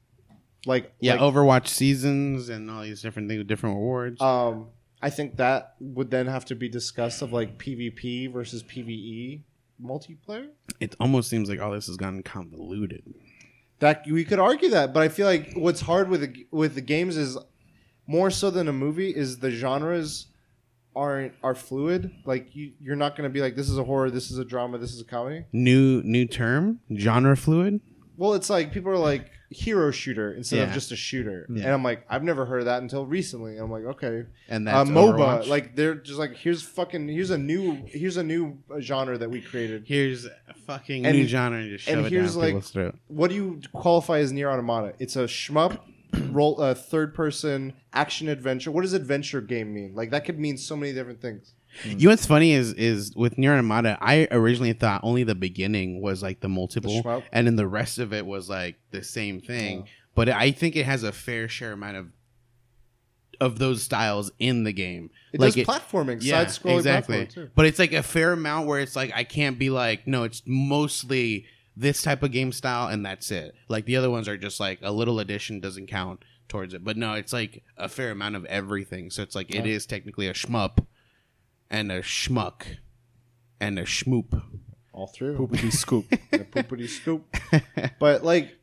[0.66, 4.20] like yeah, like, Overwatch seasons and all these different things, different awards.
[4.20, 4.66] Um,
[5.00, 9.42] I think that would then have to be discussed of like PvP versus PvE
[9.82, 10.48] multiplayer.
[10.80, 13.04] it almost seems like all this has gotten convoluted.
[13.78, 16.80] That we could argue that, but I feel like what's hard with the, with the
[16.80, 17.36] games is
[18.06, 20.26] more so than a movie is the genres
[20.94, 22.10] aren't are fluid.
[22.24, 24.44] Like you, you're not going to be like this is a horror, this is a
[24.44, 25.44] drama, this is a comedy.
[25.52, 27.80] New new term, genre fluid.
[28.16, 31.64] Well, it's like people are like hero shooter instead of just a shooter, Yeah.
[31.64, 33.52] and I'm like I've never heard of that until recently.
[33.52, 35.48] And I'm like okay, And uh, that's MOBA, Overwatch.
[35.48, 39.30] like they're just like here's fucking here's a new here's a new uh, genre that
[39.30, 39.84] we created.
[39.86, 40.30] here's a
[40.66, 42.94] fucking And- new genre and just and it here's, down like- people's throat.
[43.08, 44.94] What do you qualify as Nier Automata?
[44.98, 45.78] It's a shmup,
[46.30, 48.70] roll, uh, third person action adventure.
[48.70, 49.94] What does adventure game mean?
[49.94, 51.54] Like that could mean so many different things.
[51.84, 56.00] You know what's funny is is with Nier Automata, I originally thought only the beginning
[56.00, 57.24] was like the multiple, shmup?
[57.32, 59.86] and then the rest of it was like the same thing.
[60.14, 62.06] But I think it has a fair share amount of
[63.40, 65.10] of those styles in the game.
[65.32, 67.28] It like does platforming, side scrolling exactly.
[67.54, 70.42] But it's like a fair amount where it's like I can't be like, no, it's
[70.46, 73.54] mostly this type of game style and that's it.
[73.68, 76.82] Like the other ones are just like a little addition doesn't count towards it.
[76.84, 79.10] But no, it's like a fair amount of everything.
[79.10, 79.72] So it's like it Yeah.
[79.74, 80.86] is technically a shmup
[81.70, 82.62] and a schmuck
[83.60, 84.42] and a schmoop.
[84.92, 85.36] all through.
[85.36, 86.06] Poopity scoop.
[86.30, 87.24] The poopity scoop.
[87.98, 88.56] but like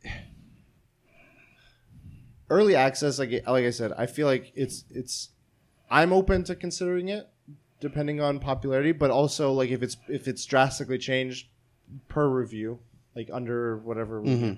[2.49, 5.29] early access, like like I said, I feel like it's it's.
[5.89, 7.29] I'm open to considering it,
[7.79, 11.47] depending on popularity, but also like if it's if it's drastically changed
[12.07, 12.79] per review,
[13.15, 14.21] like under whatever.
[14.21, 14.57] Review.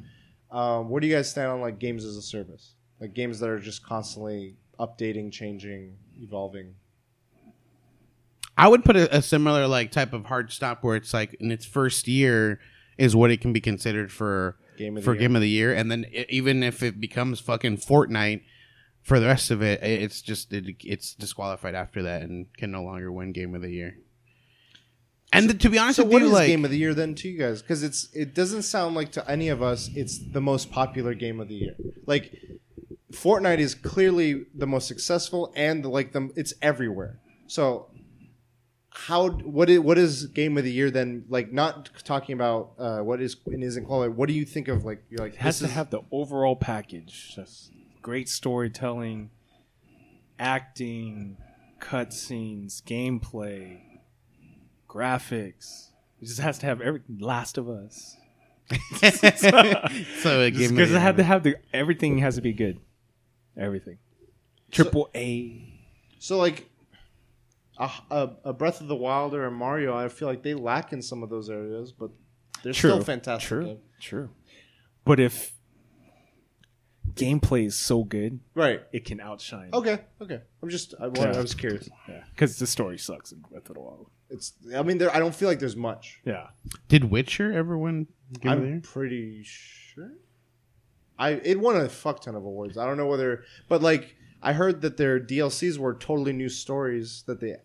[0.51, 3.49] Um, where do you guys stand on like games as a service, like games that
[3.49, 6.75] are just constantly updating, changing, evolving?
[8.57, 11.51] I would put a, a similar like type of hard stop where it's like in
[11.51, 12.59] its first year
[12.97, 15.19] is what it can be considered for Game of the for year.
[15.19, 18.43] game of the year, and then i even if it becomes fucking Fortnite
[19.01, 22.83] for the rest of it, it's just it, it's disqualified after that and can no
[22.83, 23.97] longer win game of the year.
[25.33, 27.13] And to be honest So with what you, is like game of the year then
[27.15, 27.61] to you guys?
[27.61, 31.39] Because it's it doesn't sound like to any of us it's the most popular game
[31.39, 31.75] of the year.
[32.05, 32.33] Like
[33.11, 37.19] Fortnite is clearly the most successful and the, like the it's everywhere.
[37.47, 37.89] So
[38.89, 41.25] how what is what is game of the year then?
[41.27, 44.15] Like not talking about uh, what is and isn't qualified.
[44.15, 46.01] What do you think of like you're like It has this to is- have the
[46.11, 47.33] overall package.
[47.35, 47.71] Just
[48.01, 49.31] great storytelling,
[50.39, 51.37] acting,
[51.81, 53.79] cutscenes, gameplay,
[54.95, 55.89] graphics.
[56.21, 58.15] It just has to have every Last of Us.
[58.71, 62.53] so it game me Because the it had to have the everything has to be
[62.53, 62.79] good.
[63.57, 63.97] Everything.
[64.71, 65.61] Triple A.
[66.19, 66.69] so like.
[67.77, 70.93] A, a, a Breath of the Wild or a Mario, I feel like they lack
[70.93, 72.09] in some of those areas, but
[72.63, 73.49] they're still fantastic.
[73.49, 73.65] True.
[73.65, 73.79] games.
[73.99, 74.29] True.
[75.03, 75.54] But if
[77.13, 78.81] gameplay is so good, Right.
[78.91, 79.69] it can outshine.
[79.73, 79.99] Okay.
[80.21, 80.41] Okay.
[80.61, 80.93] I'm just.
[80.99, 81.37] I, wanted, Yeah.
[81.37, 81.89] I was curious.
[82.07, 82.23] Yeah.
[82.31, 84.09] Because the story sucks in Breath of the Wild.
[84.29, 84.53] It's.
[84.75, 85.13] I mean, there.
[85.15, 86.21] I don't feel like there's much.
[86.25, 86.47] Yeah.
[86.87, 88.07] Did Witcher ever win
[88.39, 88.81] game of the I'm year?
[88.83, 90.11] pretty sure.
[91.17, 92.77] I it won a fuck ton of awards.
[92.77, 97.23] I don't know whether, but like I heard that their DLCs were totally new stories
[97.27, 97.55] that they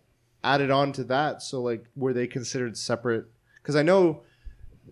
[0.43, 1.41] added on to that.
[1.41, 3.25] So like, were they considered separate?
[3.61, 4.21] Because I know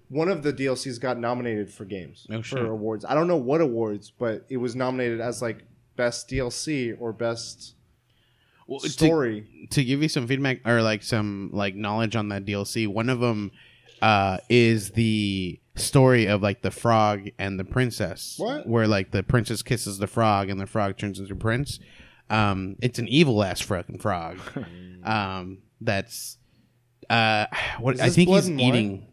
[0.08, 2.66] one of the DLCs got nominated for games Oh, for shit.
[2.66, 3.06] awards.
[3.06, 5.64] I don't know what awards, but it was nominated as like
[5.96, 7.76] best DLC or best
[8.68, 9.68] Well, story.
[9.72, 13.20] to give you some feedback or like some like knowledge on that DLC, one of
[13.20, 13.52] them
[14.02, 18.36] uh, is the story of like the frog and the princess.
[18.38, 18.68] What?
[18.68, 21.80] Where like the princess kisses the frog and the frog turns into a prince.
[22.30, 24.38] Um, it's an evil ass fucking frog.
[25.04, 26.38] um, that's
[27.10, 27.48] uh,
[27.80, 29.08] what Is I think he's eating.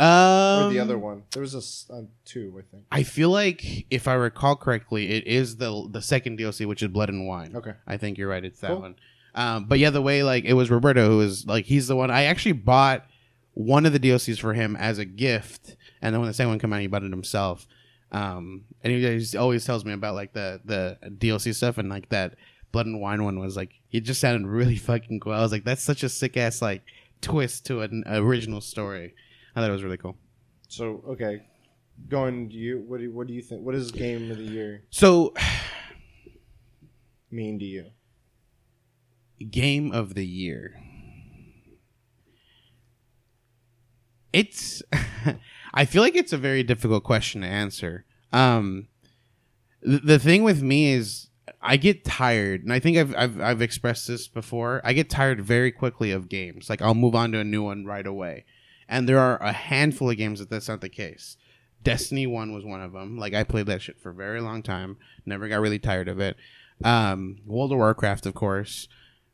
[0.00, 1.24] Um, or the other one.
[1.32, 2.84] There was a uh, two, I think.
[2.90, 6.88] I feel like if I recall correctly, it is the the second DLC, which is
[6.88, 7.54] Blood and Wine.
[7.54, 7.74] Okay.
[7.86, 8.44] I think you're right.
[8.44, 8.80] It's that Cool.
[8.80, 8.96] one.
[9.34, 12.10] Um, but yeah, the way like it was Roberto who was like he's the one.
[12.10, 13.06] I actually bought
[13.54, 16.58] one of the DLCs for him as a gift, and then when the second one
[16.58, 17.66] came out, he bought it himself.
[18.12, 22.08] Um, and he just always tells me about like the the DLC stuff and like
[22.08, 22.34] that
[22.72, 25.32] Blood and Wine one was like it just sounded really fucking cool.
[25.32, 26.82] I was like, that's such a sick ass like
[27.20, 29.14] twist to an original story.
[29.54, 30.16] I thought it was really cool.
[30.68, 31.42] So okay,
[32.08, 32.84] going to you.
[32.86, 33.64] What do you, what do you think?
[33.64, 35.34] What is game of the year So,
[37.30, 37.86] mean to you?
[39.50, 40.78] game of the year.
[44.32, 44.82] It's
[45.74, 48.04] I feel like it's a very difficult question to answer.
[48.32, 48.88] Um
[49.84, 51.28] th- the thing with me is
[51.62, 54.80] I get tired, and I think I've, I've I've expressed this before.
[54.84, 56.70] I get tired very quickly of games.
[56.70, 58.44] Like I'll move on to a new one right away,
[58.90, 61.36] and there are a handful of games that that's not the case.
[61.82, 63.16] Destiny One was one of them.
[63.16, 64.98] Like I played that shit for a very long time.
[65.24, 66.36] Never got really tired of it.
[66.84, 68.88] Um, World of Warcraft, of course.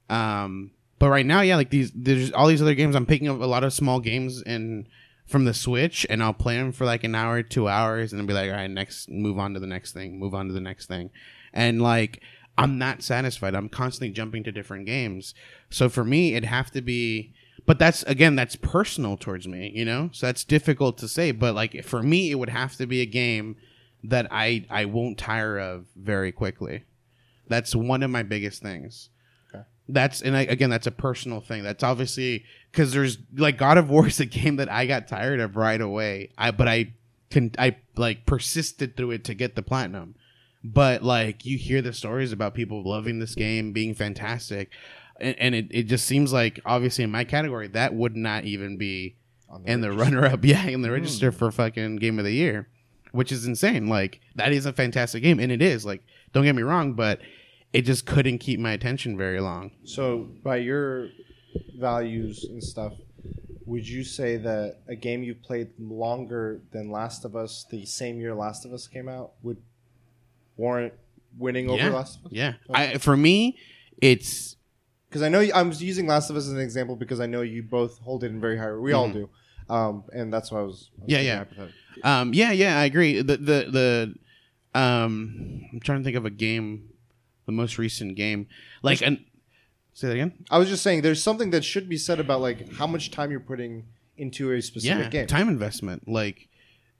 [0.08, 2.94] Um, but right now, yeah, like these, there's all these other games.
[2.94, 4.86] I'm picking up a lot of small games and
[5.26, 8.26] from the Switch, and I'll play them for like an hour, two hours, and then
[8.26, 10.60] be like, all right, next, move on to the next thing, move on to the
[10.60, 11.10] next thing,
[11.52, 12.22] and like
[12.56, 13.54] I'm not satisfied.
[13.54, 15.34] I'm constantly jumping to different games.
[15.68, 17.32] So for me, it'd have to be.
[17.64, 20.10] But that's again, that's personal towards me, you know.
[20.12, 21.32] So that's difficult to say.
[21.32, 23.56] But like for me, it would have to be a game
[24.04, 26.84] that I I won't tire of very quickly.
[27.48, 29.08] That's one of my biggest things.
[29.54, 29.64] okay.
[29.88, 31.62] That's and I, again, that's a personal thing.
[31.62, 35.40] That's obviously because there's like God of War is a game that I got tired
[35.40, 36.30] of right away.
[36.36, 36.92] I but I
[37.30, 40.14] can I like persisted through it to get the platinum.
[40.62, 44.70] But like you hear the stories about people loving this game, being fantastic,
[45.20, 48.76] and, and it, it just seems like obviously in my category that would not even
[48.76, 49.16] be
[49.48, 50.16] On in the register?
[50.16, 50.94] runner up, yeah, in the hmm.
[50.94, 52.68] register for fucking game of the year,
[53.12, 53.88] which is insane.
[53.88, 55.84] Like that is a fantastic game, and it is.
[55.84, 56.02] Like
[56.32, 57.20] don't get me wrong, but
[57.72, 59.70] it just couldn't keep my attention very long.
[59.84, 61.09] So, by your
[61.78, 62.94] values and stuff,
[63.66, 68.20] would you say that a game you've played longer than Last of Us, the same
[68.20, 69.59] year Last of Us came out, would
[70.56, 70.94] warrant
[71.36, 72.32] winning over yeah, Last of Us?
[72.32, 72.55] yeah.
[72.72, 73.59] I, for me,
[74.01, 74.55] it's
[75.08, 77.42] Because I know you, I'm using Last of Us as an example because I know
[77.42, 78.72] you both hold it in very high.
[78.72, 79.12] We all Mhm.
[79.12, 79.28] do.
[79.68, 80.90] Um, and that's why I was.
[81.00, 81.38] I was Yeah, yeah.
[81.38, 81.72] hypothetical.
[82.04, 83.22] Um, yeah, yeah, I agree.
[83.22, 84.14] The the
[84.74, 86.90] the um, I'm trying to think of a game,
[87.46, 88.46] the most recent game,
[88.82, 89.24] like an.
[89.94, 90.44] Say that again.
[90.50, 93.30] I was just saying, there's something that should be said about like how much time
[93.30, 93.84] you're putting
[94.18, 95.26] into a specific Yeah, game.
[95.26, 96.48] time investment, like if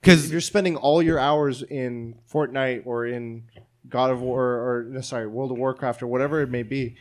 [0.01, 3.43] because you're spending all your hours in Fortnite or in
[3.87, 6.95] God of War or no, sorry World of Warcraft or whatever it may be,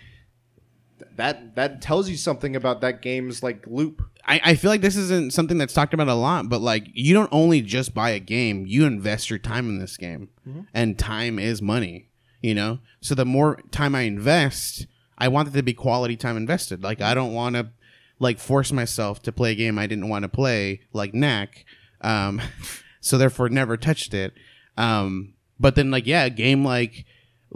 [1.16, 4.02] that that tells you something about that game's like loop.
[4.26, 7.14] I, I feel like this isn't something that's talked about a lot, but like you
[7.14, 10.28] don't only just buy a game, you invest your time in this game.
[10.74, 12.08] And time is money,
[12.40, 12.78] you know?
[13.00, 14.86] So the more time I invest,
[15.18, 16.82] I want it to be quality time invested.
[16.82, 17.70] Like I don't want to
[18.18, 21.64] like force myself to play a game I didn't want to play, like Knack.
[22.00, 22.40] Um
[23.00, 24.34] so therefore never touched it.
[24.76, 27.04] Um but then like yeah, a game like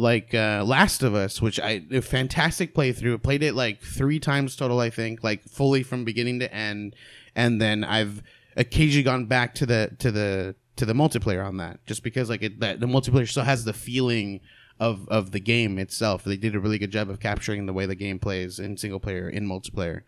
[0.01, 3.22] like uh, Last of Us, which I a fantastic playthrough.
[3.22, 6.97] Played it like three times total, I think, like fully from beginning to end.
[7.36, 8.22] And then I've
[8.56, 12.43] occasionally gone back to the to the to the multiplayer on that, just because like
[12.43, 14.40] it, that the multiplayer still has the feeling
[14.81, 16.24] of of the game itself.
[16.24, 19.01] They did a really good job of capturing the way the game plays in single
[19.01, 20.02] player in multiplayer.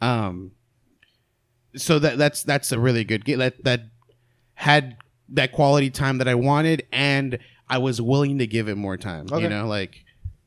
[0.00, 0.52] Um,
[1.76, 3.82] so that that's that's a really good game that that
[4.54, 4.96] had
[5.28, 7.38] that quality time that I wanted, and
[7.68, 9.26] I was willing to give it more time.
[9.30, 9.42] Okay.
[9.42, 10.04] You know, like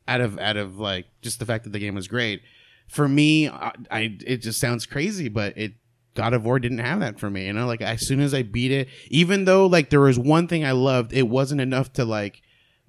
[0.08, 2.42] out of out of like just the fact that the game was great.
[2.88, 5.74] For me, I, I it just sounds crazy, but it
[6.14, 7.46] God of War didn't have that for me.
[7.46, 10.48] You know, like as soon as I beat it, even though like there was one
[10.48, 12.42] thing I loved, it wasn't enough to like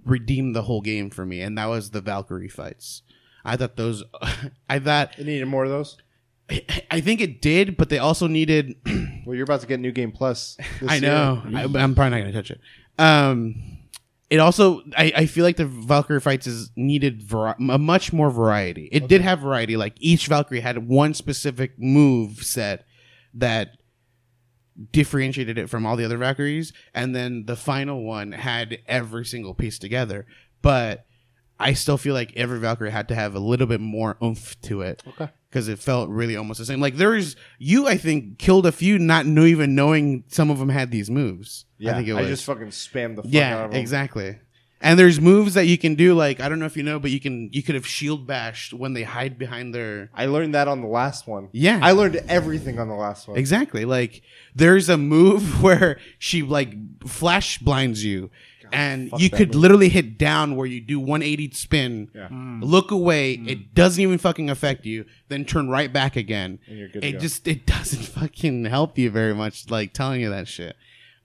[0.06, 3.02] redeem the whole game for me, and that was the Valkyrie fights.
[3.44, 4.04] I thought those,
[4.70, 5.98] I thought, It needed more of those.
[6.90, 8.76] I think it did, but they also needed
[9.26, 10.56] Well, you're about to get New Game Plus.
[10.82, 11.42] this I know.
[11.54, 12.62] I, I'm probably not gonna touch it.
[12.98, 13.77] Um,
[14.30, 18.30] it also, I, I feel like the Valkyrie fights is needed vari- a much more
[18.30, 18.90] variety.
[18.92, 19.78] It did have variety.
[19.78, 22.86] Like each Valkyrie had one specific move set
[23.34, 23.78] that
[24.92, 29.54] differentiated it from all the other Valkyries, and then the final one had every single
[29.54, 30.26] piece together.
[30.62, 31.06] But
[31.60, 34.82] I still feel like every Valkyrie had to have a little bit more oomph to
[34.82, 35.30] it Okay.
[35.50, 36.80] Because it felt really almost the same.
[36.80, 40.60] Like there is you, I think, killed a few not know, even knowing some of
[40.60, 41.66] them had these moves.
[41.78, 42.28] Yeah, I think it was.
[42.28, 43.80] just fucking spammed the fuck out yeah, of them.
[43.80, 44.38] exactly.
[44.80, 46.14] And there's moves that you can do.
[46.14, 48.74] Like I don't know if you know, but you can you could have shield bashed
[48.74, 50.12] when they hide behind their.
[50.14, 51.50] I learned that on the last one.
[51.52, 51.80] Yeah.
[51.82, 53.38] I learned everything on the last one.
[53.38, 53.86] Exactly.
[53.86, 54.22] Like
[54.54, 56.74] there's a move where she like
[57.08, 58.30] flash blinds you.
[58.72, 59.62] And fuck you that could move.
[59.62, 62.28] literally hit down where you do 180 spin, Yeah.
[62.30, 62.60] Mm.
[62.64, 63.38] look away.
[63.38, 63.50] Mm.
[63.50, 65.06] It doesn't even fucking affect you.
[65.30, 66.60] Then turn right back again.
[66.68, 67.20] And you're good to it go.
[67.20, 69.70] just it doesn't fucking help you very much.
[69.70, 70.76] Like telling you that shit.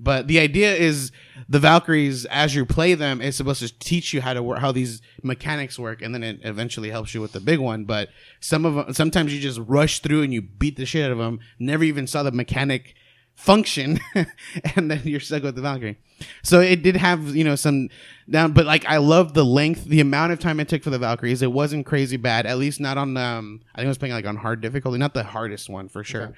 [0.00, 1.12] But the idea is
[1.48, 4.72] the Valkyries, as you play them, is supposed to teach you how to work, how
[4.72, 7.84] these mechanics work, and then it eventually helps you with the big one.
[7.84, 8.08] But
[8.40, 11.18] some of them, sometimes you just rush through and you beat the shit out of
[11.18, 11.38] them.
[11.60, 12.94] Never even saw the mechanic
[13.34, 13.98] function,
[14.76, 15.98] and then you're stuck with the Valkyrie.
[16.42, 17.88] So it did have you know some
[18.30, 20.98] down, but like I love the length, the amount of time it took for the
[20.98, 21.42] Valkyries.
[21.42, 23.16] It wasn't crazy bad, at least not on.
[23.16, 26.04] Um, I think I was playing like on hard difficulty, not the hardest one for
[26.04, 26.32] sure.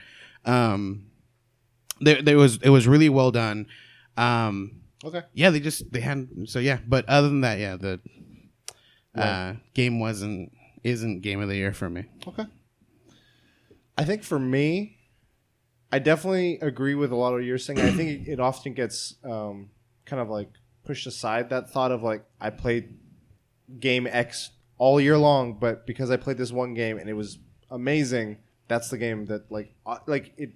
[0.45, 1.07] Um,
[2.01, 3.67] there, there was it was really well done.
[4.17, 5.21] Um, Okay.
[5.35, 6.79] yeah, they just they had so yeah.
[6.87, 8.01] But other than that, yeah, the
[9.15, 10.51] uh, game wasn't
[10.83, 12.05] isn't game of the year for me.
[12.27, 12.47] Okay.
[13.99, 14.97] I think for me,
[15.95, 17.79] I definitely agree with a lot of what you're saying.
[17.79, 19.71] I think it, often gets um,
[20.05, 20.51] kind of like
[20.85, 22.99] pushed aside that thought of like I played
[23.79, 27.39] game X all year long, but because I played this one game and it was
[27.71, 30.55] amazing, that's the game that like uh, like it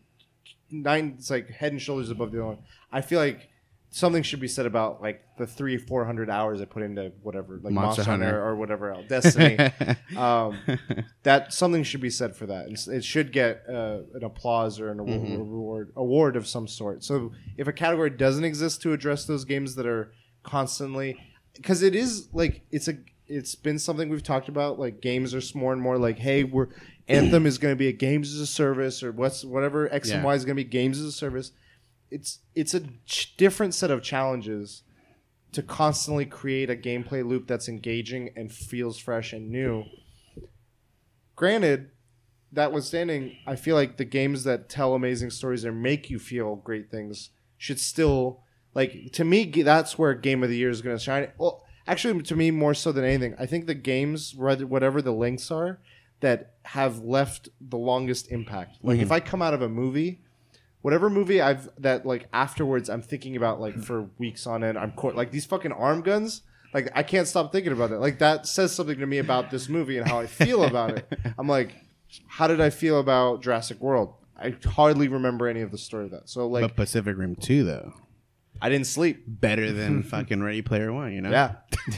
[0.72, 2.58] nine it's like head and shoulders above the other one.
[2.90, 3.48] I feel like
[3.90, 7.54] something should be said about like the three four hundred hours I put into whatever
[7.62, 8.24] like Monster Monster, Hunter.
[8.26, 8.44] Hunter.
[8.44, 9.58] or whatever else Destiny.
[10.16, 10.58] um,
[11.22, 12.66] that something should be said for that.
[12.66, 15.40] It's- It should get uh, an applause or an award, Mm-hmm.
[15.40, 17.02] award award of some sort.
[17.04, 20.12] So if a category doesn't exist to address those games that are
[20.42, 21.16] constantly,
[21.54, 22.94] because it is like it's a
[23.26, 24.78] it's been something we've talked about.
[24.78, 26.68] Like games are more and more like, hey, we're
[27.08, 30.24] Anthem is going to be a games as a service, or what's whatever X and
[30.24, 31.52] Y is going to be games as a service.
[32.10, 34.82] It's it's a ch- different set of challenges
[35.52, 39.84] to constantly create a gameplay loop that's engaging and feels fresh and new.
[41.36, 41.90] Granted,
[42.52, 46.56] that withstanding, I feel like the games that tell amazing stories or make you feel
[46.56, 48.42] great things should still
[48.74, 51.28] like to me that's where game of the year is going to shine.
[51.38, 55.50] Well, actually to me more so than anything, I think the games whatever the lengths
[55.50, 55.80] are
[56.20, 58.78] that have left the longest impact.
[58.82, 59.02] Like mm-hmm.
[59.04, 60.22] if I come out of a movie
[60.88, 64.78] whatever movie I've that like afterwards I'm thinking about like for weeks on end.
[64.78, 66.40] I'm like these fucking arm guns.
[66.72, 67.98] Like I can't stop thinking about it.
[67.98, 71.06] Like that says something to me about this movie and how I feel about it.
[71.38, 71.74] I'm like,
[72.26, 74.14] how did I feel about Jurassic World?
[74.34, 76.30] I hardly remember any of the story of that.
[76.30, 77.92] So like but Pacific Rim Two though,
[78.62, 79.24] I didn't sleep.
[79.26, 81.12] better than fucking Ready Player One.
[81.12, 81.30] You know?
[81.30, 81.56] Yeah.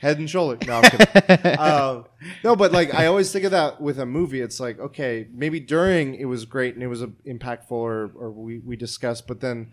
[0.00, 0.64] Head and shoulder.
[0.66, 1.58] No, I'm kidding.
[1.58, 2.04] um,
[2.44, 4.40] no, but like I always think of that with a movie.
[4.40, 8.30] It's like okay, maybe during it was great and it was uh, impactful, or or
[8.30, 9.72] we we discussed, but then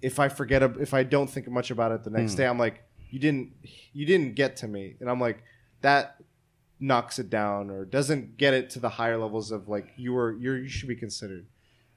[0.00, 2.84] if I forget, if I don't think much about it the next day, I'm like,
[3.10, 3.52] you didn't
[3.92, 5.42] you didn't get to me, and I'm like
[5.80, 6.16] that
[6.80, 10.36] knocks it down or doesn't get it to the higher levels of like you were
[10.38, 11.46] you're, you should be considered.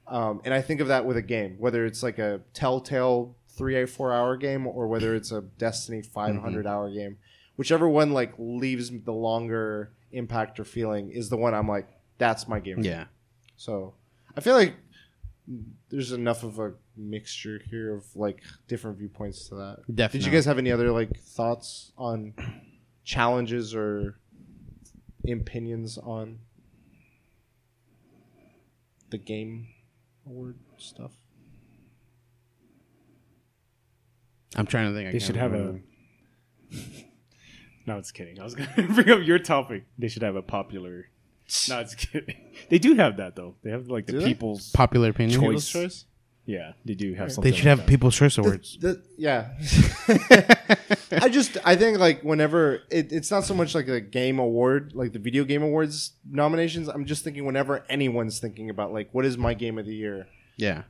[0.06, 3.80] Um, and I think of that with a game, whether it's like a Telltale three
[3.80, 6.36] a four hour game or whether it's a Destiny five
[6.66, 7.18] hour game,
[7.56, 11.88] whichever one like leaves the longer impact or feeling is the one I'm like
[12.18, 12.80] that's my game.
[12.82, 13.04] Yeah.
[13.56, 13.94] So
[14.36, 14.74] I feel like
[15.90, 19.78] there's enough of a mixture here of like different viewpoints to that.
[19.92, 20.20] Definitely.
[20.20, 22.34] Did you guys have any other like thoughts on
[23.04, 24.18] challenges or
[25.26, 26.38] opinions on
[29.10, 29.68] the game
[30.26, 31.12] award stuff?
[34.54, 35.08] I'm trying to think.
[35.08, 35.80] I They can't should have a.
[37.86, 37.92] remember.
[37.92, 38.40] No, it's kidding.
[38.40, 39.84] I was gonna bring up your topic.
[39.98, 41.08] They should have a popular.
[41.68, 42.36] No, it's kidding.
[42.70, 43.56] They do have that though.
[43.62, 44.26] They have like the Do they?
[44.26, 44.70] people's.
[44.70, 45.40] popular opinion.
[45.40, 45.68] Choice.
[45.68, 46.04] choice.
[46.44, 47.50] Yeah, they do have something.
[47.50, 47.86] They should like have that.
[47.86, 48.76] People's Choice Awards.
[48.80, 49.50] The, yeah.
[51.22, 54.92] I just I think like whenever it, it's not so much like a game award
[54.94, 56.88] like the video game awards nominations.
[56.88, 60.26] I'm just thinking whenever anyone's thinking about like what is my game of the year,
[60.56, 60.82] yeah.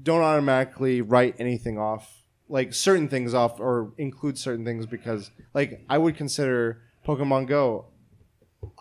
[0.00, 5.84] don't automatically write anything off like certain things off or include certain things because like
[5.88, 7.86] I would consider Pokemon Go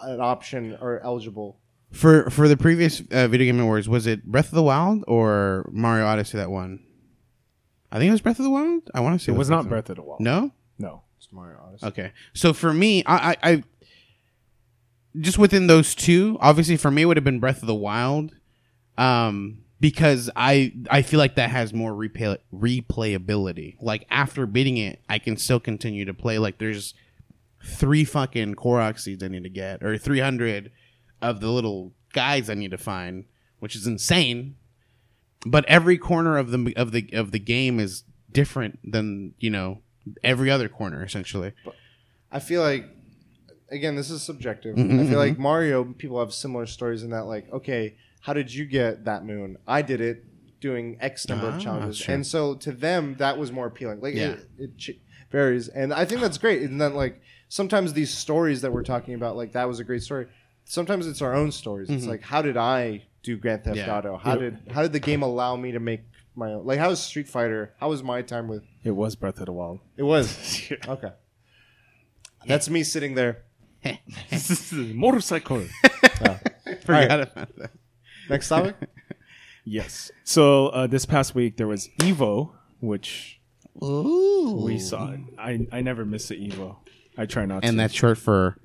[0.02, 1.60] an option or eligible.
[1.92, 5.70] For for the previous uh, video game awards, was it Breath of the Wild or
[5.72, 6.80] Mario Odyssey that won?
[7.92, 8.90] I think it was Breath of the Wild.
[8.96, 9.86] I want to say It was not Breath.
[9.86, 10.20] Breath of the Wild.
[10.22, 10.52] of the Wild.
[10.80, 11.04] No.
[11.18, 11.86] It's Mario Odyssey.
[11.86, 12.12] Okay.
[12.34, 13.64] So for me, I, I, I
[15.20, 18.34] just within those two, obviously for me it would have been Breath of the Wild,
[18.98, 23.76] um, because I I feel like that has more replay replayability.
[23.82, 26.38] Like after beating it, I can still continue to play.
[26.38, 26.94] Like there's
[27.62, 30.72] three fucking Korok seeds I need to get, or three hundred
[31.22, 33.26] of the little guys I need to find,
[33.60, 34.56] which is insane.
[35.46, 39.82] But every corner of the of the of the game is different than you know
[40.24, 41.52] every other corner essentially.
[42.32, 42.86] I feel like
[43.70, 44.78] again, this is subjective.
[44.78, 48.54] Mhm, I feel like Mario people have similar stories in that like, okay, how did
[48.54, 49.58] you get that moon?
[49.68, 50.26] I did it
[50.60, 52.16] doing X number Ah, of challenges, sure.
[52.16, 54.00] and so to them that was more appealing.
[54.02, 54.36] Like Yeah.
[54.58, 54.96] it, it
[55.30, 56.62] varies, and I think that's great.
[56.64, 60.04] And then like sometimes these stories that we're talking about, like that was a great
[60.04, 60.28] story.
[60.66, 61.90] Sometimes it's our own stories.
[61.90, 63.98] It's like, how did I do Grand Theft Yeah.
[63.98, 64.16] Auto?
[64.18, 66.02] How did how did the game allow me to make
[66.36, 66.66] my own?
[66.66, 67.74] Like how was Street Fighter?
[67.82, 68.64] How was my time with?
[68.86, 69.80] It was Breath of the Wild.
[69.98, 71.12] It was okay.
[72.46, 73.44] That's me sitting there.
[74.72, 75.66] Motorcycle.
[76.86, 77.72] Forgot about that.
[78.30, 78.76] Next topic.
[79.66, 80.12] yes.
[80.24, 83.42] So uh, this past week there was Evo, which
[83.84, 84.62] Ooh.
[84.66, 85.16] we saw.
[85.38, 86.78] I I never miss the Evo.
[87.18, 87.78] I try not and to.
[87.78, 88.58] that's short for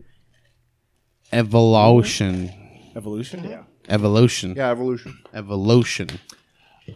[1.33, 2.53] evolution.
[2.97, 3.45] Evolution.
[3.45, 3.65] Yeah.
[3.89, 4.55] Evolution.
[4.57, 5.19] Yeah, evolution.
[5.33, 6.09] Evolution.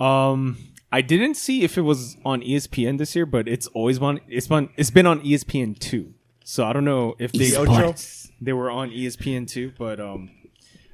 [0.00, 0.58] Um,
[0.90, 4.46] I didn't see if it was on ESPN this year, but it's always been it's
[4.46, 6.14] been it's been on ESPN two.
[6.44, 8.30] So I don't know if they Esports.
[8.40, 10.30] they were on ESPN two, but um.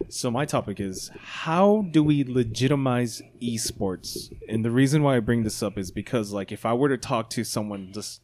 [0.09, 4.33] So my topic is how do we legitimize esports?
[4.49, 6.97] And the reason why I bring this up is because like if I were to
[6.97, 8.21] talk to someone just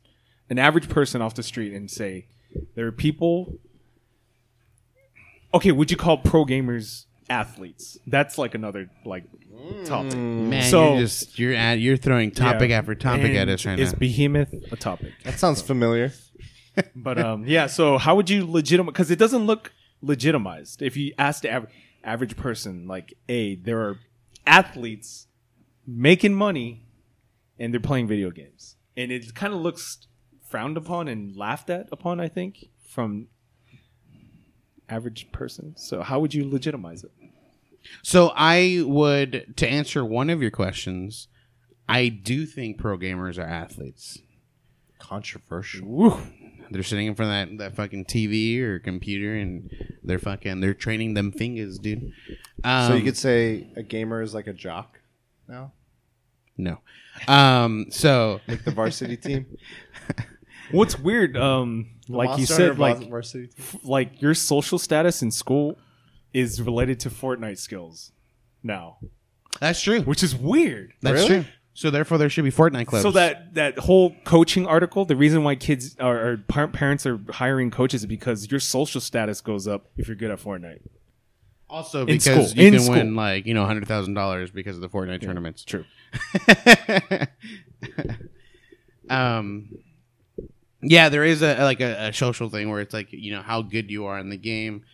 [0.49, 2.27] an average person off the street and say
[2.75, 3.59] there are people
[5.53, 7.97] Okay, would you call pro gamers athletes?
[8.07, 9.25] That's like another like
[9.85, 10.17] topic.
[10.17, 12.79] Man, So- you're just you're at you're throwing topic Yeah.
[12.79, 13.95] after topic at us right is now.
[13.97, 15.13] Is behemoth a topic?
[15.25, 16.13] That sounds familiar.
[16.97, 17.67] But um, yeah.
[17.67, 18.93] So how would you legitimize?
[18.93, 19.73] Because it doesn't look
[20.05, 20.83] legitimized.
[20.83, 21.69] If you ask the aver-
[22.03, 23.99] average person, like, "Hey, there are
[24.47, 25.27] athletes
[25.87, 26.83] making money,
[27.59, 30.07] and they're playing video games," and it kind of looks
[30.43, 32.21] frowned upon and laughed at upon.
[32.21, 33.29] I think from
[34.89, 35.75] average person.
[35.77, 37.13] So how would you legitimize it?
[38.03, 41.29] So I would to answer one of your questions.
[41.89, 44.19] I do think pro gamers are athletes.
[44.99, 45.87] Controversial.
[45.87, 46.23] Woo.
[46.70, 49.70] They're sitting in front of that, that fucking TV or computer and
[50.03, 52.12] they're fucking they're training them fingers, dude.
[52.62, 55.01] Um, so you could say a gamer is like a jock
[55.49, 55.73] now,
[56.57, 56.78] no.
[57.28, 59.47] Um, so like the varsity team.
[60.70, 61.36] What's weird?
[61.36, 63.81] Um, like you said, like varsity team.
[63.85, 65.78] like your social status in school
[66.32, 68.12] is related to Fortnite skills
[68.62, 68.97] now,
[69.61, 70.01] that's true.
[70.03, 70.95] which is weird.
[71.03, 71.43] That's Really?
[71.43, 71.45] true.
[71.77, 73.03] So therefore, there should be Fortnite clubs.
[73.03, 77.21] So that that whole coaching article, the reason why kids or, or par- parents are
[77.31, 80.83] hiring coaches is because your social status goes up if you're good at Fortnite.
[81.69, 82.63] Also, because school.
[82.63, 82.95] you In can school.
[82.95, 85.65] win like you know hundred thousand dollars because of the Fortnite tournaments.
[85.65, 85.85] True.
[89.11, 89.69] um,
[90.81, 93.63] yeah, there is a like a, a social thing where it's like you know how
[93.63, 94.85] good you are in the game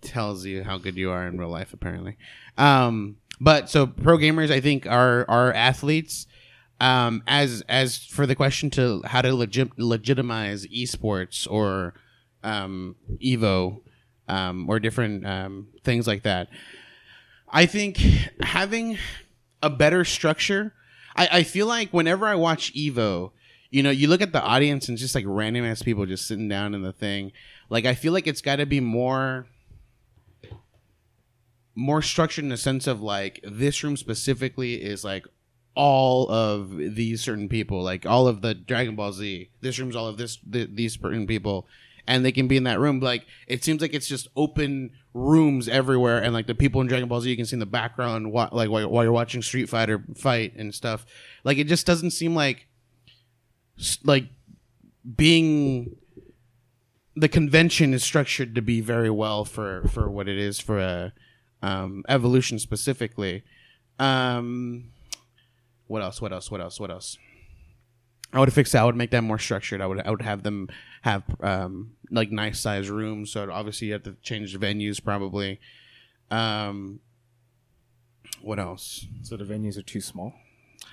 [0.00, 2.16] tells you how good you are in real life, apparently.
[2.58, 6.26] Um, but so pro gamers, I think, are are athletes.
[6.80, 11.94] Um, as as for the question to how to legit, legitimize esports or
[12.42, 13.80] um, Evo
[14.28, 16.48] um, or different um, things like that,
[17.48, 17.98] I think
[18.42, 18.98] having
[19.62, 20.74] a better structure.
[21.16, 23.32] I, I feel like whenever I watch Evo,
[23.70, 26.48] you know, you look at the audience and just like random ass people just sitting
[26.48, 27.32] down in the thing.
[27.68, 29.46] Like I feel like it's got to be more
[31.74, 35.26] more structured in the sense of like this room specifically is like
[35.74, 39.50] all of these certain people, like all of the Dragon Ball Z.
[39.60, 41.66] This room's all of this th- these certain people,
[42.06, 43.00] and they can be in that room.
[43.00, 47.08] Like it seems like it's just open rooms everywhere, and like the people in Dragon
[47.08, 49.68] Ball Z, you can see in the background, wa- like while, while you're watching Street
[49.68, 51.06] Fighter fight and stuff.
[51.44, 52.66] Like it just doesn't seem like
[54.04, 54.26] like
[55.16, 55.96] being
[57.16, 61.12] the convention is structured to be very well for for what it is for a
[61.62, 63.42] um, evolution specifically.
[63.98, 64.90] Um,
[65.86, 66.20] what else?
[66.22, 66.50] What else?
[66.50, 66.78] What else?
[66.80, 67.18] What else?
[68.32, 68.82] I would fix that.
[68.82, 69.80] I would make that more structured.
[69.80, 70.68] I would I would have them
[71.02, 73.32] have um, like nice size rooms.
[73.32, 75.58] So obviously you have to change the venues probably.
[76.30, 77.00] Um,
[78.40, 79.06] what else?
[79.22, 80.32] So the venues are too small.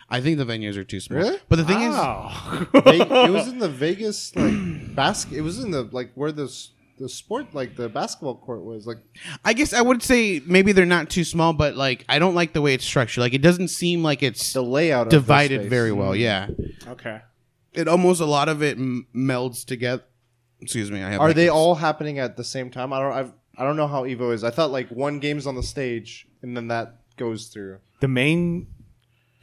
[0.10, 1.20] I think the venues are too small.
[1.20, 1.38] Really?
[1.48, 2.66] But the thing is, Wow.
[2.74, 5.38] Ve- it was in the Vegas like basket.
[5.38, 8.88] It was in the like where the s- the sport like the basketball court was
[8.88, 8.98] like.
[9.46, 12.54] I guess I would say maybe they're not too small, but like I don't like
[12.54, 13.22] the way it's structured.
[13.22, 15.70] Like it doesn't seem like it's The layout of the divided space.
[15.70, 16.16] very well.
[16.16, 16.50] Yeah,
[16.88, 17.22] okay.
[17.74, 20.04] it almost a lot of it m- melds together.
[20.60, 21.04] Excuse me.
[21.04, 22.92] I have Are they this- all happening at the same time?
[22.92, 23.14] I don't.
[23.14, 24.44] I've, I don't know how Evo is.
[24.44, 27.78] I thought like one game's on the stage and then that goes through.
[28.02, 28.68] The main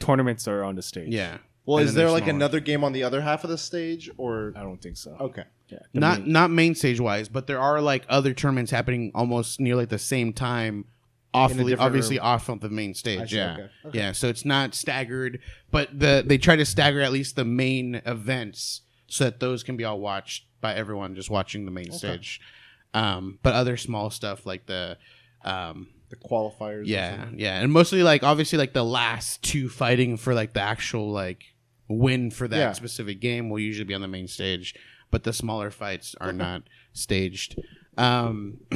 [0.01, 1.09] tournaments are on the stage.
[1.13, 1.39] Yeah.
[1.67, 2.37] Well, And is then there they're like smaller.
[2.37, 4.53] another game on the other half of the stage or?
[4.57, 5.17] I don't think so.
[5.19, 5.45] Okay.
[5.69, 5.79] Yeah.
[5.93, 9.61] the Not main- not main stage wise, but there are like other tournaments happening almost
[9.61, 10.85] nearly at the same time.
[11.33, 12.27] Off, different obviously room.
[12.27, 13.31] off of the main stage.
[13.31, 13.99] see, Yeah, okay, okay.
[13.99, 14.13] yeah.
[14.13, 15.41] So it's not staggered,
[15.73, 19.77] but the they try to stagger at least the main events so that those can
[19.77, 22.41] be all watched by everyone just watching the main stage.
[22.93, 24.97] Um, but other small stuff like the
[25.45, 26.81] um, The qualifiers.
[26.81, 27.41] or Yeah, something.
[27.41, 31.43] yeah, and mostly like obviously like the last two fighting for like the actual like
[31.89, 32.73] win for that Yeah.
[32.73, 34.75] specific game will usually be on the main stage,
[35.11, 36.63] but the smaller fights are not
[36.93, 37.59] staged.
[37.97, 38.59] Um,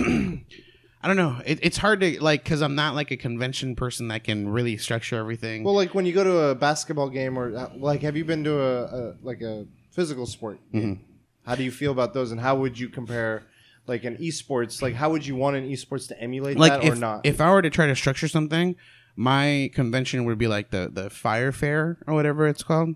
[1.01, 1.40] I don't know.
[1.47, 4.76] It, it's hard to like because I'm not like a convention person that can really
[4.76, 5.62] structure everything.
[5.62, 8.43] Well, like when you go to a basketball game or uh, like, have you been
[8.44, 10.59] to a, a like a physical sport?
[10.72, 11.05] game?
[11.47, 13.47] How do you feel about those, and how would you compare
[13.86, 14.82] like an esports?
[14.82, 17.20] Like, how would you want an esports to emulate like that if, or not?
[17.24, 18.74] if I were to try to structure something,
[19.19, 22.95] my convention would be like the the fire fair or whatever it's called.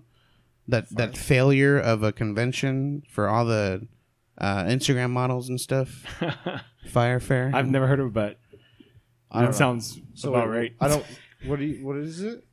[0.68, 3.88] That that failure of a convention for all the
[4.38, 6.06] uh, Instagram models and stuff.
[6.88, 7.50] fire fair.
[7.52, 8.38] I've never heard of it, but
[9.32, 9.46] don't know.
[9.48, 10.72] that sounds about right.
[10.80, 11.04] I don't.
[11.46, 11.84] What do you?
[11.84, 12.44] What is it?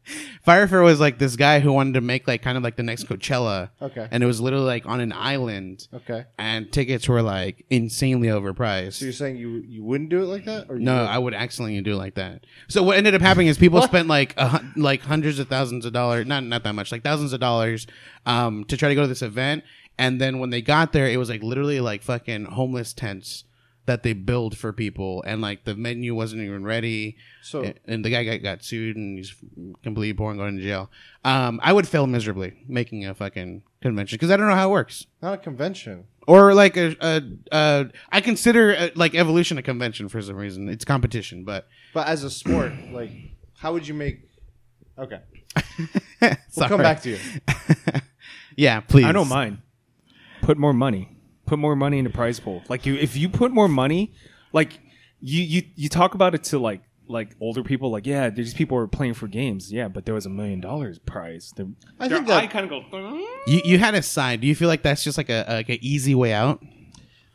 [0.44, 2.84] Fire fair was like this guy who wanted to make like kind of like the
[2.84, 4.08] next Coachella, Okay.
[4.10, 6.26] and it was literally like on an island, Okay.
[6.40, 8.94] and tickets were like insanely overpriced.
[8.94, 11.08] So you're saying you you wouldn't do it like that, or you No, would?
[11.10, 12.46] I would accidentally do it like that.
[12.68, 15.94] So what ended up happening is people spent like a, like hundreds of thousands of
[15.94, 17.86] dollars, not not that much, like thousands of dollars,
[18.26, 19.64] um, to try to go to this event.
[20.00, 23.44] And then when they got there, it was like literally like fucking homeless tents
[23.90, 27.18] that they build for people, and like the menu wasn't even ready.
[27.42, 29.34] So and, and the guy got, got sued, and he's
[29.82, 30.92] completely poor and going to jail.
[31.26, 34.72] Um, I would fail miserably making a fucking convention because I don't know how it
[34.72, 35.08] works.
[35.24, 36.06] not a convention.
[36.28, 40.70] Or like a, a, a I consider uh like evolution a convention for some reason.
[40.70, 43.10] It's competition, but But as a sport, like,
[43.58, 44.30] how would you make?
[45.00, 45.20] Okay,
[45.56, 45.88] we'll
[46.56, 47.18] we'll come back to you.
[48.56, 49.06] yeah, please.
[49.06, 49.64] I don't mind.
[50.44, 51.10] Put more money.
[51.50, 52.62] Put more money in the prize pool.
[52.70, 54.14] Like you, if you put more money,
[54.54, 54.80] like
[55.20, 57.90] you, you, you talk about it to like like older people.
[57.90, 59.72] Like yeah, these people are playing for games.
[59.74, 61.52] Yeah, but there was a million dollars prize.
[61.56, 63.26] The, I their think that- eye kind of go.
[63.48, 64.42] You you had a side.
[64.42, 66.64] Do you feel like that's just like a like an easy way out?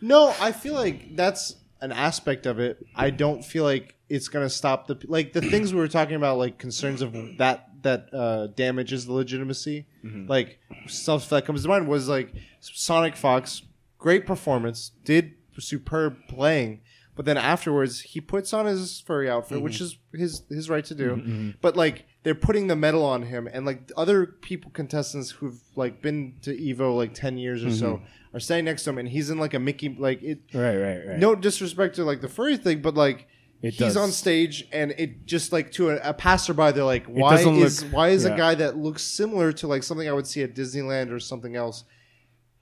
[0.00, 2.86] No, I feel like that's an aspect of it.
[2.94, 6.38] I don't feel like it's gonna stop the like the things we were talking about,
[6.38, 9.86] like concerns of that that uh, damages the legitimacy.
[10.04, 13.62] Like stuff that comes to mind was like Sonic Fox,
[14.04, 16.82] great performance, did superb playing,
[17.16, 19.84] but then afterwards he puts on his furry outfit, which mm-hmm.
[19.84, 21.12] is his his right to do.
[21.12, 21.50] Mm-hmm, mm-hmm.
[21.62, 26.02] But like they're putting the medal on him, and like other people contestants who've like
[26.02, 28.02] been to Evo like ten years or so
[28.34, 31.06] are standing next to him, and he's in like a Mickey like it Right, right,
[31.06, 31.18] right.
[31.18, 33.26] no disrespect to like the furry thing, but like
[33.62, 33.96] It he's does.
[33.96, 37.92] on stage and it just like to a, a passerby they're like why is look-
[37.92, 38.34] why is yeah.
[38.34, 41.56] a guy that looks similar to like something i would see at disneyland or something
[41.56, 41.84] else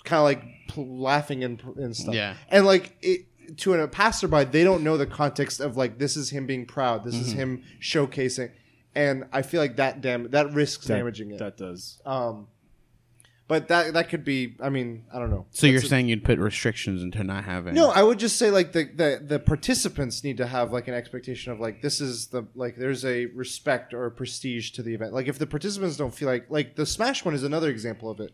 [0.05, 2.35] kind of like pl- laughing and, and stuff Yeah.
[2.49, 3.27] and like it
[3.59, 7.05] to a passerby they don't know the context of like this is him being proud
[7.05, 7.24] this Mm-hmm.
[7.24, 8.51] is him showcasing
[8.95, 12.01] and i feel like that dam- that risks That- damaging it That does.
[12.07, 12.47] um
[13.49, 16.09] but that that could be i mean i don't know So you're That's a- saying
[16.09, 17.74] you'd put restrictions into not having?
[17.74, 20.95] no, I would just say like the, the the participants need to have like an
[20.95, 25.12] expectation of like this is the like there's a respect or prestige to the event.
[25.12, 28.20] Like if the participants don't feel like like the Smash one is another example of
[28.20, 28.33] it.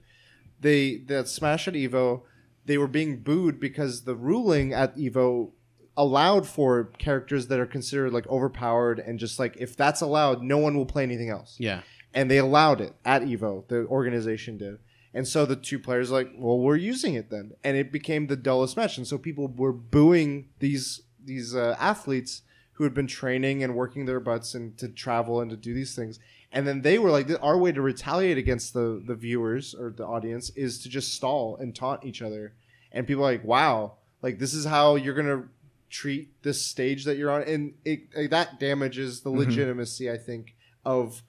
[0.60, 2.22] They that Smash at Evo,
[2.66, 5.50] they were being booed because the ruling at Evo
[5.96, 10.58] allowed for characters that are considered like overpowered and just like if that's allowed, no
[10.58, 11.80] one will play anything else Yeah.
[12.14, 13.66] and they allowed it at Evo.
[13.68, 14.78] The organization did,
[15.12, 18.36] and so the two players like, well, we're using it then, and it became the
[18.36, 22.42] dullest match, and so people were booing these these uh, athletes
[22.74, 25.96] who had been training and working their butts and to travel and to do these
[25.96, 26.20] things,
[26.52, 30.06] and then they were like, our way to retaliate against the the viewers or the
[30.06, 32.54] audience is to just stall and taunt each other,
[32.92, 35.44] and people are like, wow, like this is how you're gonna
[35.90, 39.40] treat this stage that you're on, and it, like, that damages the mm-hmm.
[39.40, 40.54] legitimacy, I think,
[40.84, 41.22] of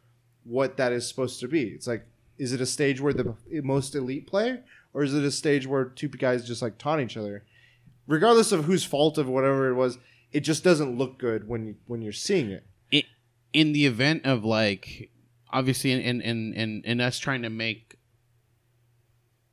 [0.43, 1.63] what that is supposed to be.
[1.69, 2.05] It's like,
[2.37, 4.59] is it a stage where the most elite play,
[4.93, 7.43] or is it a stage where two guys just like taunt each other?
[8.07, 9.97] Regardless of whose fault of whatever it was,
[10.31, 12.65] it just doesn't look good when you, when you're seeing it.
[13.53, 15.09] In the event of like
[15.51, 17.95] obviously in in in in, in us trying to make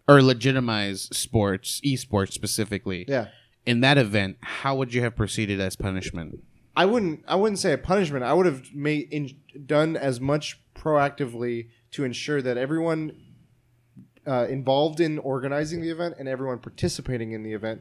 [0.09, 3.28] or legitimize sports esports specifically Yeah,
[3.64, 6.40] in that event how would you have proceeded as punishment
[6.77, 8.23] I wouldn't I wouldn't say a punishment.
[8.23, 9.31] I would have made in,
[9.64, 13.12] done as much proactively to ensure that everyone
[14.27, 17.81] uh, involved in organizing the event and everyone participating in the event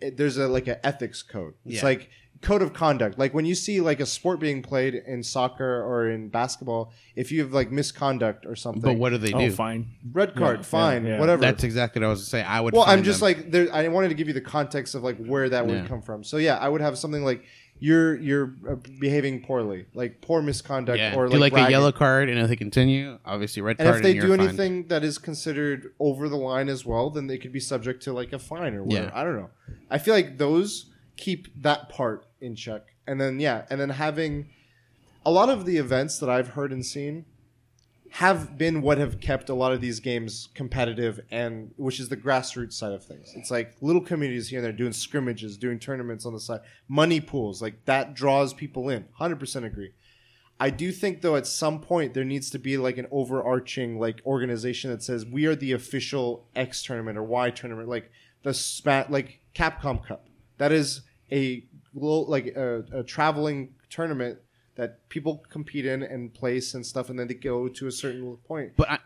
[0.00, 1.54] it, there's a like an ethics code.
[1.64, 1.84] It's Yeah.
[1.84, 2.10] like
[2.42, 3.18] code of conduct.
[3.18, 7.32] Like when you see like a sport being played in soccer or in basketball, if
[7.32, 9.86] you have like misconduct or something, but what do they Oh, do fine.
[10.12, 11.20] red card, Yeah, fine, yeah, yeah.
[11.20, 11.40] whatever.
[11.40, 12.44] that's exactly what i was saying.
[12.46, 13.26] i would well, I'm fine just them.
[13.28, 13.72] like there.
[13.74, 15.86] I wanted to give you the context of like where that would Yeah.
[15.88, 16.22] come from.
[16.24, 17.42] So yeah, I would have something like
[17.78, 21.14] you're you're uh, behaving poorly, like poor misconduct, yeah.
[21.14, 24.02] or do like a yellow card and if they continue obviously red And card if
[24.02, 24.40] they do fined.
[24.40, 28.12] anything that is considered over the line as well, then they could be subject to
[28.12, 29.06] like a fine or whatever.
[29.06, 29.20] Yeah.
[29.20, 29.50] I don't know.
[29.90, 32.94] I feel like those keep that part in check.
[33.06, 34.48] And then yeah, and then having
[35.24, 37.26] a lot of the events that I've heard and seen
[38.16, 42.16] have been what have kept a lot of these games competitive and which is the
[42.16, 43.34] grassroots side of things.
[43.36, 47.20] It's like little communities here and there doing scrimmages, doing tournaments on the side, money
[47.20, 49.04] pools, like that draws people in.
[49.20, 49.92] 100% agree.
[50.58, 54.22] I do think though at some point there needs to be like an overarching like
[54.24, 58.10] organization that says we are the official X tournament or Y tournament, like
[58.44, 60.26] the spat like Capcom Cup.
[60.56, 64.38] That is a like a, a traveling tournament
[64.76, 68.36] that people compete in and place and stuff, and then they go to a certain
[68.46, 68.72] point.
[68.76, 68.98] But I,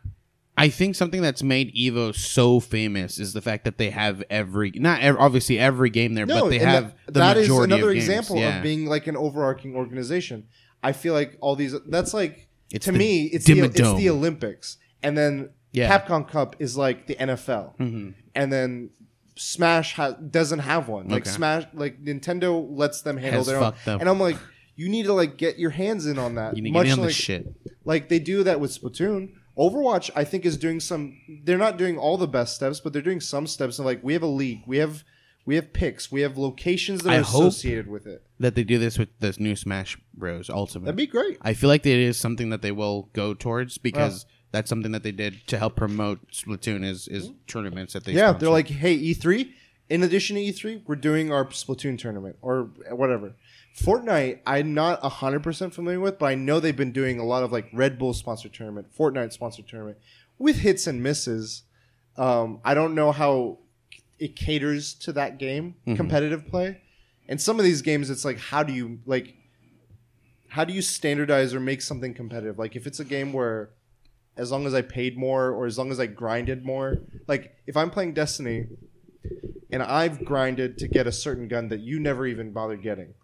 [0.57, 4.73] I think something that's made Evo so famous is the fact that they have every
[4.75, 7.97] not ev- obviously every game there, but they have that- the that is another of
[7.97, 8.59] example yeah.
[8.59, 10.47] of being like an overarching organization.
[10.83, 14.77] I feel like all these that's like It's to me it's the, it's the Olympics,
[15.03, 15.99] and then Yeah.
[15.99, 18.11] Capcom Cup is like the NFL, mm-hmm.
[18.35, 18.91] and then
[19.37, 21.09] Smash ha- doesn't have one.
[21.09, 21.31] Like Okay.
[21.31, 23.77] Smash, like Nintendo lets them handle Has their own, up.
[23.87, 24.37] and I'm like.
[24.81, 26.57] You need to like get your hands in on that.
[26.57, 27.47] You need to much get in on like, shit.
[27.85, 29.35] like they do that with Splatoon.
[29.59, 31.21] Overwatch, I think, is doing some.
[31.45, 33.79] They're not doing all the best steps, but they're doing some steps.
[33.79, 35.05] And like we have a league, we have
[35.45, 38.23] we have picks, we have locations that I are associated with it.
[38.39, 40.49] That they do this with this new Smash Bros.
[40.49, 40.87] Ultimate.
[40.87, 41.37] That'd be great.
[41.43, 45.03] I feel like it is something that they will go towards because that's something that
[45.03, 47.35] they did to help promote Splatoon is is mm-hmm.
[47.47, 48.39] tournaments that they Yeah, sponsor.
[48.39, 49.53] they're like, hey, E3.
[49.91, 53.35] In addition to E3, we're doing our Splatoon tournament or whatever.
[53.77, 57.43] Fortnite, I'm not hundred percent familiar with, but I know they've been doing a lot
[57.43, 59.99] of like Red Bull sponsored tournament, Fortnite sponsored tournament,
[60.39, 61.63] with hits and misses.
[62.17, 63.59] Um, I don't know how
[64.19, 66.83] it caters to that game, competitive play.
[67.29, 69.35] And some of these games, it's like, how do you like?
[70.49, 72.59] How do you standardize or make something competitive?
[72.59, 73.71] Like if it's a game where
[74.37, 76.97] as long as I paid more or as long as I grinded more.
[77.27, 78.69] Like if I'm playing Destiny
[79.71, 83.15] and I've grinded to get a certain gun that you never even bothered getting,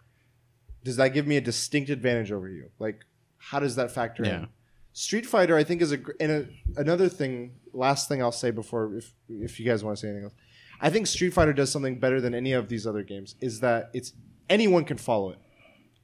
[0.87, 2.71] does that give me a distinct advantage over you?
[2.79, 3.05] Like
[3.39, 4.39] how does that factor Yeah.
[4.39, 4.49] in?
[4.93, 6.47] Street Fighter, I think, is a and a,
[6.81, 7.53] another thing.
[7.75, 10.35] Last thing I'll say before, if if you guys want to say anything else,
[10.81, 13.35] I think Street Fighter does something better than any of these other games.
[13.41, 14.13] Is that it's
[14.49, 15.39] anyone can follow it.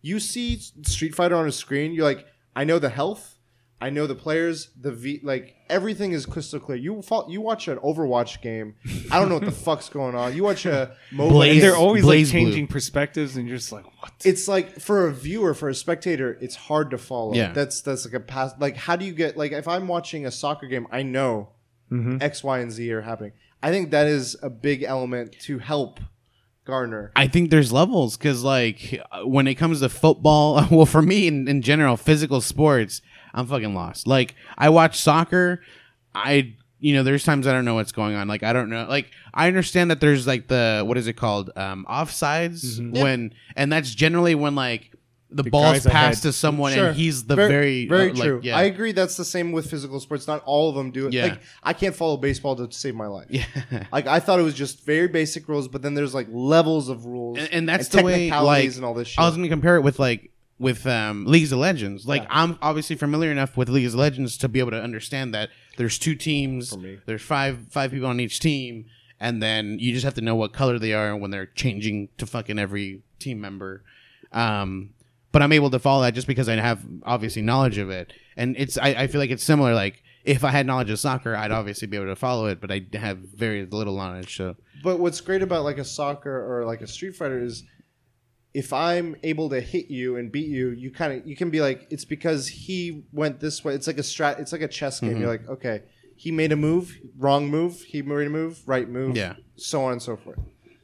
[0.02, 2.26] You see Street Fighter on a screen, you're like,
[2.56, 3.38] I know the health,
[3.82, 6.78] I know the players, the V, like everything is crystal clear.
[6.78, 8.76] You fall, you watch an Overwatch game,
[9.10, 10.36] I don't know what the fuck's going on.
[10.36, 12.30] You watch a mobile, Blaze- And they're always like BlazBlue.
[12.30, 14.12] changing perspectives, and you're just like, what?
[14.24, 17.34] it's like for a viewer, for a spectator, it's hard to follow.
[17.34, 17.52] Yeah.
[17.52, 18.60] that's that's like a past.
[18.60, 21.50] Like, how do you get like if I'm watching a soccer game, I know
[22.20, 23.32] X, Y, and Z are happening.
[23.62, 26.00] I think that is a big element to help
[26.64, 27.12] garner.
[27.16, 31.26] I think there's levels because, like, uh, when it comes to football, well, for me
[31.26, 33.02] in, in general, physical sports,
[33.34, 34.06] I'm fucking lost.
[34.06, 35.62] Like, I watch soccer,
[36.14, 38.28] I, you know, there's times I don't know what's going on.
[38.28, 38.86] Like, I don't know.
[38.88, 43.72] Like, I understand that there's like the what is it called, um, offsides when, and
[43.72, 44.92] that's generally when like
[45.34, 46.00] the, ball's guy's ahead.
[46.00, 48.40] passed to someone and he's the very, very uh, like, true.
[48.42, 48.92] yeah, I agree.
[48.92, 50.26] That's the same with physical sports.
[50.26, 51.12] Not all of them do it.
[51.12, 51.24] Yeah.
[51.24, 53.28] Like I can't follow baseball to save my life.
[53.30, 53.44] yeah.
[53.92, 57.04] Like I thought it was just very basic rules, but then there's like levels of
[57.06, 59.18] rules, and, and that's the way like and all this shit.
[59.18, 60.30] I was gonna compare it with like
[60.62, 62.06] with um Leagues of Legends.
[62.06, 65.50] Like I'm obviously familiar enough with Leagues of Legends to be able to understand that
[65.76, 66.72] there's two teams,
[67.04, 68.86] there's five five people on each team,
[69.20, 72.26] and then you just have to know what color they are when they're changing to
[72.26, 73.82] fucking every team member.
[74.30, 74.94] Um
[75.32, 78.12] but I'm able to follow that just because I have obviously knowledge of it.
[78.36, 81.34] And it's I, I feel like it's similar like if I had knowledge of soccer,
[81.34, 84.36] I'd obviously be able to follow it, but I have very little knowledge.
[84.36, 87.64] So But what's great about like a soccer or like a Street Fighter is
[88.54, 91.60] if I'm able to hit you and beat you, you kind of you can be
[91.60, 93.74] like it's because he went this way.
[93.74, 94.38] It's like a strat.
[94.40, 95.16] It's like a chess game.
[95.16, 95.48] You're Mm-hmm.
[95.48, 95.82] like, okay,
[96.16, 97.80] he made a move, wrong move.
[97.82, 99.16] He made a move, right move.
[99.16, 99.34] Yeah.
[99.56, 100.38] So on and so forth.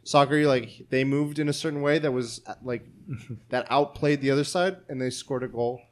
[0.04, 2.86] Soccer, you're like they moved in a certain way that was uh, like
[3.50, 5.82] that outplayed the other side, and they scored a goal.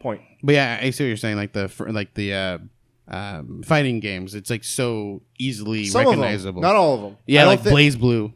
[0.00, 0.22] Point.
[0.42, 1.36] But yeah, I see what you're saying.
[1.36, 2.58] Like the like the uh,
[3.08, 6.62] um, fighting games, it's like so easily Some recognizable.
[6.62, 7.16] not all of them.
[7.26, 8.32] Yeah, like BlazBlue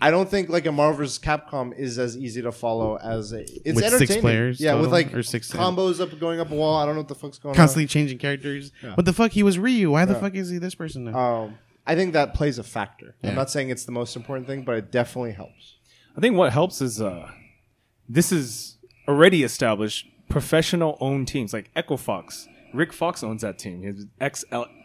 [0.00, 1.18] I don't think like a Marvel vs.
[1.18, 3.40] Capcom is as easy to follow as a.
[3.40, 4.20] It's With six entertaining.
[4.22, 6.76] players yeah, with like or six- combos up going up a wall.
[6.76, 7.56] I don't know what the fuck's going on.
[7.56, 8.70] constantly changing characters.
[8.94, 9.32] What the fuck?
[9.32, 9.90] He was Ryu.
[9.90, 10.20] Why the Yeah.
[10.20, 11.18] fuck is he this person now?
[11.18, 13.16] Um, I think that plays a factor.
[13.22, 13.30] Yeah.
[13.30, 15.76] I'm not saying it's the most important thing, but it definitely helps.
[16.16, 17.30] I think what helps is uh,
[18.08, 18.76] this is
[19.08, 22.46] already established professional owned teams like Echo Fox.
[22.74, 23.82] Rick Fox owns that team.
[23.82, 24.44] He's ex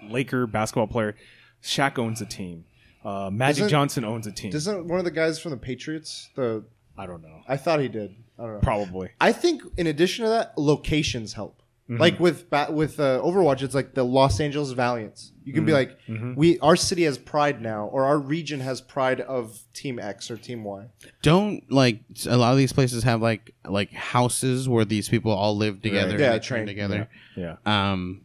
[0.10, 1.16] Laker basketball player.
[1.62, 2.66] Shaq owns a team.
[3.04, 4.52] Uh, Magic Doesn't- Johnson owns a team.
[4.52, 6.30] Doesn't one of the guys from the Patriots?
[6.36, 6.64] The
[6.98, 7.42] I don't know.
[7.48, 8.16] I thought he did.
[8.38, 8.60] I don't know.
[8.62, 9.10] Probably.
[9.20, 11.60] I think in addition to that, locations help.
[11.90, 12.00] Mm-hmm.
[12.00, 15.32] Like with ba- with uh, Overwatch, it's like the Los Angeles Valiants.
[15.44, 16.36] You can be like, Mm-hmm.
[16.36, 20.38] we our city has pride now, or our region has pride of Team X or
[20.38, 20.86] Team Y.
[21.22, 25.58] Don't like a lot of these places have like like houses where these people all
[25.58, 26.18] live together.
[26.18, 26.66] Yeah, and train.
[26.68, 27.10] together.
[27.36, 27.58] Yeah.
[27.66, 28.23] Um, w- w-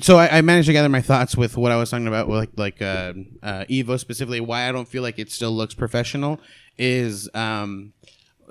[0.00, 2.38] so I, I managed to gather my thoughts with what I was talking about, with
[2.38, 3.12] like like uh,
[3.42, 4.40] uh, Evo specifically.
[4.40, 6.40] Why I don't feel like it still looks professional
[6.78, 7.92] is um,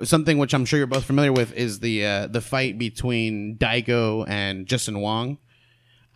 [0.02, 4.24] something which I'm sure you're both familiar with is the uh, the fight between Daigo
[4.28, 5.38] and Justin Wong.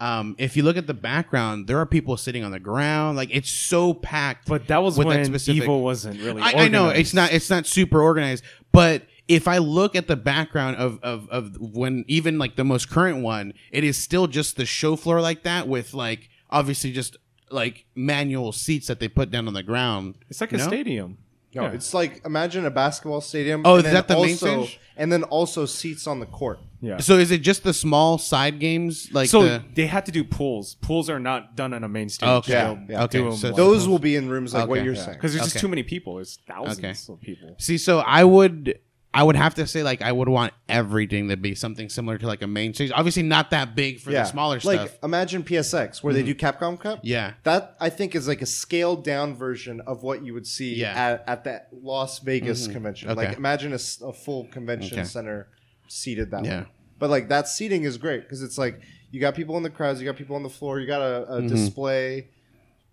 [0.00, 3.16] Um, if you look at the background, there are people sitting on the ground.
[3.16, 4.48] Like it's so packed.
[4.48, 6.42] But that was when that specific- Evo wasn't really.
[6.42, 8.42] I, I know it's not it's not super organized,
[8.72, 12.90] but if I look at the background of, of of when even like the most
[12.90, 17.16] current one, it is still just the show floor like that with like obviously just
[17.50, 20.16] like manual seats that they put down on the ground.
[20.28, 20.66] It's like you a know?
[20.66, 21.18] stadium.
[21.54, 21.72] No, Yeah.
[21.72, 23.62] it's like imagine a basketball stadium.
[23.64, 24.80] Oh, and is that the main also, stage?
[24.96, 26.58] And then also seats on the court.
[26.80, 26.98] Yeah.
[26.98, 30.24] So is it just the small side games like so the they had to do
[30.24, 30.74] pools.
[30.76, 32.28] Pools are not done on a main stage.
[32.28, 32.52] Okay.
[32.52, 33.04] Yeah, yeah.
[33.04, 35.04] Okay, so Those will be in rooms like what you're Yeah.
[35.04, 35.18] saying.
[35.18, 36.16] because there's just too many people.
[36.16, 37.12] There's thousands Okay.
[37.12, 37.54] of people.
[37.58, 38.78] See, so I would
[39.12, 42.26] I would have to say like I would want everything to be something similar to
[42.26, 42.92] like a main stage.
[42.94, 44.76] Obviously not that big for the smaller stuff.
[44.76, 44.98] like stuff.
[45.02, 46.28] imagine PSX where they mm-hmm.
[46.28, 47.00] do Capcom Cup.
[47.02, 47.34] Yeah.
[47.42, 50.92] that I think is like a scaled down version of what you would see Yeah.
[50.92, 52.72] at, at that Las Vegas mm-hmm.
[52.72, 53.10] convention.
[53.10, 53.26] Okay.
[53.26, 55.08] Like imagine a, s- a full convention Okay.
[55.08, 55.48] center
[55.88, 56.60] seated that Yeah.
[56.60, 56.66] way.
[57.00, 58.80] But like that seating is great because it's like
[59.10, 61.24] you got people in the crowds, you got people on the floor, you got a,
[61.24, 61.48] a mm-hmm.
[61.48, 62.28] display,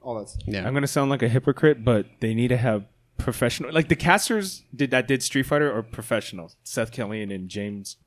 [0.02, 0.44] all that stuff.
[0.48, 0.68] Yeah.
[0.68, 2.86] I'm gonna sound like a hypocrite, but they need to have
[3.18, 3.74] professional.
[3.74, 6.56] Like the casters did that did Street Fighter or professionals.
[6.64, 7.98] Seth Killian and James.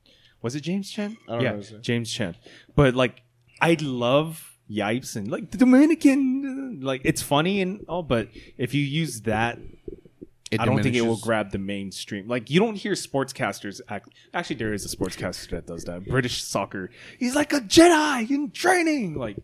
[0.41, 1.17] Was it James Chen?
[1.27, 1.79] I don't yeah, know.
[1.81, 2.35] James Chen.
[2.75, 3.21] But like,
[3.61, 6.79] I love Yipes and like the Dominican.
[6.81, 9.59] Like it's funny and all, but if you use that
[10.51, 12.27] It I don't think it will grab the mainstream.
[12.27, 14.09] Like you don't hear sportscasters act.
[14.33, 16.05] Actually, there is a sportscaster that does that.
[16.05, 16.89] British soccer.
[17.19, 19.15] He's like a Jedi in training.
[19.15, 19.37] Like,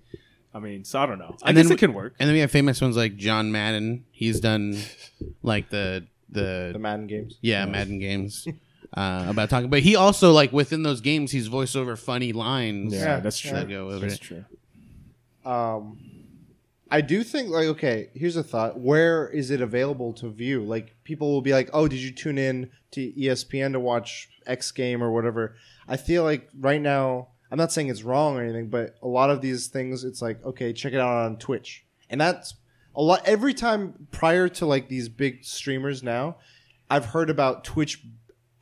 [0.58, 1.36] I mean, so I don't know.
[1.44, 2.16] I And guess then it can work.
[2.20, 4.06] And then we have famous ones like John Madden.
[4.12, 4.76] He's done
[5.44, 7.38] like the the, The Madden games.
[7.42, 8.48] yeah Madden games
[8.94, 12.94] uh, about talking, but he also like within those games he's voiced over funny lines.
[12.94, 13.52] Yeah, Yeah, that's true.
[13.52, 14.22] that go over That's it.
[14.22, 14.46] true.
[15.46, 16.00] Um,
[16.90, 20.64] I do think like okay, here's a thought: where is it available to view?
[20.64, 24.72] Like people will be like, "Oh, did you tune in to ESPN to watch X
[24.72, 25.56] game or whatever?"
[25.88, 29.30] I feel like right now, I'm not saying it's wrong or anything, but a lot
[29.30, 32.56] of these things, it's like, okay, check it out on Twitch, and that's
[32.95, 33.22] a lot.
[33.26, 36.38] Every time prior to like these big streamers now,
[36.90, 38.03] I've heard about Twitch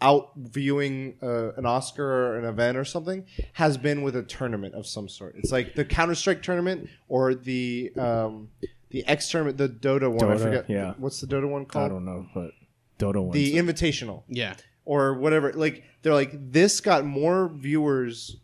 [0.02, 4.76] out viewing uh, an Oscar or an event or something has been with a tournament
[4.76, 5.36] of some sort.
[5.38, 8.49] It's like the Counter Strike tournament or the um,
[8.90, 10.30] the X tournament, the Dota one.
[10.32, 10.70] I forget.
[10.70, 10.94] yeah.
[10.98, 11.86] What's the Dota one called?
[11.86, 12.52] I don't know, but
[12.98, 13.34] Dodo wins.
[13.34, 13.56] The.
[13.56, 14.56] Invitational Yeah.
[14.84, 15.53] or whatever.
[15.53, 18.36] Like they're like this got more viewers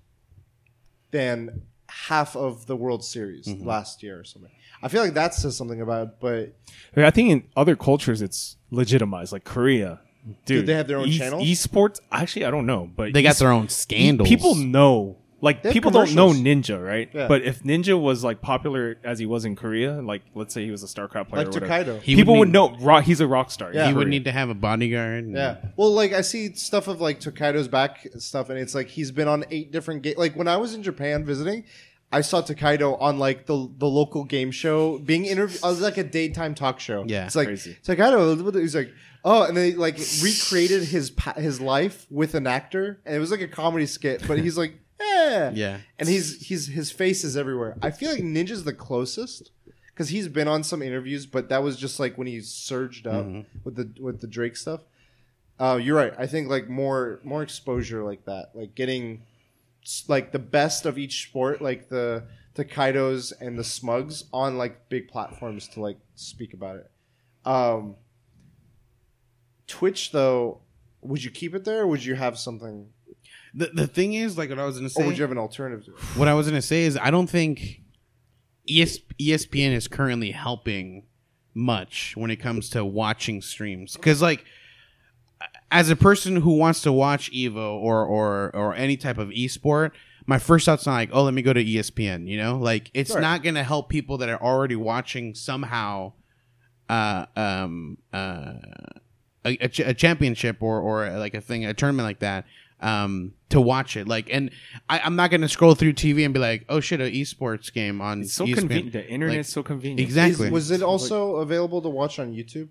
[1.11, 3.67] than half of the World Series Mm-hmm.
[3.67, 4.51] last year or something.
[4.83, 6.55] I feel like that says something about it, but
[7.05, 9.99] I think in other cultures it's legitimized, like Korea.
[10.45, 11.43] Dude, they have their own e- channels?
[11.43, 14.27] Esports, actually, I don't know, but They got their own scandals.
[14.29, 16.67] People know, like They have people don't know commercials.
[16.69, 17.09] Ninja, right?
[17.13, 17.27] Yeah.
[17.27, 20.71] But if Ninja was like popular as he was in Korea, like let's say he
[20.71, 22.01] was a StarCraft player, like or whatever, Tokido.
[22.01, 22.77] He people would need- know.
[22.79, 23.73] Rock, he's a rock star.
[23.73, 23.87] Yeah.
[23.87, 25.23] He would need to have a bodyguard.
[25.25, 25.57] and- Yeah.
[25.75, 29.11] Well, like I see stuff of like Tokido's back and stuff, and it's like he's
[29.11, 30.17] been on eight different games.
[30.17, 31.63] Like when I was in Japan visiting,
[32.13, 35.63] I saw Tokido on like the the local game show being interviewed.
[35.63, 37.03] I uh, was like a daytime talk show.
[37.07, 37.25] Yeah.
[37.25, 37.77] It's like Crazy.
[37.83, 38.59] Tokido.
[38.59, 38.91] He's like,
[39.23, 43.31] oh, and they like recreated his pa- his life with an actor, and it was
[43.31, 44.27] like a comedy skit.
[44.27, 45.51] But he's like, eh.
[45.53, 45.77] Yeah.
[45.99, 47.77] And he's he's his face is everywhere.
[47.81, 49.51] I feel like Ninja's the closest.
[49.93, 53.25] Because he's been on some interviews, but that was just like when he surged up
[53.65, 54.81] with the with the Drake stuff.
[55.59, 56.13] Uh, you're right.
[56.17, 59.23] I think like more more exposure like that, like getting
[60.07, 62.23] like the best of each sport, like the
[62.55, 66.91] the Kaidos and the Smugs on like big platforms to like speak about it.
[67.45, 67.95] Um,
[69.67, 70.61] Twitch though,
[71.01, 72.87] would you keep it there, or would you have something,
[73.53, 75.03] The the thing is, like what I was gonna say.
[75.03, 75.97] or would you have an alternative to it?
[76.17, 77.81] what I was gonna say is, I don't think
[78.69, 81.03] ES, ESPN is currently helping
[81.53, 83.95] much when it comes to watching streams.
[83.97, 84.45] Because like,
[85.71, 89.91] as a person who wants to watch Evo or or or any type of esport,
[90.25, 92.27] my first thought's not like, oh, let me go to ESPN.
[92.27, 93.21] You know, like it's Right.
[93.21, 96.13] not gonna help people that are already watching somehow.
[96.89, 98.53] Uh, um, uh,
[99.45, 102.45] a, a, ch- a championship or or like a thing, a tournament like that,
[102.81, 104.07] um, to watch it.
[104.07, 104.51] Like, and
[104.89, 108.01] I, I'm not gonna scroll through TV and be like, oh shit, an esports game
[108.01, 108.21] on.
[108.21, 108.55] It's so ESPN.
[108.55, 108.93] convenient.
[108.93, 109.99] The internet's Like, so convenient.
[110.01, 110.47] Exactly.
[110.47, 112.69] Is- was it also available to watch on YouTube?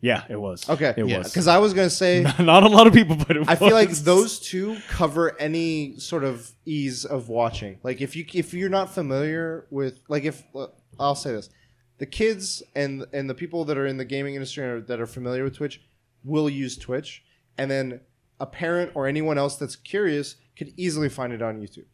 [0.00, 0.68] Yeah, it was.
[0.70, 1.18] Okay, it Yeah.
[1.18, 1.28] was.
[1.30, 3.90] Because I was gonna say, Not a lot of people, but it I feel like
[3.90, 7.78] those two cover any sort of ease of watching.
[7.82, 10.42] Like if you if you're not familiar with like if
[11.00, 11.50] I'll say this,
[11.98, 15.06] the kids and and the people that are in the gaming industry or that are
[15.06, 15.80] familiar with Twitch
[16.22, 17.24] will use Twitch,
[17.56, 18.00] and then
[18.40, 21.86] a parent or anyone else that's curious could easily find it on YouTube.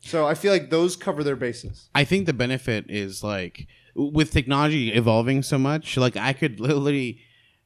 [0.00, 1.88] So I feel like those cover their bases.
[1.94, 7.20] I think the benefit is like with technology evolving so much, like I could literally,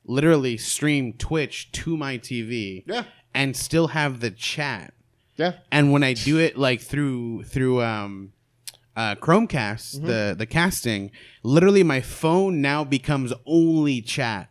[0.05, 3.05] literally stream Twitch to my TV Yeah,
[3.35, 4.95] and still have the chat.
[5.37, 5.55] yeah.
[5.73, 8.33] And when I do it like through through um,
[8.97, 10.07] uh, Chromecast, Mm-hmm.
[10.07, 11.11] the the casting,
[11.43, 14.49] literally my phone now becomes only chat.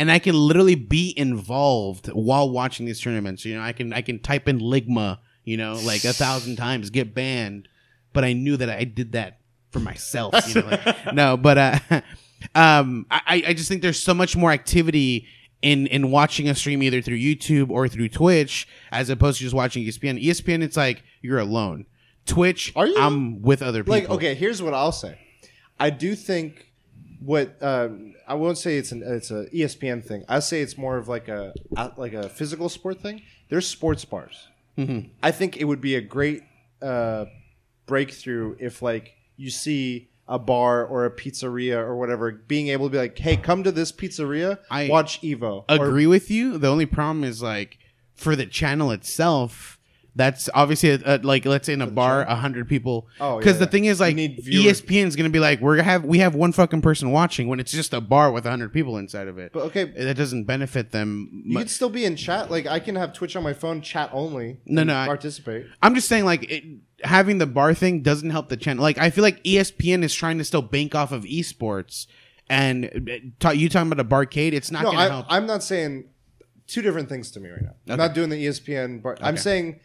[0.00, 3.44] And I can literally be involved while watching these tournaments.
[3.44, 6.88] You know, I can I can type in Ligma, you know, like a thousand times,
[6.90, 7.68] get banned,
[8.12, 9.40] but I knew that I did that
[9.70, 10.34] for myself.
[10.48, 11.78] You know, like, no, but uh,
[12.54, 15.26] um, I I just think there's so much more activity
[15.62, 19.54] in in watching a stream either through YouTube or through Twitch as opposed to just
[19.54, 20.22] watching ESPN.
[20.24, 21.84] ESPN, it's like you're alone.
[22.26, 22.96] Twitch, Are you?
[22.98, 23.94] I'm with other people.
[23.94, 25.18] like okay here's what i'll say
[25.80, 26.69] i do think
[27.20, 30.96] what um, i won't say it's an it's a espn thing i say it's more
[30.96, 31.52] of like a
[31.96, 34.48] like a physical sport thing there's sports bars
[35.22, 36.42] i think it would be a great
[36.80, 37.26] uh,
[37.86, 42.92] breakthrough if like you see a bar or a pizzeria or whatever being able to
[42.92, 46.56] be like hey come to this pizzeria I watch evo or- agree with you.
[46.56, 47.78] The only problem is like
[48.14, 49.78] for the channel itself.
[50.16, 53.08] That's obviously a, a, like let's say in a bar, a hundred people.
[53.20, 53.70] Oh, yeah, because the yeah.
[53.70, 54.16] thing is like.
[54.16, 57.60] ESPN is gonna be like we're gonna have we have one fucking person watching when
[57.60, 59.52] it's just a bar with a hundred people inside of it.
[59.52, 61.42] but okay uh, that doesn't benefit them.
[61.44, 64.10] you could still be in chat like i can have twitch on my phone chat
[64.12, 66.64] only No, and no, participate I'm just saying, like, it,
[67.02, 68.82] having the bar thing doesn't help the channel.
[68.82, 72.06] Like, I feel like ESPN is trying to still bank off of esports,
[72.48, 75.26] and uh, ta- you talking about a barcade, it's not no, going to I, help.
[75.28, 76.04] I'm not saying
[76.66, 77.74] two different things to me right now.
[77.88, 79.16] I'm not doing the ESPN bar.
[79.20, 79.80] I'm saying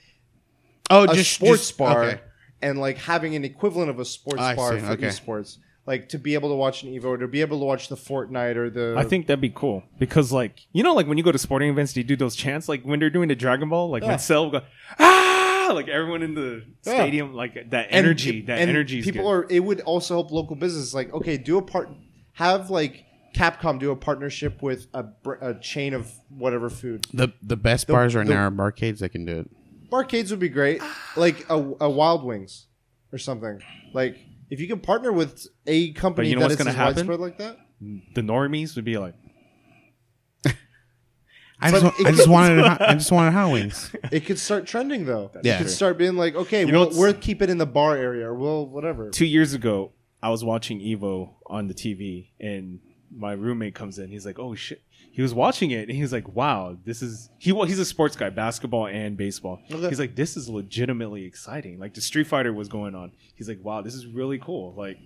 [0.90, 2.22] oh, a just sports just- bar okay.
[2.62, 5.08] and like having an equivalent of a sports I bar see, for okay.
[5.08, 5.58] esports.
[5.88, 7.96] Like to be able to watch an Evo or to be able to watch the
[7.96, 11.24] Fortnite or the I think that'd be cool because, like, you know, like when you
[11.24, 13.70] go to sporting events, do you do those chants like when they're doing the Dragon
[13.70, 14.10] Ball, like Yeah.
[14.10, 14.62] when Cell go
[14.98, 16.94] ah, like everyone in the Yeah.
[16.96, 19.04] stadium, like that and- energy, that and energy.
[19.04, 19.30] People good.
[19.30, 19.48] are.
[19.52, 20.94] It would also help local business.
[20.96, 21.90] Like okay, do a part.
[22.34, 23.06] Have like
[23.36, 25.06] Capcom do a partnership with a,
[25.42, 27.06] a chain of whatever food.
[27.14, 29.50] The the best bars right the- now are barcades that can do it.
[30.04, 30.82] Barcades would be great,
[31.16, 32.68] like a, a Wild Wings
[33.12, 33.62] or something.
[33.94, 34.18] Like
[34.50, 36.96] if you can partner with a company you know that what's is gonna as happen?
[37.08, 37.58] widespread like that.
[38.16, 39.16] The normies would be like,
[41.60, 43.92] I just, But wa- I it- just wanted hot- I just wanted hot wings.
[44.12, 45.32] It could start trending though.
[45.44, 45.56] Yeah.
[45.56, 47.66] It could start being like, okay, You know we'll, what's- we'll keep it in the
[47.66, 49.10] bar area, or we'll whatever.
[49.10, 52.80] two years ago, I was watching Evo on the TV, and
[53.16, 54.10] my roommate comes in.
[54.10, 54.82] He's like, "Oh shit!"
[55.12, 57.86] He was watching it, and he was like, "Wow, this is he." Well, he's a
[57.86, 59.62] sports guy, basketball and baseball.
[59.72, 59.88] Okay.
[59.88, 63.14] He's like, "This is legitimately exciting." Like the Street Fighter was going on.
[63.36, 64.98] He's like, "Wow, this is really cool." Like,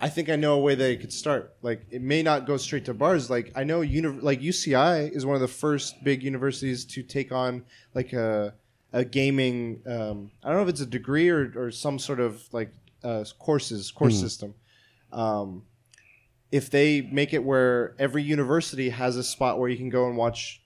[0.00, 1.54] I think I know a way that it could start.
[1.62, 3.30] Like it may not go straight to bars.
[3.30, 7.30] Like I know, uni- like UCI is one of the first big universities to take
[7.30, 7.64] on
[7.94, 8.54] like a
[8.92, 9.82] a gaming.
[9.86, 12.72] Um, I don't know if it's a degree or, or some sort of like
[13.04, 14.54] uh, courses course system.
[15.12, 15.62] Um,
[16.52, 20.16] if they make it where every university has a spot where you can go and
[20.16, 20.60] watch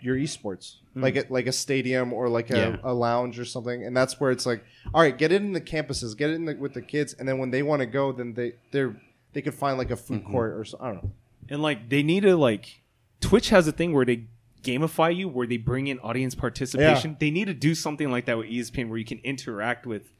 [0.00, 1.02] your esports, mm-hmm.
[1.02, 2.76] like a, like a stadium or like a, Yeah.
[2.84, 5.60] a lounge or something, and that's where it's like, all right, get it in the
[5.60, 8.12] campuses, get it in the, with the kids, and then when they want to go,
[8.12, 8.96] then they they're
[9.32, 10.32] they could find like a food mm-hmm.
[10.32, 11.10] court or so, I don't know.
[11.48, 12.82] and like they need to like
[13.20, 14.24] Twitch has a thing where they
[14.62, 17.16] gamify you, where they bring in audience participation.
[17.18, 20.10] They need to do something like that with ESPN, where you can interact with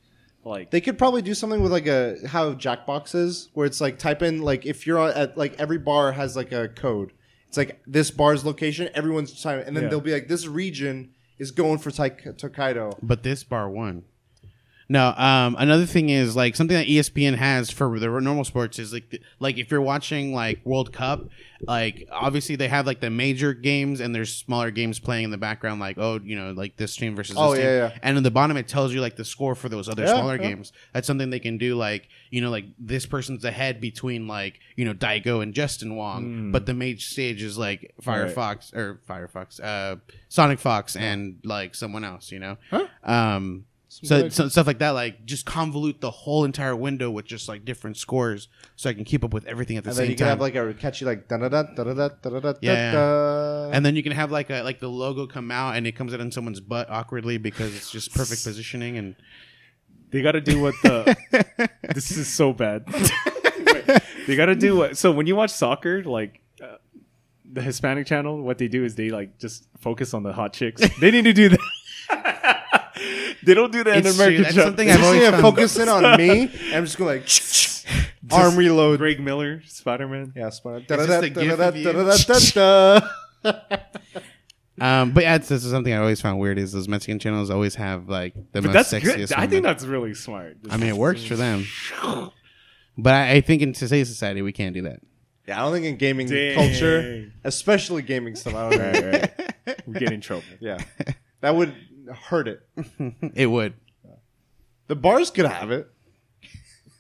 [0.47, 3.99] like They could probably do something with like a how Jackbox is, where it's like
[3.99, 7.13] type in like if you're at like every bar has like a code.
[7.49, 9.91] It's like this bar's location, everyone's time, and then Yeah.
[9.91, 12.99] they'll be like this region is going for Tai- Tokido.
[13.03, 14.05] But this bar won.
[14.89, 18.93] No, um, another thing is like something that ESPN has for the normal sports is
[18.93, 21.29] like like if you're watching like World Cup,
[21.67, 25.39] like obviously they have like the major games and there's smaller games playing in the
[25.39, 27.99] background, like oh you know like this team versus this Oh, team, yeah, yeah.
[28.03, 30.37] and in the bottom it tells you like the score for those other Yeah, smaller
[30.37, 30.51] yeah.
[30.51, 30.73] games.
[30.93, 34.85] That's something they can do, like you know like this person's ahead between like you
[34.85, 39.97] know Daigo and Justin Wong, but the main stage is like Firefox or Firefox, uh,
[40.31, 42.57] SonicFox and like someone else, you know.
[42.71, 42.87] Huh?
[43.03, 43.65] Um,
[44.05, 47.65] so, so stuff like that, like just convolute the whole entire window with just like
[47.65, 50.17] different scores, so I can keep up with everything at the And same then you
[50.17, 53.71] can have like a catchy like da da da da da da da Yeah, da.
[53.73, 56.13] and then you can have like a like the logo come out and it comes
[56.13, 59.17] out in someone's butt awkwardly because it's just perfect positioning and
[60.11, 61.17] They got to do what the.
[61.95, 62.87] this is so bad.
[64.27, 64.97] they got to do what.
[64.97, 66.77] So when you watch soccer, like uh,
[67.45, 70.81] the Hispanic channel, what they do is they like just focus on the hot chicks.
[71.01, 71.61] they need to do that.
[73.43, 74.25] they don't do that in the It's true.
[74.25, 74.69] American That's channel.
[74.69, 76.51] something I've just always gonna found- focus in on me.
[76.75, 77.29] I'm just going like
[78.33, 78.99] arm reload.
[78.99, 80.33] Greg Miller, Spider Man.
[80.37, 80.85] Yeah, Spider.
[80.89, 83.01] just a gif of you.
[84.79, 87.77] Um, but yeah, this is something I always found weird is those Mexican channels always
[87.77, 89.17] have like the But most that's sexiest.
[89.17, 89.33] good.
[89.33, 89.51] I women.
[89.51, 90.59] think that's really smart.
[90.69, 91.65] I mean, it works for them.
[92.99, 95.01] But I, I think in today's society we can't do that.
[95.49, 96.57] Yeah, I don't think in gaming Dang.
[96.57, 99.09] culture, especially gaming stuff, I don't know.
[99.11, 99.87] Right, right.
[99.87, 100.45] We get in trouble.
[100.61, 100.77] Yeah,
[101.41, 101.75] that would
[102.09, 102.61] hurt it.
[103.35, 103.75] It would.
[104.89, 105.91] The bars could have it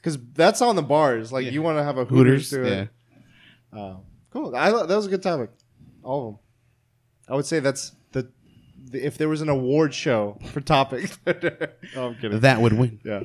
[0.06, 1.32] because that's on the bars.
[1.32, 2.82] Like you want to have a Hooters, Hooters, yeah.
[2.82, 2.88] it.
[3.72, 3.96] Uh,
[4.30, 4.54] cool.
[4.54, 5.50] I, that was a good topic.
[6.02, 6.38] All of them.
[7.28, 8.30] I would say that's the,
[8.84, 11.18] the if there was an award show for topics.
[11.26, 11.32] oh,
[11.96, 12.40] I'm kidding.
[12.40, 13.00] That would win.
[13.04, 13.22] Yeah.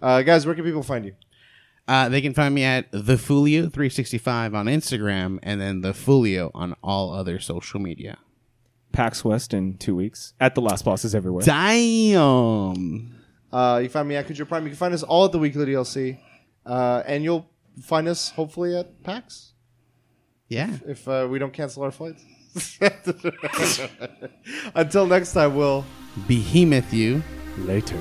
[0.00, 1.14] Uh, guys, where can people find you?
[1.86, 5.82] Uh, they can find me at the Fulio three sixty five on Instagram, and then
[5.82, 8.16] the Fulio on all other social media.
[8.94, 11.42] PAX West in two weeks at the Last Bosses everywhere.
[11.44, 13.14] Damn.
[13.52, 14.62] Uh, you find me at Kujo Prime.
[14.64, 16.18] You can find us all at the Weekly DLC,
[16.66, 17.46] uh, and you'll
[17.82, 19.52] find us hopefully at PAX
[20.48, 20.70] Yeah.
[20.86, 22.24] if uh, we don't cancel our flights.
[24.74, 25.84] Until next time, we'll.
[26.28, 27.22] Behemoth you.
[27.58, 27.98] Later.